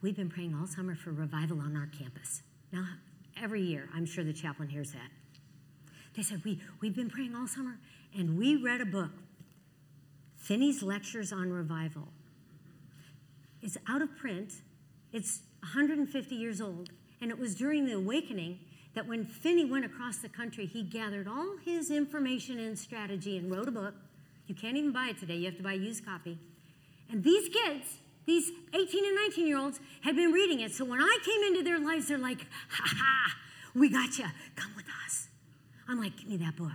We've 0.00 0.16
been 0.16 0.28
praying 0.28 0.54
all 0.54 0.66
summer 0.66 0.94
for 0.94 1.10
revival 1.10 1.60
on 1.60 1.76
our 1.76 1.86
campus. 1.86 2.42
Now, 2.72 2.84
every 3.40 3.62
year, 3.62 3.88
I'm 3.94 4.06
sure 4.06 4.24
the 4.24 4.32
chaplain 4.32 4.68
hears 4.68 4.92
that. 4.92 5.10
They 6.16 6.22
said, 6.22 6.42
we, 6.44 6.60
We've 6.80 6.94
been 6.94 7.10
praying 7.10 7.34
all 7.34 7.46
summer, 7.46 7.78
and 8.16 8.38
we 8.38 8.56
read 8.56 8.80
a 8.80 8.86
book, 8.86 9.10
Finney's 10.36 10.82
Lectures 10.82 11.32
on 11.32 11.50
Revival. 11.50 12.08
It's 13.62 13.76
out 13.88 14.02
of 14.02 14.16
print, 14.16 14.52
it's 15.12 15.40
150 15.60 16.34
years 16.34 16.60
old, 16.60 16.90
and 17.20 17.30
it 17.30 17.38
was 17.38 17.54
during 17.54 17.86
the 17.86 17.92
awakening 17.92 18.58
that 18.94 19.06
when 19.06 19.24
Finney 19.24 19.64
went 19.64 19.84
across 19.84 20.18
the 20.18 20.28
country, 20.28 20.66
he 20.66 20.82
gathered 20.82 21.26
all 21.26 21.56
his 21.64 21.90
information 21.90 22.58
and 22.58 22.78
strategy 22.78 23.38
and 23.38 23.50
wrote 23.50 23.68
a 23.68 23.70
book. 23.70 23.94
You 24.46 24.54
can't 24.54 24.76
even 24.76 24.92
buy 24.92 25.08
it 25.10 25.18
today, 25.18 25.36
you 25.36 25.46
have 25.46 25.56
to 25.56 25.62
buy 25.62 25.72
a 25.72 25.76
used 25.76 26.04
copy. 26.04 26.38
And 27.10 27.22
these 27.22 27.48
kids, 27.48 27.86
these 28.26 28.50
18 28.74 29.04
and 29.04 29.16
19 29.16 29.46
year 29.46 29.58
olds, 29.58 29.80
had 30.02 30.16
been 30.16 30.32
reading 30.32 30.60
it. 30.60 30.72
So 30.72 30.84
when 30.84 31.00
I 31.00 31.18
came 31.24 31.42
into 31.44 31.62
their 31.62 31.78
lives, 31.78 32.08
they're 32.08 32.18
like, 32.18 32.40
ha 32.68 32.84
ha, 32.84 33.36
we 33.74 33.88
got 33.88 34.18
you. 34.18 34.26
Come 34.56 34.72
with 34.76 34.86
us. 35.06 35.28
I'm 35.92 36.00
like, 36.00 36.16
give 36.16 36.26
me 36.26 36.38
that 36.38 36.56
book. 36.56 36.70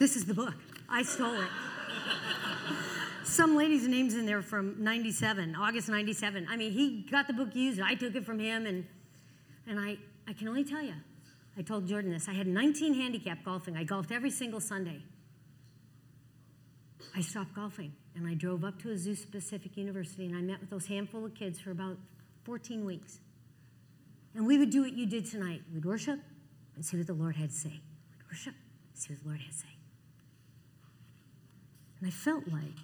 this 0.00 0.16
is 0.16 0.24
the 0.24 0.34
book. 0.34 0.54
I 0.88 1.04
stole 1.04 1.40
it. 1.40 1.48
Some 3.22 3.54
lady's 3.54 3.86
name's 3.86 4.16
in 4.16 4.26
there 4.26 4.42
from 4.42 4.82
97, 4.82 5.54
August 5.54 5.88
97. 5.88 6.48
I 6.50 6.56
mean, 6.56 6.72
he 6.72 7.06
got 7.08 7.28
the 7.28 7.32
book 7.34 7.54
used. 7.54 7.80
I 7.80 7.94
took 7.94 8.16
it 8.16 8.26
from 8.26 8.40
him, 8.40 8.66
and, 8.66 8.84
and 9.68 9.78
I, 9.78 9.96
I 10.26 10.32
can 10.32 10.48
only 10.48 10.64
tell 10.64 10.82
you, 10.82 10.94
I 11.56 11.62
told 11.62 11.86
Jordan 11.86 12.10
this. 12.10 12.28
I 12.28 12.32
had 12.32 12.48
19 12.48 12.92
handicap 12.94 13.44
golfing. 13.44 13.76
I 13.76 13.84
golfed 13.84 14.10
every 14.10 14.30
single 14.30 14.60
Sunday. 14.60 15.02
I 17.14 17.20
stopped 17.20 17.54
golfing 17.54 17.92
and 18.16 18.26
I 18.26 18.34
drove 18.34 18.64
up 18.64 18.82
to 18.82 18.88
Azusa 18.88 19.30
Pacific 19.30 19.76
University 19.76 20.26
and 20.26 20.34
I 20.34 20.40
met 20.40 20.60
with 20.60 20.70
those 20.70 20.86
handful 20.86 21.24
of 21.24 21.34
kids 21.34 21.60
for 21.60 21.70
about 21.70 21.96
14 22.44 22.84
weeks. 22.84 23.20
And 24.34 24.46
we 24.46 24.58
would 24.58 24.70
do 24.70 24.82
what 24.82 24.92
you 24.92 25.06
did 25.06 25.30
tonight. 25.30 25.62
We'd 25.72 25.84
worship 25.84 26.18
and 26.74 26.84
see 26.84 26.96
what 26.96 27.06
the 27.06 27.14
Lord 27.14 27.36
had 27.36 27.50
to 27.50 27.56
say. 27.56 27.70
We'd 27.70 28.26
worship, 28.30 28.54
see 28.94 29.12
what 29.12 29.22
the 29.22 29.28
Lord 29.28 29.40
had 29.40 29.50
to 29.50 29.58
say. 29.58 29.68
And 32.00 32.08
I 32.08 32.10
felt 32.10 32.48
like 32.48 32.78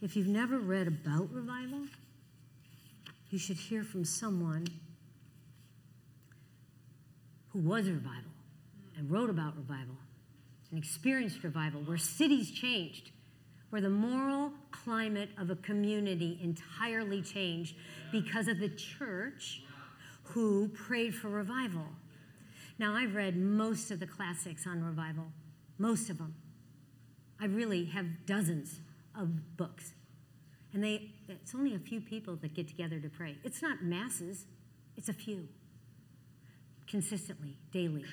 if 0.00 0.16
you've 0.16 0.28
never 0.28 0.58
read 0.58 0.86
about 0.86 1.32
revival, 1.32 1.80
you 3.30 3.38
should 3.38 3.56
hear 3.56 3.82
from 3.82 4.04
someone 4.04 4.66
who 7.48 7.58
was 7.58 7.88
a 7.88 7.92
revival 7.92 8.30
and 8.96 9.10
wrote 9.10 9.30
about 9.30 9.56
revival 9.56 9.96
and 10.70 10.78
experienced 10.78 11.42
revival, 11.42 11.80
where 11.82 11.98
cities 11.98 12.50
changed, 12.50 13.10
where 13.70 13.80
the 13.80 13.90
moral 13.90 14.52
climate 14.70 15.30
of 15.38 15.50
a 15.50 15.56
community 15.56 16.38
entirely 16.42 17.22
changed 17.22 17.76
because 18.12 18.48
of 18.48 18.58
the 18.58 18.68
church 18.70 19.62
who 20.28 20.68
prayed 20.68 21.14
for 21.14 21.28
revival. 21.28 21.86
Now, 22.78 22.94
I've 22.94 23.14
read 23.14 23.36
most 23.36 23.90
of 23.90 24.00
the 24.00 24.06
classics 24.06 24.66
on 24.66 24.82
revival, 24.82 25.24
most 25.78 26.10
of 26.10 26.18
them. 26.18 26.34
I 27.40 27.46
really 27.46 27.86
have 27.86 28.26
dozens 28.26 28.80
of 29.18 29.56
books. 29.56 29.92
And 30.72 30.84
they, 30.84 31.10
it's 31.28 31.54
only 31.54 31.74
a 31.74 31.78
few 31.78 32.00
people 32.00 32.36
that 32.36 32.54
get 32.54 32.68
together 32.68 32.98
to 33.00 33.08
pray. 33.08 33.36
It's 33.44 33.62
not 33.62 33.82
masses, 33.82 34.44
it's 34.96 35.08
a 35.08 35.14
few 35.14 35.48
consistently, 36.86 37.56
daily. 37.72 38.04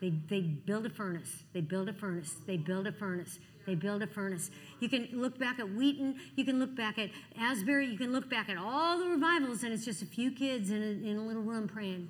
They, 0.00 0.10
they 0.28 0.40
build 0.40 0.86
a 0.86 0.90
furnace, 0.90 1.44
they 1.52 1.60
build 1.60 1.88
a 1.88 1.92
furnace, 1.92 2.34
they 2.46 2.56
build 2.56 2.86
a 2.86 2.92
furnace, 2.92 3.38
they 3.66 3.74
build 3.74 4.02
a 4.02 4.06
furnace. 4.06 4.50
You 4.80 4.88
can 4.88 5.08
look 5.12 5.38
back 5.38 5.58
at 5.58 5.68
Wheaton, 5.68 6.16
you 6.36 6.44
can 6.44 6.58
look 6.58 6.74
back 6.74 6.98
at 6.98 7.10
Asbury, 7.38 7.86
you 7.86 7.98
can 7.98 8.12
look 8.12 8.28
back 8.28 8.48
at 8.48 8.56
all 8.56 8.98
the 8.98 9.06
revivals, 9.06 9.62
and 9.62 9.72
it's 9.72 9.84
just 9.84 10.02
a 10.02 10.06
few 10.06 10.32
kids 10.32 10.70
in 10.70 10.82
a, 10.82 11.10
in 11.10 11.16
a 11.16 11.24
little 11.24 11.42
room 11.42 11.68
praying. 11.68 12.08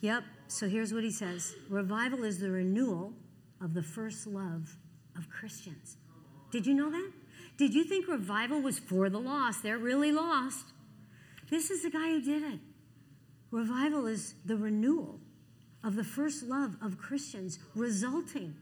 Yep, 0.00 0.24
so 0.48 0.68
here's 0.68 0.92
what 0.92 1.04
he 1.04 1.10
says 1.10 1.54
Revival 1.68 2.24
is 2.24 2.38
the 2.38 2.50
renewal 2.50 3.12
of 3.60 3.74
the 3.74 3.82
first 3.82 4.26
love 4.26 4.76
of 5.16 5.28
Christians. 5.28 5.96
Did 6.50 6.66
you 6.66 6.74
know 6.74 6.90
that? 6.90 7.12
Did 7.56 7.74
you 7.74 7.84
think 7.84 8.08
revival 8.08 8.60
was 8.60 8.78
for 8.78 9.10
the 9.10 9.20
lost? 9.20 9.62
They're 9.62 9.78
really 9.78 10.12
lost. 10.12 10.64
This 11.50 11.70
is 11.70 11.82
the 11.82 11.90
guy 11.90 12.08
who 12.10 12.22
did 12.22 12.42
it. 12.42 12.60
Revival 13.50 14.06
is 14.06 14.34
the 14.44 14.56
renewal 14.56 15.20
of 15.82 15.96
the 15.96 16.04
first 16.04 16.44
love 16.44 16.76
of 16.80 16.98
Christians, 16.98 17.58
resulting 17.74 18.54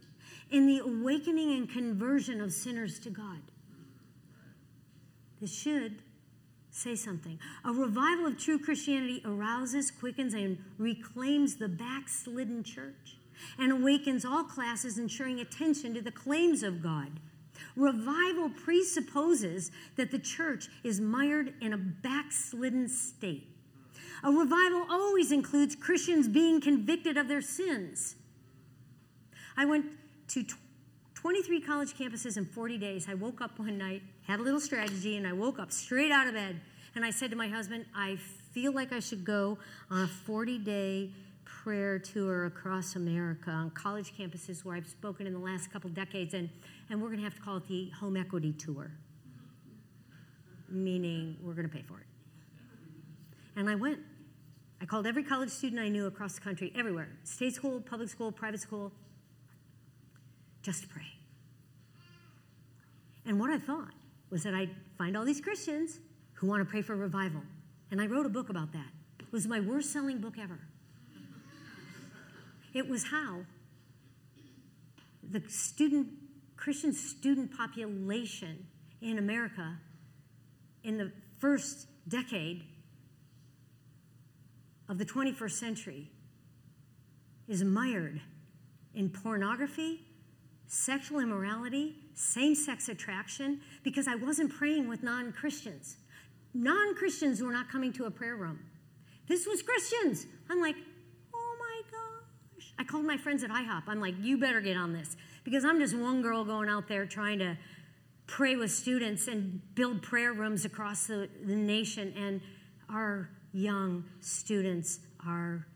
in 0.50 0.66
the 0.66 0.78
awakening 0.78 1.52
and 1.52 1.70
conversion 1.70 2.40
of 2.40 2.52
sinners 2.52 2.98
to 3.00 3.10
God. 3.10 3.40
This 5.40 5.54
should 5.54 6.02
say 6.70 6.96
something. 6.96 7.38
A 7.64 7.72
revival 7.72 8.26
of 8.26 8.38
true 8.38 8.58
Christianity 8.58 9.22
arouses, 9.24 9.90
quickens, 9.90 10.34
and 10.34 10.58
reclaims 10.78 11.56
the 11.56 11.68
backslidden 11.68 12.62
church 12.62 13.16
and 13.58 13.72
awakens 13.72 14.24
all 14.24 14.44
classes, 14.44 14.98
ensuring 14.98 15.40
attention 15.40 15.94
to 15.94 16.02
the 16.02 16.10
claims 16.10 16.62
of 16.62 16.82
God. 16.82 17.20
Revival 17.76 18.50
presupposes 18.50 19.70
that 19.96 20.10
the 20.10 20.18
church 20.18 20.68
is 20.82 21.00
mired 21.00 21.54
in 21.60 21.72
a 21.72 21.78
backslidden 21.78 22.88
state 22.88 23.48
a 24.22 24.32
revival 24.32 24.86
always 24.90 25.30
includes 25.30 25.76
Christians 25.76 26.28
being 26.28 26.60
convicted 26.60 27.16
of 27.16 27.28
their 27.28 27.42
sins. 27.42 28.16
I 29.56 29.64
went 29.64 29.86
to 30.28 30.44
23 31.14 31.60
college 31.60 31.94
campuses 31.94 32.36
in 32.36 32.44
40 32.46 32.78
days. 32.78 33.08
I 33.08 33.14
woke 33.14 33.40
up 33.40 33.58
one 33.58 33.76
night, 33.76 34.02
had 34.26 34.40
a 34.40 34.42
little 34.42 34.60
strategy, 34.60 35.16
and 35.16 35.26
I 35.26 35.32
woke 35.32 35.58
up 35.58 35.72
straight 35.72 36.12
out 36.12 36.26
of 36.28 36.34
bed. 36.34 36.60
And 36.94 37.04
I 37.04 37.10
said 37.10 37.30
to 37.30 37.36
my 37.36 37.48
husband, 37.48 37.86
I 37.94 38.16
feel 38.52 38.72
like 38.72 38.92
I 38.92 39.00
should 39.00 39.24
go 39.24 39.58
on 39.90 40.02
a 40.02 40.06
40 40.06 40.58
day 40.58 41.10
prayer 41.44 41.98
tour 41.98 42.46
across 42.46 42.94
America 42.94 43.50
on 43.50 43.70
college 43.70 44.14
campuses 44.16 44.64
where 44.64 44.76
I've 44.76 44.86
spoken 44.86 45.26
in 45.26 45.32
the 45.32 45.38
last 45.38 45.72
couple 45.72 45.90
decades, 45.90 46.34
and, 46.34 46.48
and 46.88 47.00
we're 47.00 47.08
going 47.08 47.18
to 47.18 47.24
have 47.24 47.34
to 47.34 47.40
call 47.40 47.56
it 47.56 47.66
the 47.66 47.90
Home 48.00 48.16
Equity 48.16 48.52
Tour, 48.52 48.90
meaning 50.68 51.36
we're 51.42 51.54
going 51.54 51.68
to 51.68 51.74
pay 51.74 51.82
for 51.82 51.98
it. 52.00 52.06
And 53.56 53.68
I 53.68 53.74
went. 53.74 53.98
I 54.80 54.84
called 54.84 55.08
every 55.08 55.24
college 55.24 55.50
student 55.50 55.82
I 55.82 55.88
knew 55.88 56.06
across 56.06 56.34
the 56.34 56.40
country, 56.40 56.72
everywhere 56.76 57.08
state 57.24 57.54
school, 57.54 57.80
public 57.80 58.08
school, 58.08 58.30
private 58.30 58.60
school, 58.60 58.92
just 60.68 60.90
pray. 60.90 61.10
And 63.24 63.40
what 63.40 63.48
I 63.48 63.56
thought 63.58 63.94
was 64.28 64.42
that 64.42 64.52
I'd 64.52 64.68
find 64.98 65.16
all 65.16 65.24
these 65.24 65.40
Christians 65.40 65.98
who 66.34 66.46
want 66.46 66.60
to 66.60 66.70
pray 66.70 66.82
for 66.82 66.94
revival. 66.94 67.40
And 67.90 68.02
I 68.02 68.06
wrote 68.06 68.26
a 68.26 68.28
book 68.28 68.50
about 68.50 68.72
that. 68.72 68.90
It 69.18 69.32
was 69.32 69.46
my 69.46 69.60
worst 69.60 69.94
selling 69.94 70.18
book 70.18 70.34
ever. 70.38 70.60
It 72.74 72.86
was 72.86 73.04
how 73.04 73.46
the 75.22 75.42
student, 75.48 76.08
Christian 76.56 76.92
student 76.92 77.56
population 77.56 78.66
in 79.00 79.16
America 79.16 79.78
in 80.84 80.98
the 80.98 81.12
first 81.38 81.86
decade 82.08 82.62
of 84.86 84.98
the 84.98 85.06
21st 85.06 85.52
century 85.52 86.10
is 87.48 87.64
mired 87.64 88.20
in 88.94 89.08
pornography, 89.08 90.04
sexual 90.68 91.18
immorality, 91.18 91.96
same 92.14 92.54
sex 92.54 92.88
attraction, 92.88 93.60
because 93.82 94.06
I 94.06 94.14
wasn't 94.14 94.52
praying 94.54 94.88
with 94.88 95.02
non 95.02 95.32
Christians. 95.32 95.96
Non 96.54 96.94
Christians 96.94 97.42
were 97.42 97.52
not 97.52 97.68
coming 97.68 97.92
to 97.94 98.04
a 98.04 98.10
prayer 98.10 98.36
room. 98.36 98.60
This 99.26 99.46
was 99.46 99.62
Christians. 99.62 100.26
I'm 100.48 100.60
like, 100.60 100.76
oh 101.34 101.56
my 101.58 101.82
gosh. 101.90 102.72
I 102.78 102.84
called 102.84 103.04
my 103.04 103.16
friends 103.16 103.42
at 103.42 103.50
IHOP. 103.50 103.82
I'm 103.88 104.00
like, 104.00 104.14
you 104.20 104.38
better 104.38 104.60
get 104.60 104.76
on 104.76 104.92
this 104.92 105.16
because 105.44 105.64
I'm 105.64 105.78
just 105.78 105.96
one 105.96 106.22
girl 106.22 106.44
going 106.44 106.68
out 106.68 106.88
there 106.88 107.06
trying 107.06 107.38
to 107.40 107.56
pray 108.26 108.56
with 108.56 108.70
students 108.70 109.26
and 109.28 109.60
build 109.74 110.02
prayer 110.02 110.32
rooms 110.32 110.64
across 110.64 111.06
the, 111.06 111.28
the 111.44 111.56
nation. 111.56 112.14
And 112.16 112.40
our 112.90 113.30
young 113.52 114.04
students 114.20 115.00
are 115.26 115.66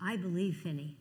I 0.00 0.16
believe, 0.16 0.56
Finney. 0.56 0.96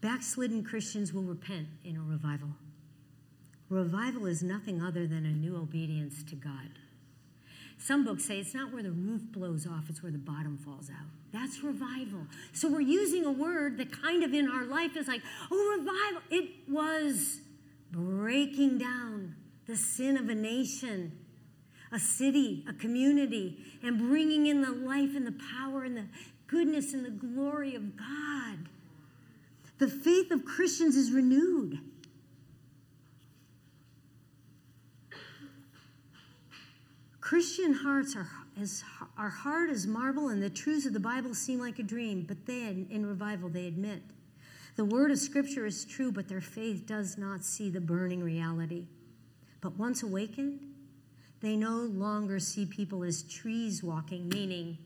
Backslidden 0.00 0.64
Christians 0.64 1.12
will 1.12 1.22
repent 1.22 1.68
in 1.84 1.96
a 1.96 2.02
revival. 2.02 2.48
Revival 3.68 4.26
is 4.26 4.42
nothing 4.42 4.82
other 4.82 5.06
than 5.06 5.24
a 5.24 5.32
new 5.32 5.56
obedience 5.56 6.22
to 6.24 6.34
God. 6.34 6.78
Some 7.78 8.04
books 8.04 8.24
say 8.24 8.38
it's 8.38 8.54
not 8.54 8.72
where 8.72 8.82
the 8.82 8.92
roof 8.92 9.22
blows 9.32 9.66
off, 9.66 9.88
it's 9.88 10.02
where 10.02 10.12
the 10.12 10.18
bottom 10.18 10.58
falls 10.58 10.90
out. 10.90 11.06
That's 11.32 11.62
revival. 11.64 12.26
So 12.52 12.68
we're 12.68 12.80
using 12.80 13.24
a 13.24 13.32
word 13.32 13.78
that 13.78 13.90
kind 13.90 14.22
of 14.22 14.34
in 14.34 14.48
our 14.48 14.64
life 14.64 14.96
is 14.96 15.08
like, 15.08 15.22
oh, 15.50 15.76
revival. 15.78 16.22
It 16.30 16.50
was 16.68 17.40
breaking 17.90 18.78
down 18.78 19.34
the 19.66 19.76
sin 19.76 20.16
of 20.16 20.28
a 20.28 20.34
nation, 20.34 21.12
a 21.92 21.98
city, 21.98 22.64
a 22.68 22.72
community, 22.72 23.58
and 23.82 23.98
bringing 23.98 24.46
in 24.46 24.62
the 24.62 24.70
life 24.70 25.14
and 25.14 25.26
the 25.26 25.38
power 25.56 25.84
and 25.84 25.96
the 25.96 26.06
goodness 26.46 26.94
and 26.94 27.04
the 27.04 27.10
glory 27.10 27.74
of 27.74 27.96
God. 27.96 28.68
The 29.78 29.88
faith 29.88 30.30
of 30.30 30.44
Christians 30.44 30.96
is 30.96 31.12
renewed. 31.12 31.78
Christian 37.20 37.72
hearts 37.72 38.14
are 38.14 38.28
as 38.60 38.84
are 39.16 39.30
hard 39.30 39.70
as 39.70 39.86
marble, 39.86 40.28
and 40.28 40.42
the 40.42 40.50
truths 40.50 40.84
of 40.84 40.92
the 40.92 41.00
Bible 41.00 41.34
seem 41.34 41.58
like 41.58 41.78
a 41.78 41.82
dream. 41.82 42.24
But 42.28 42.44
then, 42.46 42.86
in 42.90 43.06
revival, 43.06 43.48
they 43.48 43.66
admit 43.66 44.02
the 44.76 44.84
word 44.84 45.10
of 45.10 45.18
Scripture 45.18 45.66
is 45.66 45.84
true, 45.84 46.12
but 46.12 46.28
their 46.28 46.40
faith 46.40 46.86
does 46.86 47.16
not 47.16 47.44
see 47.44 47.70
the 47.70 47.80
burning 47.80 48.22
reality. 48.22 48.86
But 49.60 49.78
once 49.78 50.02
awakened, 50.02 50.60
they 51.42 51.56
no 51.56 51.76
longer 51.76 52.38
see 52.38 52.64
people 52.64 53.02
as 53.02 53.22
trees 53.24 53.82
walking, 53.82 54.28
meaning 54.28 54.78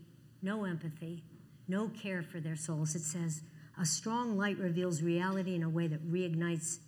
no 0.42 0.64
empathy, 0.64 1.22
no 1.68 1.88
care 1.88 2.22
for 2.22 2.40
their 2.40 2.56
souls. 2.56 2.94
It 2.94 3.02
says, 3.02 3.42
a 3.80 3.84
strong 3.84 4.36
light 4.36 4.58
reveals 4.58 5.02
reality 5.02 5.54
in 5.54 5.62
a 5.62 5.68
way 5.68 5.86
that 5.86 6.10
reignites 6.10 6.78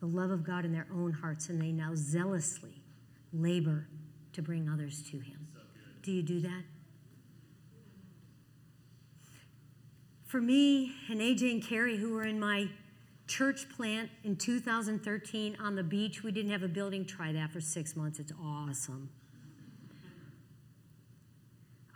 the 0.00 0.06
love 0.06 0.30
of 0.30 0.44
God 0.44 0.64
in 0.64 0.72
their 0.72 0.86
own 0.92 1.12
hearts, 1.12 1.48
and 1.48 1.60
they 1.60 1.72
now 1.72 1.92
zealously 1.94 2.82
labor 3.32 3.88
to 4.34 4.42
bring 4.42 4.68
others 4.68 5.02
to 5.10 5.18
Him. 5.18 5.48
Do 6.02 6.12
you 6.12 6.22
do 6.22 6.40
that? 6.40 6.62
for 10.28 10.42
me 10.42 10.92
and 11.08 11.20
AJ 11.20 11.50
and 11.50 11.66
Carrie, 11.66 11.96
who 11.96 12.12
were 12.12 12.24
in 12.24 12.38
my 12.38 12.68
church 13.28 13.68
plant 13.68 14.10
in 14.24 14.36
2013 14.36 15.56
on 15.60 15.76
the 15.76 15.82
beach, 15.82 16.22
we 16.22 16.32
didn't 16.32 16.50
have 16.50 16.62
a 16.62 16.68
building. 16.68 17.04
Try 17.04 17.32
that 17.32 17.52
for 17.52 17.60
six 17.60 17.94
months. 17.94 18.18
It's 18.18 18.32
awesome. 18.42 19.10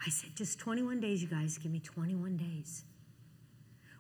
I 0.05 0.11
said, 0.11 0.31
just 0.37 0.59
21 0.59 1.01
days, 1.01 1.23
you 1.23 1.29
guys. 1.29 1.59
Give 1.59 1.73
me 1.73 1.81
21 1.81 2.37
days. 2.37 2.85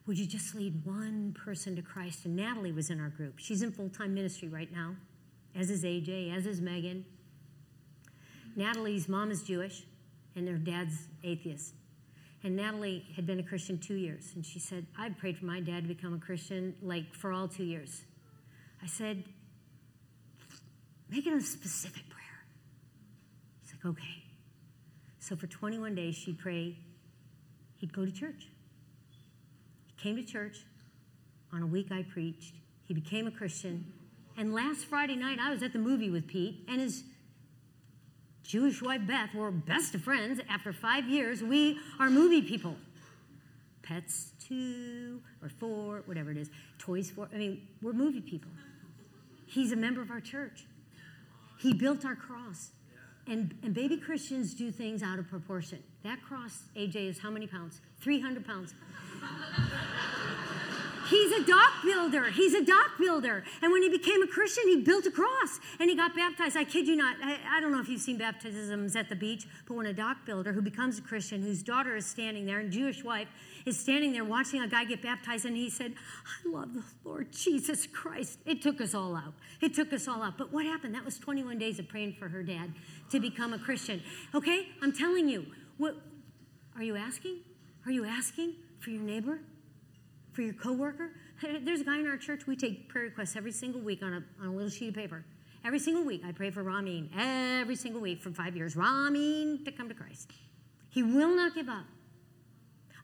Would 0.06 0.18
you 0.18 0.26
just 0.26 0.54
lead 0.54 0.84
one 0.84 1.34
person 1.44 1.76
to 1.76 1.82
Christ? 1.82 2.24
And 2.24 2.34
Natalie 2.34 2.72
was 2.72 2.90
in 2.90 3.00
our 3.00 3.08
group. 3.08 3.38
She's 3.38 3.62
in 3.62 3.72
full 3.72 3.88
time 3.88 4.14
ministry 4.14 4.48
right 4.48 4.70
now, 4.72 4.96
as 5.54 5.70
is 5.70 5.84
AJ, 5.84 6.36
as 6.36 6.46
is 6.46 6.60
Megan. 6.60 7.04
Natalie's 8.56 9.08
mom 9.08 9.30
is 9.30 9.42
Jewish, 9.42 9.84
and 10.34 10.46
her 10.48 10.56
dad's 10.56 11.08
atheist. 11.22 11.74
And 12.44 12.56
Natalie 12.56 13.06
had 13.14 13.26
been 13.26 13.38
a 13.38 13.42
Christian 13.42 13.78
two 13.78 13.94
years. 13.94 14.32
And 14.34 14.44
she 14.44 14.58
said, 14.58 14.86
I've 14.98 15.16
prayed 15.16 15.38
for 15.38 15.44
my 15.44 15.60
dad 15.60 15.82
to 15.82 15.88
become 15.88 16.14
a 16.14 16.18
Christian 16.18 16.74
like 16.82 17.14
for 17.14 17.32
all 17.32 17.46
two 17.48 17.64
years. 17.64 18.02
I 18.82 18.86
said, 18.86 19.22
make 21.08 21.26
it 21.26 21.32
a 21.32 21.40
specific 21.40 22.08
prayer. 22.08 22.44
He's 23.62 23.72
like, 23.72 23.92
okay. 23.92 24.24
So 25.20 25.36
for 25.36 25.46
21 25.46 25.94
days, 25.94 26.16
she'd 26.16 26.38
pray, 26.38 26.76
he'd 27.76 27.92
go 27.92 28.04
to 28.04 28.10
church. 28.10 28.48
He 29.86 30.02
came 30.02 30.16
to 30.16 30.24
church. 30.24 30.64
On 31.52 31.62
a 31.62 31.66
week, 31.66 31.92
I 31.92 32.02
preached. 32.02 32.54
He 32.88 32.94
became 32.94 33.26
a 33.26 33.30
Christian. 33.30 33.92
And 34.36 34.52
last 34.52 34.86
Friday 34.86 35.14
night, 35.14 35.38
I 35.40 35.50
was 35.50 35.62
at 35.62 35.72
the 35.72 35.78
movie 35.78 36.10
with 36.10 36.26
Pete, 36.26 36.64
and 36.66 36.80
his 36.80 37.04
Jewish 38.42 38.82
wife 38.82 39.06
Beth 39.06 39.34
were 39.34 39.50
best 39.50 39.94
of 39.94 40.02
friends. 40.02 40.40
After 40.48 40.72
five 40.72 41.08
years, 41.08 41.42
we 41.42 41.78
are 41.98 42.10
movie 42.10 42.42
people. 42.42 42.76
Pets 43.82 44.32
two 44.46 45.20
or 45.42 45.48
four, 45.48 46.02
whatever 46.06 46.30
it 46.30 46.36
is, 46.36 46.50
toys 46.78 47.10
four. 47.10 47.28
I 47.32 47.38
mean, 47.38 47.66
we're 47.80 47.92
movie 47.92 48.20
people. 48.20 48.50
He's 49.46 49.72
a 49.72 49.76
member 49.76 50.00
of 50.00 50.10
our 50.10 50.20
church. 50.20 50.64
He 51.58 51.72
built 51.72 52.04
our 52.04 52.16
cross. 52.16 52.70
And, 53.26 53.54
and 53.62 53.72
baby 53.72 53.96
Christians 53.96 54.54
do 54.54 54.72
things 54.72 55.02
out 55.02 55.18
of 55.18 55.28
proportion. 55.28 55.82
That 56.02 56.20
cross, 56.22 56.62
AJ, 56.76 56.96
is 57.08 57.18
how 57.18 57.30
many 57.30 57.46
pounds? 57.46 57.80
300 58.00 58.44
pounds. 58.44 58.74
He's 61.12 61.30
a 61.32 61.44
dock 61.44 61.82
builder. 61.84 62.30
He's 62.30 62.54
a 62.54 62.64
dock 62.64 62.92
builder. 62.98 63.44
And 63.60 63.70
when 63.70 63.82
he 63.82 63.90
became 63.90 64.22
a 64.22 64.26
Christian, 64.26 64.64
he 64.66 64.80
built 64.80 65.04
a 65.04 65.10
cross 65.10 65.60
and 65.78 65.90
he 65.90 65.94
got 65.94 66.16
baptized. 66.16 66.56
I 66.56 66.64
kid 66.64 66.88
you 66.88 66.96
not. 66.96 67.16
I, 67.22 67.38
I, 67.46 67.60
don't 67.60 67.70
know 67.70 67.80
if 67.80 67.88
you've 67.90 68.00
seen 68.00 68.16
baptisms 68.16 68.96
at 68.96 69.10
the 69.10 69.14
beach, 69.14 69.46
but 69.68 69.76
when 69.76 69.84
a 69.84 69.92
dock 69.92 70.24
builder 70.24 70.54
who 70.54 70.62
becomes 70.62 70.98
a 70.98 71.02
Christian, 71.02 71.42
whose 71.42 71.62
daughter 71.62 71.96
is 71.96 72.06
standing 72.06 72.46
there, 72.46 72.60
and 72.60 72.72
Jewish 72.72 73.04
wife 73.04 73.28
is 73.66 73.78
standing 73.78 74.14
there 74.14 74.24
watching 74.24 74.62
a 74.62 74.68
guy 74.68 74.86
get 74.86 75.02
baptized, 75.02 75.44
and 75.44 75.54
he 75.54 75.68
said, 75.68 75.92
I 76.26 76.48
love 76.48 76.72
the 76.72 76.82
Lord 77.04 77.30
Jesus 77.30 77.86
Christ. 77.86 78.38
It 78.46 78.62
took 78.62 78.80
us 78.80 78.94
all 78.94 79.14
out. 79.14 79.34
It 79.60 79.74
took 79.74 79.92
us 79.92 80.08
all 80.08 80.22
out. 80.22 80.38
But 80.38 80.50
what 80.50 80.64
happened? 80.64 80.94
That 80.94 81.04
was 81.04 81.18
21 81.18 81.58
days 81.58 81.78
of 81.78 81.88
praying 81.88 82.14
for 82.14 82.28
her 82.28 82.42
dad 82.42 82.72
to 83.10 83.20
become 83.20 83.52
a 83.52 83.58
Christian. 83.58 84.02
Okay? 84.34 84.68
I'm 84.80 84.92
telling 84.92 85.28
you. 85.28 85.44
What 85.76 85.96
are 86.74 86.82
you 86.82 86.96
asking? 86.96 87.40
Are 87.84 87.92
you 87.92 88.06
asking 88.06 88.54
for 88.80 88.88
your 88.88 89.02
neighbor? 89.02 89.40
For 90.32 90.42
your 90.42 90.54
coworker. 90.54 91.10
There's 91.62 91.80
a 91.80 91.84
guy 91.84 91.98
in 91.98 92.06
our 92.06 92.16
church, 92.16 92.46
we 92.46 92.56
take 92.56 92.88
prayer 92.88 93.04
requests 93.04 93.36
every 93.36 93.52
single 93.52 93.80
week 93.80 94.02
on 94.02 94.12
a, 94.12 94.42
on 94.42 94.48
a 94.48 94.52
little 94.52 94.70
sheet 94.70 94.88
of 94.88 94.94
paper. 94.94 95.24
Every 95.64 95.78
single 95.78 96.04
week, 96.04 96.22
I 96.26 96.32
pray 96.32 96.50
for 96.50 96.62
Ramin. 96.62 97.10
Every 97.16 97.76
single 97.76 98.00
week 98.00 98.20
for 98.20 98.30
five 98.30 98.56
years. 98.56 98.74
Ramin 98.74 99.64
to 99.64 99.70
come 99.70 99.88
to 99.88 99.94
Christ. 99.94 100.32
He 100.88 101.02
will 101.02 101.34
not 101.34 101.54
give 101.54 101.68
up. 101.68 101.84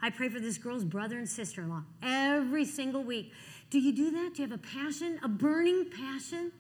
I 0.03 0.11
pray 0.11 0.29
for 0.29 0.41
this 0.41 0.59
girl's 0.59 0.85
brother 0.85 1.19
and 1.19 1.29
sister 1.29 1.63
in 1.63 1.71
law 1.71 1.83
every 2.03 2.65
single 2.65 3.03
week. 3.03 3.33
Do 3.71 3.79
you 3.79 3.93
do 3.93 4.11
that? 4.11 4.35
Do 4.35 4.43
you 4.43 4.49
have 4.49 4.59
a 4.59 4.63
passion, 4.63 5.19
a 5.23 5.29
burning 5.29 5.87
passion 5.91 6.53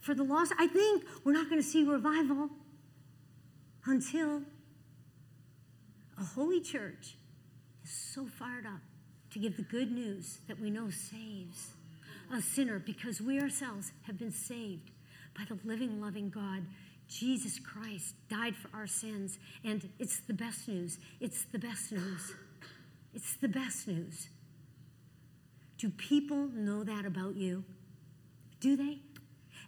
for 0.00 0.14
the 0.14 0.22
lost? 0.22 0.52
I 0.58 0.66
think 0.66 1.04
we're 1.24 1.32
not 1.32 1.48
going 1.48 1.60
to 1.60 1.66
see 1.66 1.84
revival 1.84 2.50
until 3.86 4.42
a 6.18 6.24
holy 6.24 6.60
church 6.60 7.16
is 7.84 7.90
so 7.90 8.26
fired 8.26 8.66
up 8.66 8.80
to 9.32 9.38
give 9.38 9.56
the 9.56 9.62
good 9.62 9.90
news 9.90 10.38
that 10.48 10.60
we 10.60 10.70
know 10.70 10.90
saves 10.90 11.74
a 12.32 12.40
sinner 12.40 12.78
because 12.78 13.20
we 13.20 13.40
ourselves 13.40 13.92
have 14.02 14.18
been 14.18 14.30
saved 14.30 14.90
by 15.36 15.44
the 15.48 15.58
living, 15.64 16.00
loving 16.00 16.30
God. 16.30 16.64
Jesus 17.08 17.58
Christ 17.58 18.14
died 18.28 18.54
for 18.54 18.70
our 18.76 18.86
sins, 18.86 19.38
and 19.64 19.88
it's 19.98 20.20
the 20.20 20.32
best 20.32 20.68
news. 20.68 20.98
It's 21.20 21.44
the 21.52 21.58
best 21.58 21.90
news. 21.90 22.34
It's 23.14 23.34
the 23.36 23.48
best 23.48 23.88
news. 23.88 24.28
Do 25.78 25.90
people 25.90 26.48
know 26.54 26.84
that 26.84 27.04
about 27.04 27.36
you? 27.36 27.64
Do 28.60 28.76
they? 28.76 28.98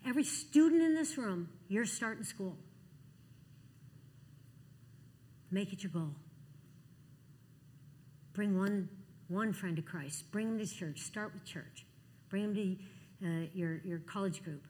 Every 0.07 0.25
student 0.25 0.83
in 0.83 0.95
this 0.95 1.17
room, 1.17 1.49
you're 1.69 1.87
starting 1.87 2.25
school. 2.25 2.57
Make 5.51 5.73
it 5.73 5.83
your 5.83 5.93
goal. 5.93 6.15
Bring 8.35 8.59
one 8.59 8.89
one 9.33 9.53
friend 9.53 9.77
to 9.77 9.83
Christ. 9.83 10.31
Bring 10.31 10.57
them 10.57 10.67
to 10.67 10.75
church. 10.75 11.01
Start 11.01 11.33
with 11.33 11.45
church. 11.45 11.87
Bring 12.29 12.55
them 12.55 12.55
to 12.55 13.27
uh, 13.27 13.47
your, 13.55 13.81
your 13.85 13.99
college 14.01 14.43
group. 14.45 14.67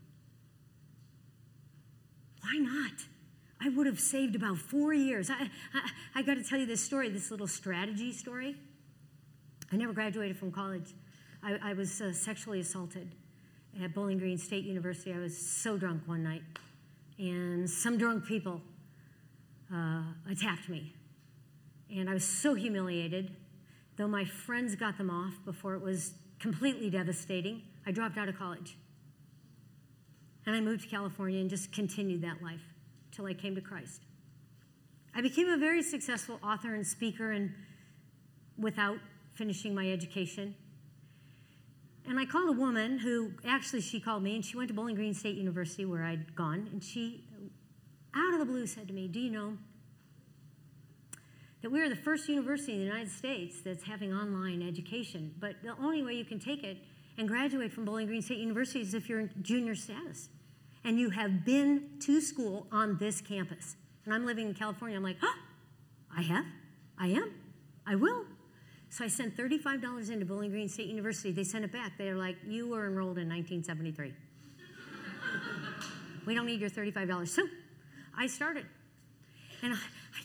Why 2.42 2.58
not? 2.58 2.92
I 3.60 3.68
would 3.68 3.86
have 3.86 4.00
saved 4.00 4.34
about 4.34 4.58
four 4.58 4.92
years. 4.92 5.30
I, 5.30 5.48
I, 5.74 5.90
I 6.16 6.22
got 6.22 6.34
to 6.34 6.42
tell 6.42 6.58
you 6.58 6.66
this 6.66 6.82
story, 6.82 7.08
this 7.08 7.30
little 7.30 7.46
strategy 7.46 8.12
story. 8.12 8.56
I 9.72 9.76
never 9.76 9.92
graduated 9.92 10.36
from 10.36 10.50
college. 10.50 10.94
I, 11.42 11.58
I 11.62 11.72
was 11.72 12.00
uh, 12.00 12.12
sexually 12.12 12.60
assaulted 12.60 13.14
at 13.82 13.94
Bowling 13.94 14.18
Green 14.18 14.36
State 14.36 14.64
University. 14.64 15.12
I 15.12 15.18
was 15.18 15.36
so 15.36 15.76
drunk 15.78 16.02
one 16.06 16.22
night, 16.22 16.42
and 17.18 17.68
some 17.70 17.96
drunk 17.96 18.26
people 18.26 18.60
uh, 19.72 20.02
attacked 20.30 20.68
me. 20.68 20.92
And 21.94 22.10
I 22.10 22.14
was 22.14 22.24
so 22.24 22.54
humiliated. 22.54 23.34
Though 23.96 24.08
my 24.08 24.24
friends 24.24 24.74
got 24.74 24.96
them 24.98 25.10
off 25.10 25.34
before 25.44 25.74
it 25.74 25.82
was 25.82 26.14
completely 26.38 26.90
devastating, 26.90 27.62
I 27.86 27.92
dropped 27.92 28.16
out 28.16 28.28
of 28.28 28.38
college. 28.38 28.76
And 30.46 30.56
I 30.56 30.60
moved 30.60 30.82
to 30.82 30.88
California 30.88 31.40
and 31.40 31.48
just 31.48 31.72
continued 31.72 32.22
that 32.22 32.42
life 32.42 32.62
till 33.12 33.26
I 33.26 33.34
came 33.34 33.54
to 33.54 33.60
Christ. 33.60 34.02
I 35.14 35.20
became 35.20 35.48
a 35.48 35.58
very 35.58 35.82
successful 35.82 36.40
author 36.42 36.74
and 36.74 36.86
speaker 36.86 37.32
and 37.32 37.52
without 38.58 38.98
finishing 39.34 39.74
my 39.74 39.90
education. 39.90 40.54
And 42.08 42.18
I 42.18 42.24
called 42.24 42.48
a 42.48 42.58
woman 42.58 42.98
who 42.98 43.32
actually 43.46 43.82
she 43.82 44.00
called 44.00 44.22
me 44.22 44.34
and 44.34 44.44
she 44.44 44.56
went 44.56 44.68
to 44.68 44.74
Bowling 44.74 44.96
Green 44.96 45.14
State 45.14 45.36
University 45.36 45.84
where 45.84 46.02
I'd 46.02 46.34
gone 46.34 46.68
and 46.72 46.82
she 46.82 47.24
out 48.14 48.32
of 48.34 48.40
the 48.40 48.46
blue 48.46 48.66
said 48.66 48.88
to 48.88 48.94
me, 48.94 49.08
"Do 49.08 49.20
you 49.20 49.30
know 49.30 49.56
that 51.62 51.70
we 51.70 51.80
are 51.80 51.88
the 51.88 51.96
first 51.96 52.28
university 52.28 52.72
in 52.72 52.80
the 52.80 52.84
United 52.84 53.10
States 53.10 53.60
that's 53.64 53.84
having 53.84 54.12
online 54.12 54.66
education. 54.66 55.34
But 55.38 55.62
the 55.62 55.74
only 55.80 56.02
way 56.02 56.14
you 56.14 56.24
can 56.24 56.40
take 56.40 56.64
it 56.64 56.78
and 57.16 57.28
graduate 57.28 57.72
from 57.72 57.84
Bowling 57.84 58.06
Green 58.06 58.22
State 58.22 58.38
University 58.38 58.80
is 58.80 58.94
if 58.94 59.08
you're 59.08 59.20
in 59.20 59.30
junior 59.42 59.74
status 59.74 60.28
and 60.84 60.98
you 60.98 61.10
have 61.10 61.44
been 61.44 61.90
to 62.00 62.20
school 62.20 62.66
on 62.72 62.98
this 62.98 63.20
campus. 63.20 63.76
And 64.04 64.12
I'm 64.12 64.26
living 64.26 64.48
in 64.48 64.54
California. 64.54 64.96
I'm 64.96 65.02
like, 65.04 65.18
oh, 65.22 65.34
I 66.16 66.22
have, 66.22 66.44
I 66.98 67.08
am, 67.08 67.32
I 67.86 67.94
will. 67.94 68.24
So 68.90 69.04
I 69.04 69.08
sent 69.08 69.36
$35 69.36 70.10
into 70.10 70.26
Bowling 70.26 70.50
Green 70.50 70.68
State 70.68 70.88
University. 70.88 71.32
They 71.32 71.44
sent 71.44 71.64
it 71.64 71.72
back. 71.72 71.96
They 71.96 72.10
were 72.10 72.18
like, 72.18 72.36
you 72.46 72.68
were 72.68 72.86
enrolled 72.86 73.16
in 73.18 73.28
1973. 73.28 74.12
we 76.26 76.34
don't 76.34 76.44
need 76.44 76.60
your 76.60 76.68
$35. 76.68 77.28
So 77.28 77.42
I 78.18 78.26
started. 78.26 78.66
And 79.62 79.72
I, 79.72 79.76
I 79.76 80.22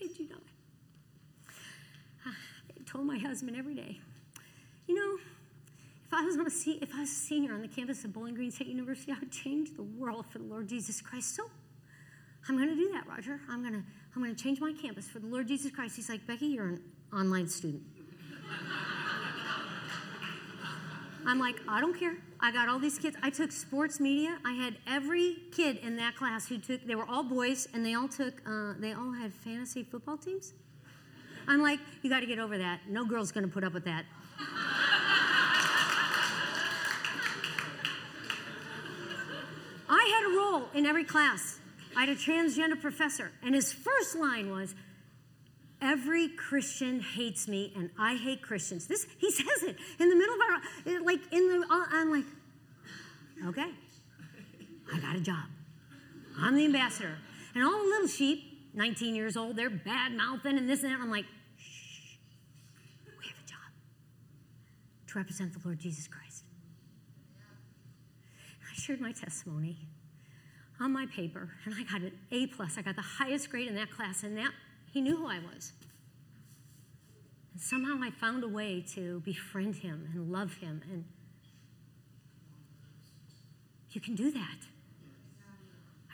kid 0.00 0.18
you 0.18 0.28
not, 0.30 0.40
told 2.92 3.06
my 3.06 3.18
husband 3.18 3.56
every 3.56 3.74
day, 3.74 3.98
you 4.86 4.94
know, 4.94 5.16
if 6.06 6.12
I 6.12 6.22
was 6.22 6.36
on 6.36 6.46
a 6.46 6.50
se- 6.50 6.78
if 6.82 6.94
I 6.94 7.00
was 7.00 7.10
a 7.10 7.14
senior 7.14 7.54
on 7.54 7.62
the 7.62 7.68
campus 7.68 8.04
of 8.04 8.12
Bowling 8.12 8.34
Green 8.34 8.50
State 8.50 8.66
University, 8.66 9.12
I 9.12 9.18
would 9.18 9.32
change 9.32 9.74
the 9.76 9.82
world 9.82 10.26
for 10.30 10.38
the 10.38 10.44
Lord 10.44 10.68
Jesus 10.68 11.00
Christ. 11.00 11.34
So 11.34 11.50
I'm 12.48 12.56
going 12.56 12.68
to 12.68 12.74
do 12.74 12.92
that, 12.92 13.06
Roger. 13.08 13.40
I'm 13.48 13.62
going 13.62 13.72
to 13.72 13.82
I'm 14.14 14.22
going 14.22 14.34
to 14.34 14.42
change 14.42 14.60
my 14.60 14.74
campus 14.74 15.08
for 15.08 15.20
the 15.20 15.26
Lord 15.26 15.48
Jesus 15.48 15.70
Christ. 15.70 15.96
He's 15.96 16.10
like, 16.10 16.26
Becky, 16.26 16.46
you're 16.46 16.66
an 16.66 16.82
online 17.14 17.48
student. 17.48 17.82
I'm 21.26 21.38
like, 21.38 21.56
I 21.66 21.80
don't 21.80 21.98
care. 21.98 22.18
I 22.40 22.52
got 22.52 22.68
all 22.68 22.78
these 22.78 22.98
kids. 22.98 23.16
I 23.22 23.30
took 23.30 23.52
sports 23.52 24.00
media. 24.00 24.36
I 24.44 24.52
had 24.52 24.76
every 24.86 25.36
kid 25.52 25.78
in 25.78 25.96
that 25.96 26.16
class 26.16 26.46
who 26.46 26.58
took. 26.58 26.84
They 26.84 26.96
were 26.96 27.08
all 27.08 27.22
boys, 27.22 27.68
and 27.72 27.86
they 27.86 27.94
all 27.94 28.08
took. 28.08 28.42
Uh, 28.46 28.74
they 28.78 28.92
all 28.92 29.12
had 29.12 29.32
fantasy 29.32 29.82
football 29.82 30.18
teams. 30.18 30.52
I'm 31.48 31.62
like, 31.62 31.80
you 32.02 32.10
got 32.10 32.20
to 32.20 32.26
get 32.26 32.38
over 32.38 32.58
that. 32.58 32.80
No 32.88 33.04
girl's 33.04 33.32
going 33.32 33.44
to 33.44 33.52
put 33.52 33.64
up 33.64 33.72
with 33.72 33.84
that. 33.84 34.04
I 39.88 40.04
had 40.14 40.32
a 40.32 40.36
role 40.36 40.68
in 40.74 40.86
every 40.86 41.04
class. 41.04 41.58
I 41.96 42.06
had 42.06 42.08
a 42.08 42.16
transgender 42.16 42.80
professor, 42.80 43.30
and 43.42 43.54
his 43.54 43.72
first 43.72 44.16
line 44.16 44.50
was, 44.50 44.74
Every 45.82 46.28
Christian 46.28 47.00
hates 47.00 47.48
me, 47.48 47.72
and 47.74 47.90
I 47.98 48.14
hate 48.14 48.40
Christians. 48.40 48.86
This 48.86 49.04
he 49.18 49.32
says 49.32 49.64
it 49.64 49.76
in 49.98 50.08
the 50.08 50.14
middle 50.14 50.34
of 50.34 50.40
our 50.40 51.02
like 51.02 51.20
in 51.32 51.48
the. 51.48 51.66
Uh, 51.68 51.84
I'm 51.90 52.08
like, 52.08 52.24
okay, 53.48 53.68
I 54.94 55.00
got 55.00 55.16
a 55.16 55.20
job. 55.20 55.44
I'm 56.38 56.54
the 56.54 56.64
ambassador, 56.64 57.18
and 57.56 57.64
all 57.64 57.82
the 57.82 57.88
little 57.88 58.06
sheep, 58.06 58.51
19 58.74 59.14
years 59.14 59.36
old, 59.36 59.56
they're 59.56 59.70
bad 59.70 60.12
mouthing 60.12 60.56
and 60.56 60.68
this 60.68 60.82
and 60.82 60.92
that. 60.92 61.00
I'm 61.00 61.10
like, 61.10 61.26
shh, 61.56 62.16
we 63.18 63.26
have 63.26 63.36
a 63.44 63.48
job 63.48 63.58
to 65.08 65.18
represent 65.18 65.52
the 65.52 65.60
Lord 65.64 65.78
Jesus 65.78 66.08
Christ. 66.08 66.44
I 68.70 68.74
shared 68.74 69.00
my 69.00 69.12
testimony 69.12 69.76
on 70.80 70.92
my 70.92 71.06
paper, 71.06 71.50
and 71.64 71.74
I 71.78 71.82
got 71.84 72.00
an 72.00 72.12
A 72.30 72.46
plus. 72.46 72.78
I 72.78 72.82
got 72.82 72.96
the 72.96 73.02
highest 73.02 73.50
grade 73.50 73.68
in 73.68 73.74
that 73.74 73.90
class, 73.90 74.22
and 74.22 74.36
that 74.38 74.50
he 74.90 75.00
knew 75.00 75.16
who 75.16 75.26
I 75.26 75.38
was. 75.38 75.72
And 77.52 77.60
somehow 77.60 77.98
I 78.02 78.10
found 78.10 78.42
a 78.44 78.48
way 78.48 78.84
to 78.94 79.20
befriend 79.20 79.76
him 79.76 80.08
and 80.14 80.32
love 80.32 80.54
him. 80.54 80.82
And 80.90 81.04
you 83.90 84.00
can 84.00 84.14
do 84.14 84.30
that. 84.30 84.58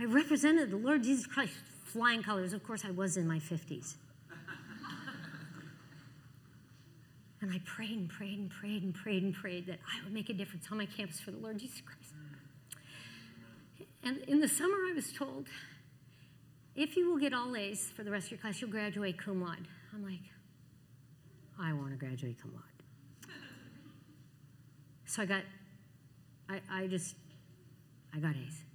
I 0.01 0.05
represented 0.05 0.71
the 0.71 0.77
Lord 0.77 1.05
Jesus 1.05 1.27
Christ 1.27 1.55
flying 1.89 2.23
colors. 2.23 2.53
Of 2.53 2.65
course, 2.65 2.85
I 2.85 2.91
was 2.91 3.17
in 3.17 3.27
my 3.27 3.39
50s. 3.39 3.95
and 7.41 7.51
I 7.51 7.61
prayed 7.65 7.99
and 7.99 8.09
prayed 8.09 8.39
and 8.39 8.51
prayed 8.51 8.83
and 8.83 8.95
prayed 8.95 9.23
and 9.23 9.35
prayed 9.35 9.67
that 9.67 9.79
I 9.87 10.05
would 10.05 10.13
make 10.13 10.29
a 10.29 10.35
difference 10.35 10.67
on 10.71 10.79
my 10.79 10.87
campus 10.87 11.21
for 11.21 11.31
the 11.31 11.39
Lord 11.39 11.59
Jesus 11.59 11.81
Christ. 11.81 12.13
And 14.03 14.19
in 14.29 14.41
the 14.41 14.49
summer, 14.49 14.77
I 14.89 14.93
was 14.95 15.13
told 15.13 15.47
if 16.77 16.97
you 16.97 17.11
will 17.11 17.19
get 17.19 17.35
all 17.35 17.57
A's 17.57 17.91
for 17.97 18.05
the 18.05 18.11
rest 18.11 18.27
of 18.27 18.33
your 18.33 18.39
class, 18.39 18.61
you'll 18.61 18.71
graduate 18.71 19.19
cum 19.19 19.43
laude. 19.43 19.67
I'm 19.93 20.05
like, 20.05 20.21
I 21.61 21.73
want 21.73 21.91
to 21.91 21.97
graduate 21.97 22.41
cum 22.41 22.53
laude. 22.55 22.63
So 25.07 25.23
I 25.23 25.27
got, 25.27 25.43
I, 26.49 26.61
I 26.71 26.87
just, 26.87 27.17
I 28.15 28.19
got 28.19 28.37
A's. 28.37 28.68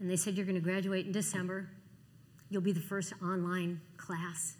And 0.00 0.10
they 0.10 0.16
said, 0.16 0.36
You're 0.36 0.46
going 0.46 0.56
to 0.56 0.60
graduate 0.60 1.06
in 1.06 1.12
December. 1.12 1.68
You'll 2.48 2.62
be 2.62 2.72
the 2.72 2.80
first 2.80 3.12
online 3.22 3.80
class. 3.96 4.56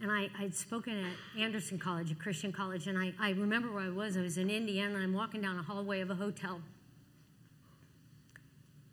And 0.00 0.10
I, 0.10 0.28
I'd 0.36 0.54
spoken 0.54 1.04
at 1.04 1.40
Anderson 1.40 1.78
College, 1.78 2.10
a 2.10 2.16
Christian 2.16 2.50
college, 2.50 2.88
and 2.88 2.98
I, 2.98 3.12
I 3.20 3.30
remember 3.30 3.70
where 3.70 3.84
I 3.84 3.90
was. 3.90 4.16
I 4.16 4.20
was 4.22 4.36
in 4.36 4.50
Indiana, 4.50 4.94
and 4.94 5.04
I'm 5.04 5.14
walking 5.14 5.40
down 5.40 5.56
a 5.58 5.62
hallway 5.62 6.00
of 6.00 6.10
a 6.10 6.16
hotel 6.16 6.60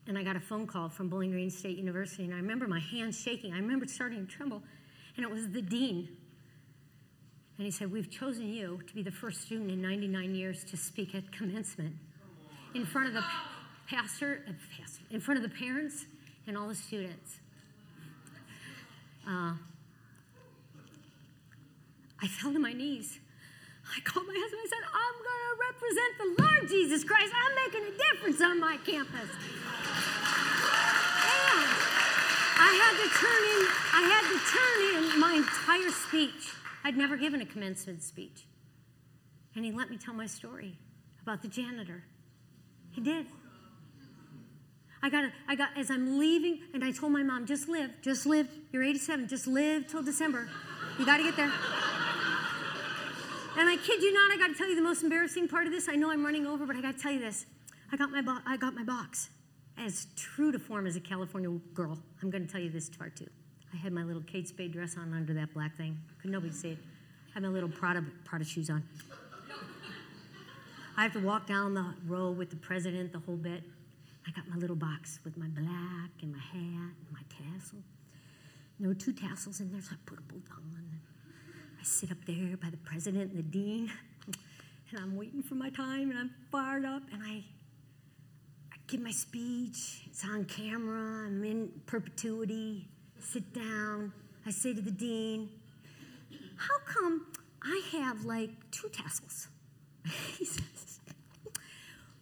and 0.09 0.17
I 0.17 0.23
got 0.23 0.35
a 0.35 0.39
phone 0.39 0.65
call 0.65 0.89
from 0.89 1.07
Bowling 1.07 1.29
Green 1.29 1.51
State 1.51 1.77
University, 1.77 2.25
and 2.25 2.33
I 2.33 2.37
remember 2.37 2.67
my 2.67 2.79
hands 2.79 3.21
shaking. 3.21 3.53
I 3.53 3.57
remember 3.57 3.85
starting 3.85 4.25
to 4.25 4.31
tremble, 4.31 4.63
and 5.15 5.23
it 5.23 5.31
was 5.31 5.47
the 5.49 5.61
dean. 5.61 6.09
And 7.57 7.65
he 7.65 7.69
said, 7.69 7.91
We've 7.91 8.09
chosen 8.09 8.49
you 8.49 8.79
to 8.87 8.95
be 8.95 9.03
the 9.03 9.11
first 9.11 9.41
student 9.41 9.69
in 9.69 9.79
99 9.81 10.33
years 10.33 10.63
to 10.63 10.77
speak 10.77 11.13
at 11.13 11.31
commencement 11.31 11.93
in 12.73 12.87
front 12.87 13.09
of 13.09 13.13
the 13.13 13.23
pastor, 13.89 14.41
uh, 14.47 14.51
pastor 14.77 15.01
in 15.09 15.19
front 15.19 15.43
of 15.43 15.49
the 15.49 15.57
parents 15.57 16.05
and 16.47 16.57
all 16.57 16.67
the 16.67 16.75
students. 16.75 17.39
Uh, 19.27 19.53
I 22.21 22.27
fell 22.27 22.53
to 22.53 22.59
my 22.59 22.73
knees. 22.73 23.19
I 23.95 23.99
called 24.01 24.27
my 24.27 24.35
husband. 24.37 24.61
I 24.63 24.69
said, 24.69 24.85
I'm 24.93 25.17
going 25.25 25.43
to 25.49 25.55
represent 25.71 26.11
the 26.19 26.29
Lord 26.43 26.69
Jesus 26.69 27.03
Christ. 27.03 27.33
I'm 27.33 27.55
making 27.65 27.83
a 27.87 28.13
difference 28.13 28.41
on 28.41 28.59
my 28.59 28.77
campus. 28.85 29.29
And 31.25 31.69
I 32.61 32.71
had 32.77 32.93
to 33.01 33.07
turn 33.17 33.43
in, 33.55 33.61
I 33.93 34.01
had 34.11 34.23
to 34.29 34.37
turn 34.53 34.77
in 35.13 35.19
my 35.19 35.33
entire 35.33 35.91
speech. 35.91 36.53
I'd 36.83 36.97
never 36.97 37.17
given 37.17 37.41
a 37.41 37.45
commencement 37.45 38.03
speech. 38.03 38.45
And 39.55 39.65
he 39.65 39.71
let 39.71 39.89
me 39.89 39.97
tell 39.97 40.13
my 40.13 40.27
story 40.27 40.77
about 41.21 41.41
the 41.41 41.47
janitor. 41.47 42.03
He 42.91 43.01
did. 43.01 43.25
I 45.01 45.09
got, 45.09 45.31
I 45.47 45.55
got, 45.55 45.69
as 45.77 45.89
I'm 45.89 46.19
leaving, 46.19 46.59
and 46.73 46.83
I 46.83 46.91
told 46.91 47.11
my 47.11 47.23
mom, 47.23 47.45
just 47.45 47.69
live, 47.69 47.91
just 48.01 48.25
live. 48.25 48.47
You're 48.71 48.83
87, 48.83 49.27
just 49.27 49.47
live 49.47 49.87
till 49.87 50.03
December. 50.03 50.49
You 50.97 51.05
got 51.05 51.17
to 51.17 51.23
get 51.23 51.37
there. 51.37 51.51
And 53.57 53.67
I 53.67 53.77
kid 53.77 54.01
you 54.01 54.13
not, 54.13 54.31
I 54.31 54.37
got 54.37 54.47
to 54.47 54.53
tell 54.55 54.69
you 54.69 54.75
the 54.75 54.81
most 54.81 55.03
embarrassing 55.03 55.47
part 55.47 55.65
of 55.65 55.71
this. 55.71 55.87
I 55.89 55.95
know 55.95 56.11
I'm 56.11 56.23
running 56.23 56.45
over, 56.45 56.65
but 56.65 56.75
I 56.75 56.81
got 56.81 56.97
to 56.97 57.01
tell 57.01 57.11
you 57.11 57.19
this. 57.19 57.45
I 57.91 57.97
got 57.97 58.11
my, 58.11 58.21
bo- 58.21 58.39
I 58.45 58.57
got 58.57 58.75
my 58.75 58.83
box 58.83 59.29
as 59.79 60.07
true 60.15 60.51
to 60.51 60.59
form 60.59 60.85
as 60.85 60.95
a 60.95 60.99
California 60.99 61.49
girl, 61.73 61.97
I'm 62.21 62.29
going 62.29 62.45
to 62.45 62.51
tell 62.51 62.61
you 62.61 62.69
this 62.69 62.89
part 62.89 63.15
too. 63.15 63.29
I 63.73 63.77
had 63.77 63.93
my 63.93 64.03
little 64.03 64.23
Kate 64.23 64.47
Spade 64.47 64.73
dress 64.73 64.97
on 64.97 65.13
under 65.13 65.33
that 65.35 65.53
black 65.53 65.77
thing. 65.77 65.97
Could 66.21 66.31
nobody 66.31 66.51
see 66.51 66.71
it? 66.71 66.77
I 67.29 67.33
had 67.35 67.43
my 67.43 67.49
little 67.49 67.69
Prada, 67.69 68.03
Prada 68.25 68.43
shoes 68.43 68.69
on. 68.69 68.83
I 70.97 71.03
have 71.03 71.13
to 71.13 71.19
walk 71.19 71.47
down 71.47 71.73
the 71.73 71.93
row 72.07 72.31
with 72.31 72.49
the 72.49 72.57
president, 72.57 73.13
the 73.13 73.19
whole 73.19 73.37
bit. 73.37 73.63
I 74.29 74.31
got 74.31 74.47
my 74.47 74.57
little 74.57 74.75
box 74.75 75.19
with 75.23 75.37
my 75.37 75.47
black 75.47 76.11
and 76.21 76.31
my 76.31 76.39
hat 76.39 76.93
and 76.99 77.11
my 77.11 77.21
tassel. 77.29 77.79
And 77.79 78.79
there 78.79 78.89
were 78.89 78.93
two 78.93 79.11
tassels 79.11 79.59
in 79.59 79.71
there, 79.71 79.81
so 79.81 79.93
I 79.93 79.95
put 80.05 80.17
them 80.17 80.25
both 80.27 80.51
on. 80.55 80.99
I 81.79 81.83
sit 81.83 82.11
up 82.11 82.17
there 82.27 82.55
by 82.57 82.69
the 82.69 82.77
president 82.77 83.31
and 83.31 83.39
the 83.39 83.43
dean, 83.43 83.91
and 84.91 84.99
I'm 84.99 85.15
waiting 85.15 85.41
for 85.41 85.55
my 85.55 85.71
time, 85.71 86.11
and 86.11 86.19
I'm 86.19 86.31
fired 86.51 86.85
up, 86.85 87.01
and 87.11 87.23
I 87.23 87.43
give 88.85 89.01
my 89.01 89.11
speech. 89.11 90.03
It's 90.05 90.23
on 90.23 90.45
camera. 90.45 91.25
I'm 91.25 91.43
in 91.43 91.71
perpetuity. 91.87 92.87
Sit 93.19 93.51
down. 93.51 94.13
I 94.45 94.51
say 94.51 94.75
to 94.75 94.81
the 94.81 94.91
dean, 94.91 95.49
How 96.55 96.77
come 96.85 97.25
I 97.63 97.81
have 97.93 98.25
like 98.25 98.51
two 98.69 98.89
tassels? 98.89 99.47
he 100.37 100.45
says, 100.45 100.99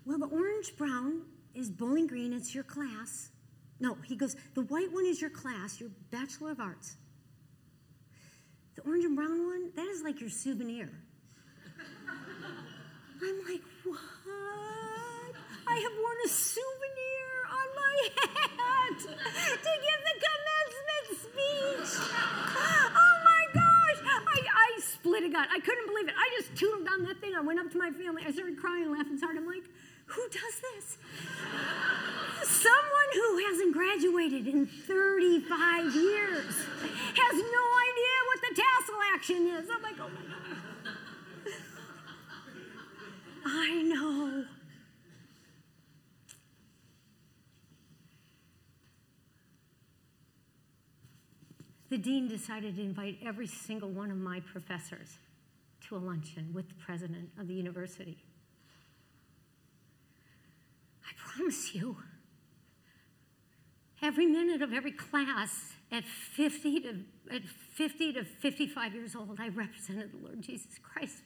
Well, 0.05 0.19
the 0.19 0.27
orange 0.27 0.77
brown 0.77 1.23
is 1.57 1.69
Bowling 1.71 2.05
Green, 2.05 2.33
it's 2.33 2.53
your 2.53 2.63
class. 2.63 3.29
No, 3.79 3.97
he 4.05 4.15
goes, 4.15 4.35
The 4.53 4.61
white 4.61 4.91
one 4.91 5.05
is 5.05 5.19
your 5.19 5.31
class, 5.31 5.79
your 5.79 5.89
Bachelor 6.11 6.51
of 6.51 6.59
Arts. 6.59 6.95
The 8.75 8.83
orange 8.83 9.05
and 9.05 9.15
brown 9.15 9.45
one, 9.45 9.71
that 9.75 9.87
is 9.87 10.03
like 10.03 10.21
your 10.21 10.29
souvenir. 10.29 10.89
I'm 13.21 13.37
like, 13.49 13.61
What? 13.83 13.97
I 15.67 15.75
have 15.75 15.91
worn 15.99 16.17
a 16.25 16.29
souvenir 16.29 17.33
on 17.49 17.67
my 17.75 18.09
hat 18.57 18.99
to 18.99 19.73
give 19.83 20.01
the 20.05 20.15
commencement 20.25 21.05
speech. 21.21 21.91
Oh 22.99 23.15
my 23.23 23.45
gosh. 23.53 23.99
I, 24.05 24.39
I 24.41 24.79
split 24.81 25.23
a 25.23 25.29
gut. 25.29 25.47
I 25.51 25.59
couldn't 25.59 25.87
believe 25.87 26.07
it. 26.07 26.15
I 26.17 26.29
just 26.39 26.55
tootled 26.55 26.85
down 26.85 27.03
that 27.03 27.19
thing. 27.19 27.35
I 27.35 27.41
went 27.41 27.59
up 27.59 27.71
to 27.71 27.77
my 27.77 27.91
family. 27.91 28.23
I 28.25 28.31
started 28.31 28.57
crying 28.57 28.91
laughing 28.91 29.17
so 29.17 29.27
hard. 29.27 29.37
I'm 29.37 29.45
like, 29.45 29.63
who 30.07 30.27
does 30.29 30.61
this? 30.61 30.97
Someone 32.43 33.11
who 33.13 33.37
hasn't 33.45 33.73
graduated 33.73 34.47
in 34.47 34.65
35 34.65 35.95
years 35.95 36.55
has 37.15 37.35
no 37.35 37.65
idea 37.87 38.15
what 38.27 38.39
the 38.41 38.55
tassel 38.55 38.99
action 39.13 39.47
is. 39.47 39.69
I'm 39.73 39.81
like, 39.83 39.99
oh 39.99 40.09
my 40.09 40.21
God. 40.21 40.57
I 43.45 43.81
know. 43.83 44.45
the 51.89 51.97
dean 51.97 52.27
decided 52.27 52.75
to 52.75 52.81
invite 52.81 53.17
every 53.25 53.47
single 53.47 53.89
one 53.89 54.11
of 54.11 54.17
my 54.17 54.39
professors 54.41 55.17
to 55.87 55.95
a 55.95 55.99
luncheon 55.99 56.51
with 56.53 56.67
the 56.67 56.75
president 56.75 57.29
of 57.39 57.47
the 57.47 57.53
university. 57.53 58.17
I 61.07 61.11
promise 61.15 61.73
you, 61.73 61.97
every 64.01 64.25
minute 64.25 64.61
of 64.61 64.73
every 64.73 64.91
class 64.91 65.73
at 65.91 66.03
50 66.03 66.79
to, 66.81 66.95
at 67.31 67.43
50 67.75 68.13
to 68.13 68.23
55 68.23 68.93
years 68.93 69.15
old, 69.15 69.37
I 69.39 69.47
represented 69.49 70.11
the 70.11 70.25
Lord 70.25 70.41
Jesus 70.41 70.77
Christ. 70.83 71.17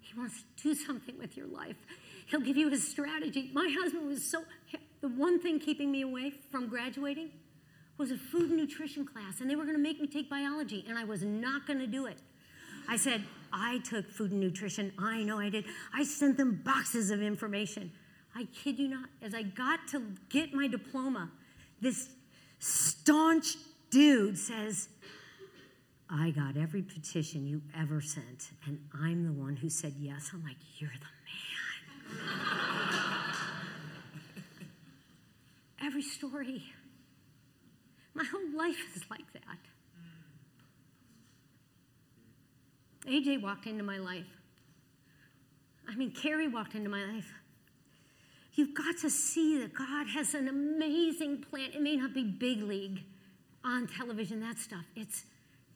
He 0.00 0.18
wants 0.18 0.42
to 0.56 0.62
do 0.62 0.74
something 0.74 1.16
with 1.18 1.36
your 1.36 1.46
life. 1.46 1.76
He'll 2.26 2.40
give 2.40 2.56
you 2.56 2.72
a 2.72 2.76
strategy. 2.76 3.50
My 3.52 3.74
husband 3.80 4.06
was 4.06 4.28
so, 4.28 4.44
the 5.00 5.08
one 5.08 5.40
thing 5.40 5.60
keeping 5.60 5.90
me 5.90 6.02
away 6.02 6.32
from 6.50 6.68
graduating 6.68 7.30
was 7.96 8.10
a 8.10 8.16
food 8.16 8.50
and 8.50 8.56
nutrition 8.56 9.06
class, 9.06 9.40
and 9.40 9.48
they 9.48 9.54
were 9.54 9.64
going 9.64 9.76
to 9.76 9.82
make 9.82 10.00
me 10.00 10.08
take 10.08 10.28
biology, 10.28 10.84
and 10.88 10.98
I 10.98 11.04
was 11.04 11.22
not 11.22 11.66
going 11.66 11.78
to 11.78 11.86
do 11.86 12.06
it. 12.06 12.18
I 12.88 12.96
said, 12.96 13.22
I 13.52 13.78
took 13.78 14.10
food 14.10 14.32
and 14.32 14.40
nutrition. 14.40 14.92
I 14.98 15.22
know 15.22 15.38
I 15.38 15.48
did. 15.48 15.64
I 15.94 16.02
sent 16.04 16.36
them 16.36 16.60
boxes 16.64 17.10
of 17.10 17.22
information. 17.22 17.92
I 18.34 18.46
kid 18.46 18.78
you 18.78 18.88
not, 18.88 19.08
as 19.22 19.34
I 19.34 19.42
got 19.42 19.86
to 19.88 20.02
get 20.28 20.52
my 20.52 20.66
diploma, 20.66 21.30
this 21.80 22.08
staunch 22.58 23.56
dude 23.90 24.38
says, 24.38 24.88
I 26.10 26.30
got 26.30 26.56
every 26.56 26.82
petition 26.82 27.46
you 27.46 27.62
ever 27.78 28.00
sent, 28.00 28.50
and 28.66 28.78
I'm 28.92 29.24
the 29.24 29.32
one 29.32 29.56
who 29.56 29.68
said 29.68 29.94
yes. 29.98 30.30
I'm 30.32 30.42
like, 30.42 30.56
You're 30.78 30.90
the 30.90 32.16
man. 32.16 32.24
every 35.86 36.02
story 36.02 36.62
My 38.14 38.24
whole 38.24 38.56
life 38.56 38.96
is 38.96 39.02
like 39.10 39.32
that. 39.32 39.58
AJ 43.06 43.42
walked 43.42 43.66
into 43.66 43.82
my 43.82 43.98
life. 43.98 44.24
I 45.88 45.94
mean, 45.96 46.12
Carrie 46.12 46.48
walked 46.48 46.74
into 46.74 46.88
my 46.88 47.04
life. 47.04 47.30
You've 48.54 48.74
got 48.74 48.98
to 48.98 49.10
see 49.10 49.58
that 49.58 49.74
God 49.74 50.06
has 50.08 50.34
an 50.34 50.48
amazing 50.48 51.42
plan. 51.42 51.70
It 51.74 51.82
may 51.82 51.96
not 51.96 52.14
be 52.14 52.22
big 52.22 52.62
league 52.62 53.00
on 53.64 53.88
television, 53.88 54.40
that 54.40 54.58
stuff. 54.58 54.84
It's 54.94 55.24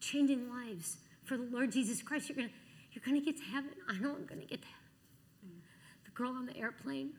changing 0.00 0.48
lives 0.48 0.98
for 1.24 1.36
the 1.36 1.44
Lord 1.44 1.72
Jesus 1.72 2.02
Christ. 2.02 2.28
You're 2.28 2.36
gonna, 2.36 2.50
you're 2.92 3.02
gonna 3.04 3.20
get 3.20 3.36
to 3.38 3.44
heaven. 3.44 3.70
I 3.88 3.94
know 3.94 4.14
I'm 4.14 4.26
gonna 4.26 4.44
get 4.44 4.62
to 4.62 4.68
heaven. 4.68 5.62
The 6.04 6.10
girl 6.12 6.30
on 6.30 6.46
the 6.46 6.56
airplane, 6.56 7.14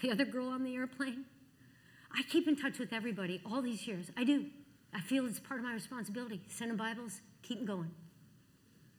the 0.00 0.12
other 0.12 0.24
girl 0.24 0.48
on 0.48 0.62
the 0.62 0.76
airplane. 0.76 1.24
I 2.16 2.22
keep 2.30 2.46
in 2.46 2.54
touch 2.54 2.78
with 2.78 2.92
everybody 2.92 3.40
all 3.44 3.60
these 3.62 3.86
years. 3.88 4.06
I 4.16 4.22
do. 4.22 4.46
I 4.94 5.00
feel 5.00 5.26
it's 5.26 5.40
part 5.40 5.58
of 5.58 5.66
my 5.66 5.72
responsibility. 5.72 6.40
Send 6.46 6.70
them 6.70 6.76
Bibles, 6.76 7.20
keep 7.42 7.66
going. 7.66 7.90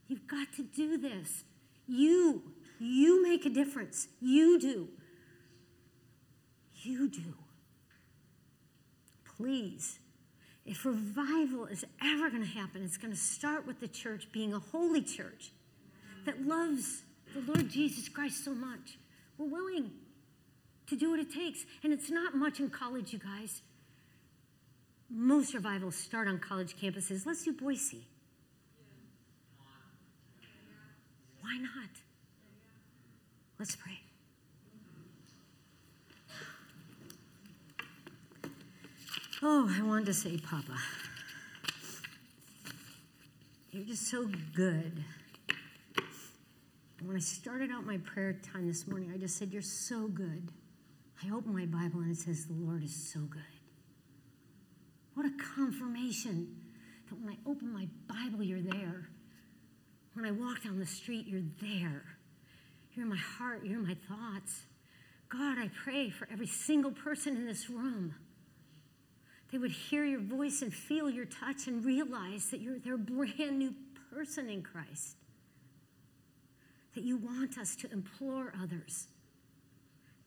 You've 0.09 0.27
got 0.27 0.47
to 0.57 0.63
do 0.63 0.97
this. 0.97 1.45
You, 1.87 2.43
you 2.79 3.23
make 3.23 3.45
a 3.45 3.49
difference. 3.49 4.09
You 4.19 4.59
do. 4.59 4.89
You 6.86 7.09
do. 7.09 7.33
Please, 9.38 9.97
if 10.65 10.86
revival 10.86 11.65
is 11.65 11.83
ever 12.01 12.29
going 12.29 12.43
to 12.43 12.49
happen, 12.49 12.83
it's 12.83 12.97
going 12.97 13.11
to 13.11 13.19
start 13.19 13.65
with 13.65 13.79
the 13.79 13.88
church 13.88 14.31
being 14.31 14.53
a 14.53 14.59
holy 14.59 15.01
church 15.01 15.51
that 16.25 16.45
loves 16.45 17.01
the 17.33 17.41
Lord 17.41 17.69
Jesus 17.69 18.07
Christ 18.07 18.45
so 18.45 18.53
much. 18.53 18.97
We're 19.38 19.47
willing 19.47 19.91
to 20.88 20.95
do 20.95 21.09
what 21.09 21.19
it 21.19 21.33
takes. 21.33 21.65
And 21.83 21.91
it's 21.91 22.11
not 22.11 22.36
much 22.36 22.59
in 22.59 22.69
college, 22.69 23.13
you 23.13 23.19
guys. 23.19 23.61
Most 25.09 25.53
revivals 25.55 25.95
start 25.95 26.27
on 26.27 26.39
college 26.39 26.75
campuses. 26.77 27.25
Let's 27.25 27.43
do 27.43 27.51
Boise. 27.51 28.05
Why 31.41 31.57
not? 31.57 31.89
Let's 33.59 33.75
pray. 33.75 34.05
Oh, 39.41 39.69
I 39.69 39.81
wanted 39.83 40.05
to 40.05 40.13
say, 40.13 40.38
Papa, 40.38 40.77
you're 43.71 43.83
just 43.83 44.09
so 44.09 44.29
good. 44.55 45.03
When 47.03 47.17
I 47.17 47.19
started 47.19 47.69
out 47.69 47.86
my 47.86 47.97
prayer 47.97 48.39
time 48.53 48.65
this 48.65 48.88
morning, 48.88 49.11
I 49.13 49.17
just 49.17 49.38
said, 49.38 49.51
You're 49.51 49.61
so 49.61 50.07
good. 50.07 50.51
I 51.21 51.36
open 51.36 51.53
my 51.53 51.65
Bible 51.65 51.99
and 51.99 52.11
it 52.11 52.17
says, 52.17 52.45
The 52.45 52.53
Lord 52.53 52.81
is 52.83 53.11
so 53.11 53.19
good. 53.19 53.41
What 55.15 55.25
a 55.25 55.31
confirmation 55.55 56.55
that 57.09 57.19
when 57.19 57.33
I 57.33 57.38
open 57.49 57.73
my 57.73 57.88
Bible, 58.07 58.41
you're 58.41 58.61
there. 58.61 59.09
When 60.13 60.25
I 60.25 60.31
walk 60.31 60.63
down 60.63 60.79
the 60.79 60.86
street, 60.86 61.27
you're 61.27 61.41
there. 61.61 62.05
You're 62.93 63.03
in 63.03 63.09
my 63.09 63.17
heart, 63.17 63.65
you're 63.65 63.79
in 63.79 63.88
my 63.88 63.97
thoughts. 64.07 64.61
God, 65.27 65.57
I 65.57 65.69
pray 65.83 66.09
for 66.09 66.25
every 66.31 66.47
single 66.47 66.91
person 66.91 67.36
in 67.36 67.45
this 67.45 67.69
room. 67.69 68.15
They 69.56 69.60
would 69.60 69.72
hear 69.72 70.03
your 70.03 70.20
voice 70.20 70.62
and 70.62 70.74
feel 70.74 71.10
your 71.10 71.24
touch 71.24 71.68
and 71.68 71.86
realize 71.86 72.49
that 72.49 72.60
you're 72.60 72.78
their 72.78 72.97
brand 72.97 73.58
new 73.58 73.74
person 74.14 74.49
in 74.49 74.62
Christ. 74.62 75.16
That 76.93 77.06
you 77.06 77.16
want 77.16 77.58
us 77.58 77.74
to 77.78 77.89
implore 77.89 78.51
others 78.62 79.08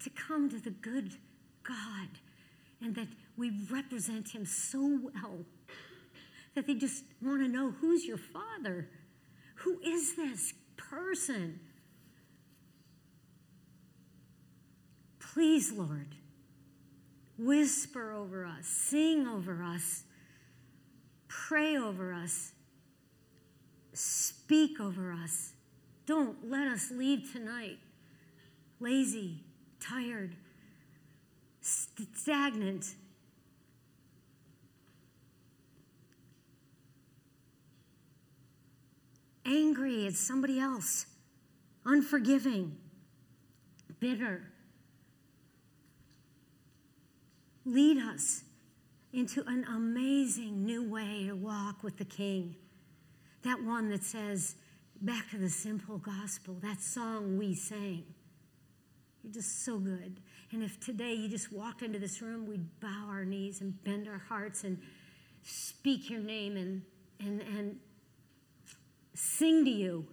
to 0.01 0.09
come 0.09 0.49
to 0.49 0.59
the 0.59 0.70
good 0.70 1.12
God 1.62 2.09
and 2.81 2.95
that 2.95 3.09
we 3.37 3.53
represent 3.70 4.31
him 4.31 4.47
so 4.47 4.99
well 5.03 5.45
that 6.55 6.66
they 6.66 6.74
just 6.74 7.05
want 7.20 7.43
to 7.43 7.49
know 7.49 7.72
who's 7.83 8.07
your 8.07 8.16
father? 8.16 8.89
Who 9.57 9.79
is 9.85 10.16
this 10.16 10.55
person? 10.79 11.61
Please, 15.20 15.70
Lord, 15.70 16.14
whisper 17.39 18.12
over 18.12 18.45
us, 18.45 18.66
sing 18.66 19.26
over 19.26 19.62
us, 19.62 20.03
pray 21.28 21.76
over 21.76 22.12
us, 22.12 22.53
speak 23.93 24.80
over 24.80 25.12
us. 25.12 25.53
Don't 26.07 26.51
let 26.51 26.66
us 26.66 26.91
leave 26.91 27.32
tonight 27.32 27.78
lazy, 28.80 29.45
tired, 29.80 30.34
stagnant. 31.61 32.95
Angry 39.45 40.07
at 40.07 40.14
somebody 40.14 40.61
else, 40.61 41.07
unforgiving, 41.84 42.76
bitter. 43.99 44.47
Lead 47.68 47.98
us 47.98 48.44
into 49.12 49.44
an 49.46 49.62
amazing 49.64 50.64
new 50.64 50.88
way 50.88 51.26
to 51.26 51.34
walk 51.34 51.82
with 51.82 51.98
the 51.98 52.04
King. 52.04 52.56
That 53.42 53.62
one 53.62 53.90
that 53.90 54.02
says, 54.02 54.56
back 55.02 55.28
to 55.32 55.36
the 55.36 55.50
simple 55.50 55.98
gospel, 55.98 56.56
that 56.62 56.80
song 56.80 57.36
we 57.36 57.54
sang. 57.54 58.04
You're 59.22 59.34
just 59.34 59.66
so 59.66 59.78
good. 59.78 60.18
And 60.50 60.62
if 60.62 60.80
today 60.80 61.12
you 61.12 61.28
just 61.28 61.52
walked 61.52 61.82
into 61.82 61.98
this 61.98 62.22
room, 62.22 62.46
we'd 62.46 62.80
bow 62.80 63.06
our 63.06 63.26
knees 63.26 63.60
and 63.60 63.84
bend 63.84 64.08
our 64.08 64.22
hearts 64.30 64.64
and 64.64 64.78
speak 65.42 66.08
your 66.08 66.20
name 66.20 66.56
and, 66.56 66.80
and, 67.20 67.42
and 67.42 67.78
sing 69.12 69.66
to 69.66 69.70
you. 69.70 70.06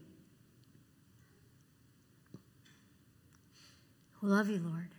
We 4.21 4.29
love 4.29 4.49
you, 4.49 4.59
Lord. 4.59 4.94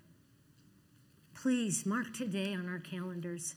Please 1.46 1.86
mark 1.86 2.12
today 2.12 2.54
on 2.54 2.68
our 2.68 2.80
calendars 2.80 3.54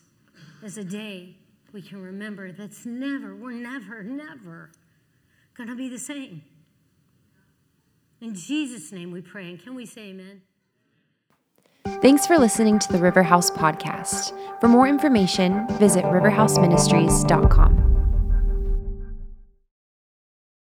as 0.64 0.78
a 0.78 0.84
day 0.84 1.38
we 1.74 1.82
can 1.82 2.00
remember 2.00 2.52
that's 2.52 2.86
never, 2.86 3.36
we're 3.36 3.52
never, 3.52 4.04
never 4.04 4.70
going 5.58 5.68
to 5.70 5.76
be 5.76 5.90
the 5.90 5.98
same. 5.98 6.44
In 8.22 8.36
Jesus' 8.36 8.92
name 8.92 9.10
we 9.10 9.22
pray. 9.22 9.50
And 9.50 9.60
can 9.60 9.74
we 9.74 9.88
say 9.88 10.10
amen? 10.10 10.44
Thanks 12.00 12.28
for 12.28 12.38
listening 12.38 12.78
to 12.78 12.92
the 12.94 13.00
River 13.00 13.24
House 13.24 13.50
podcast. 13.50 14.38
For 14.62 14.68
more 14.68 14.88
information, 14.88 15.66
visit 15.80 16.06
riverhouseministries.com. 16.06 17.89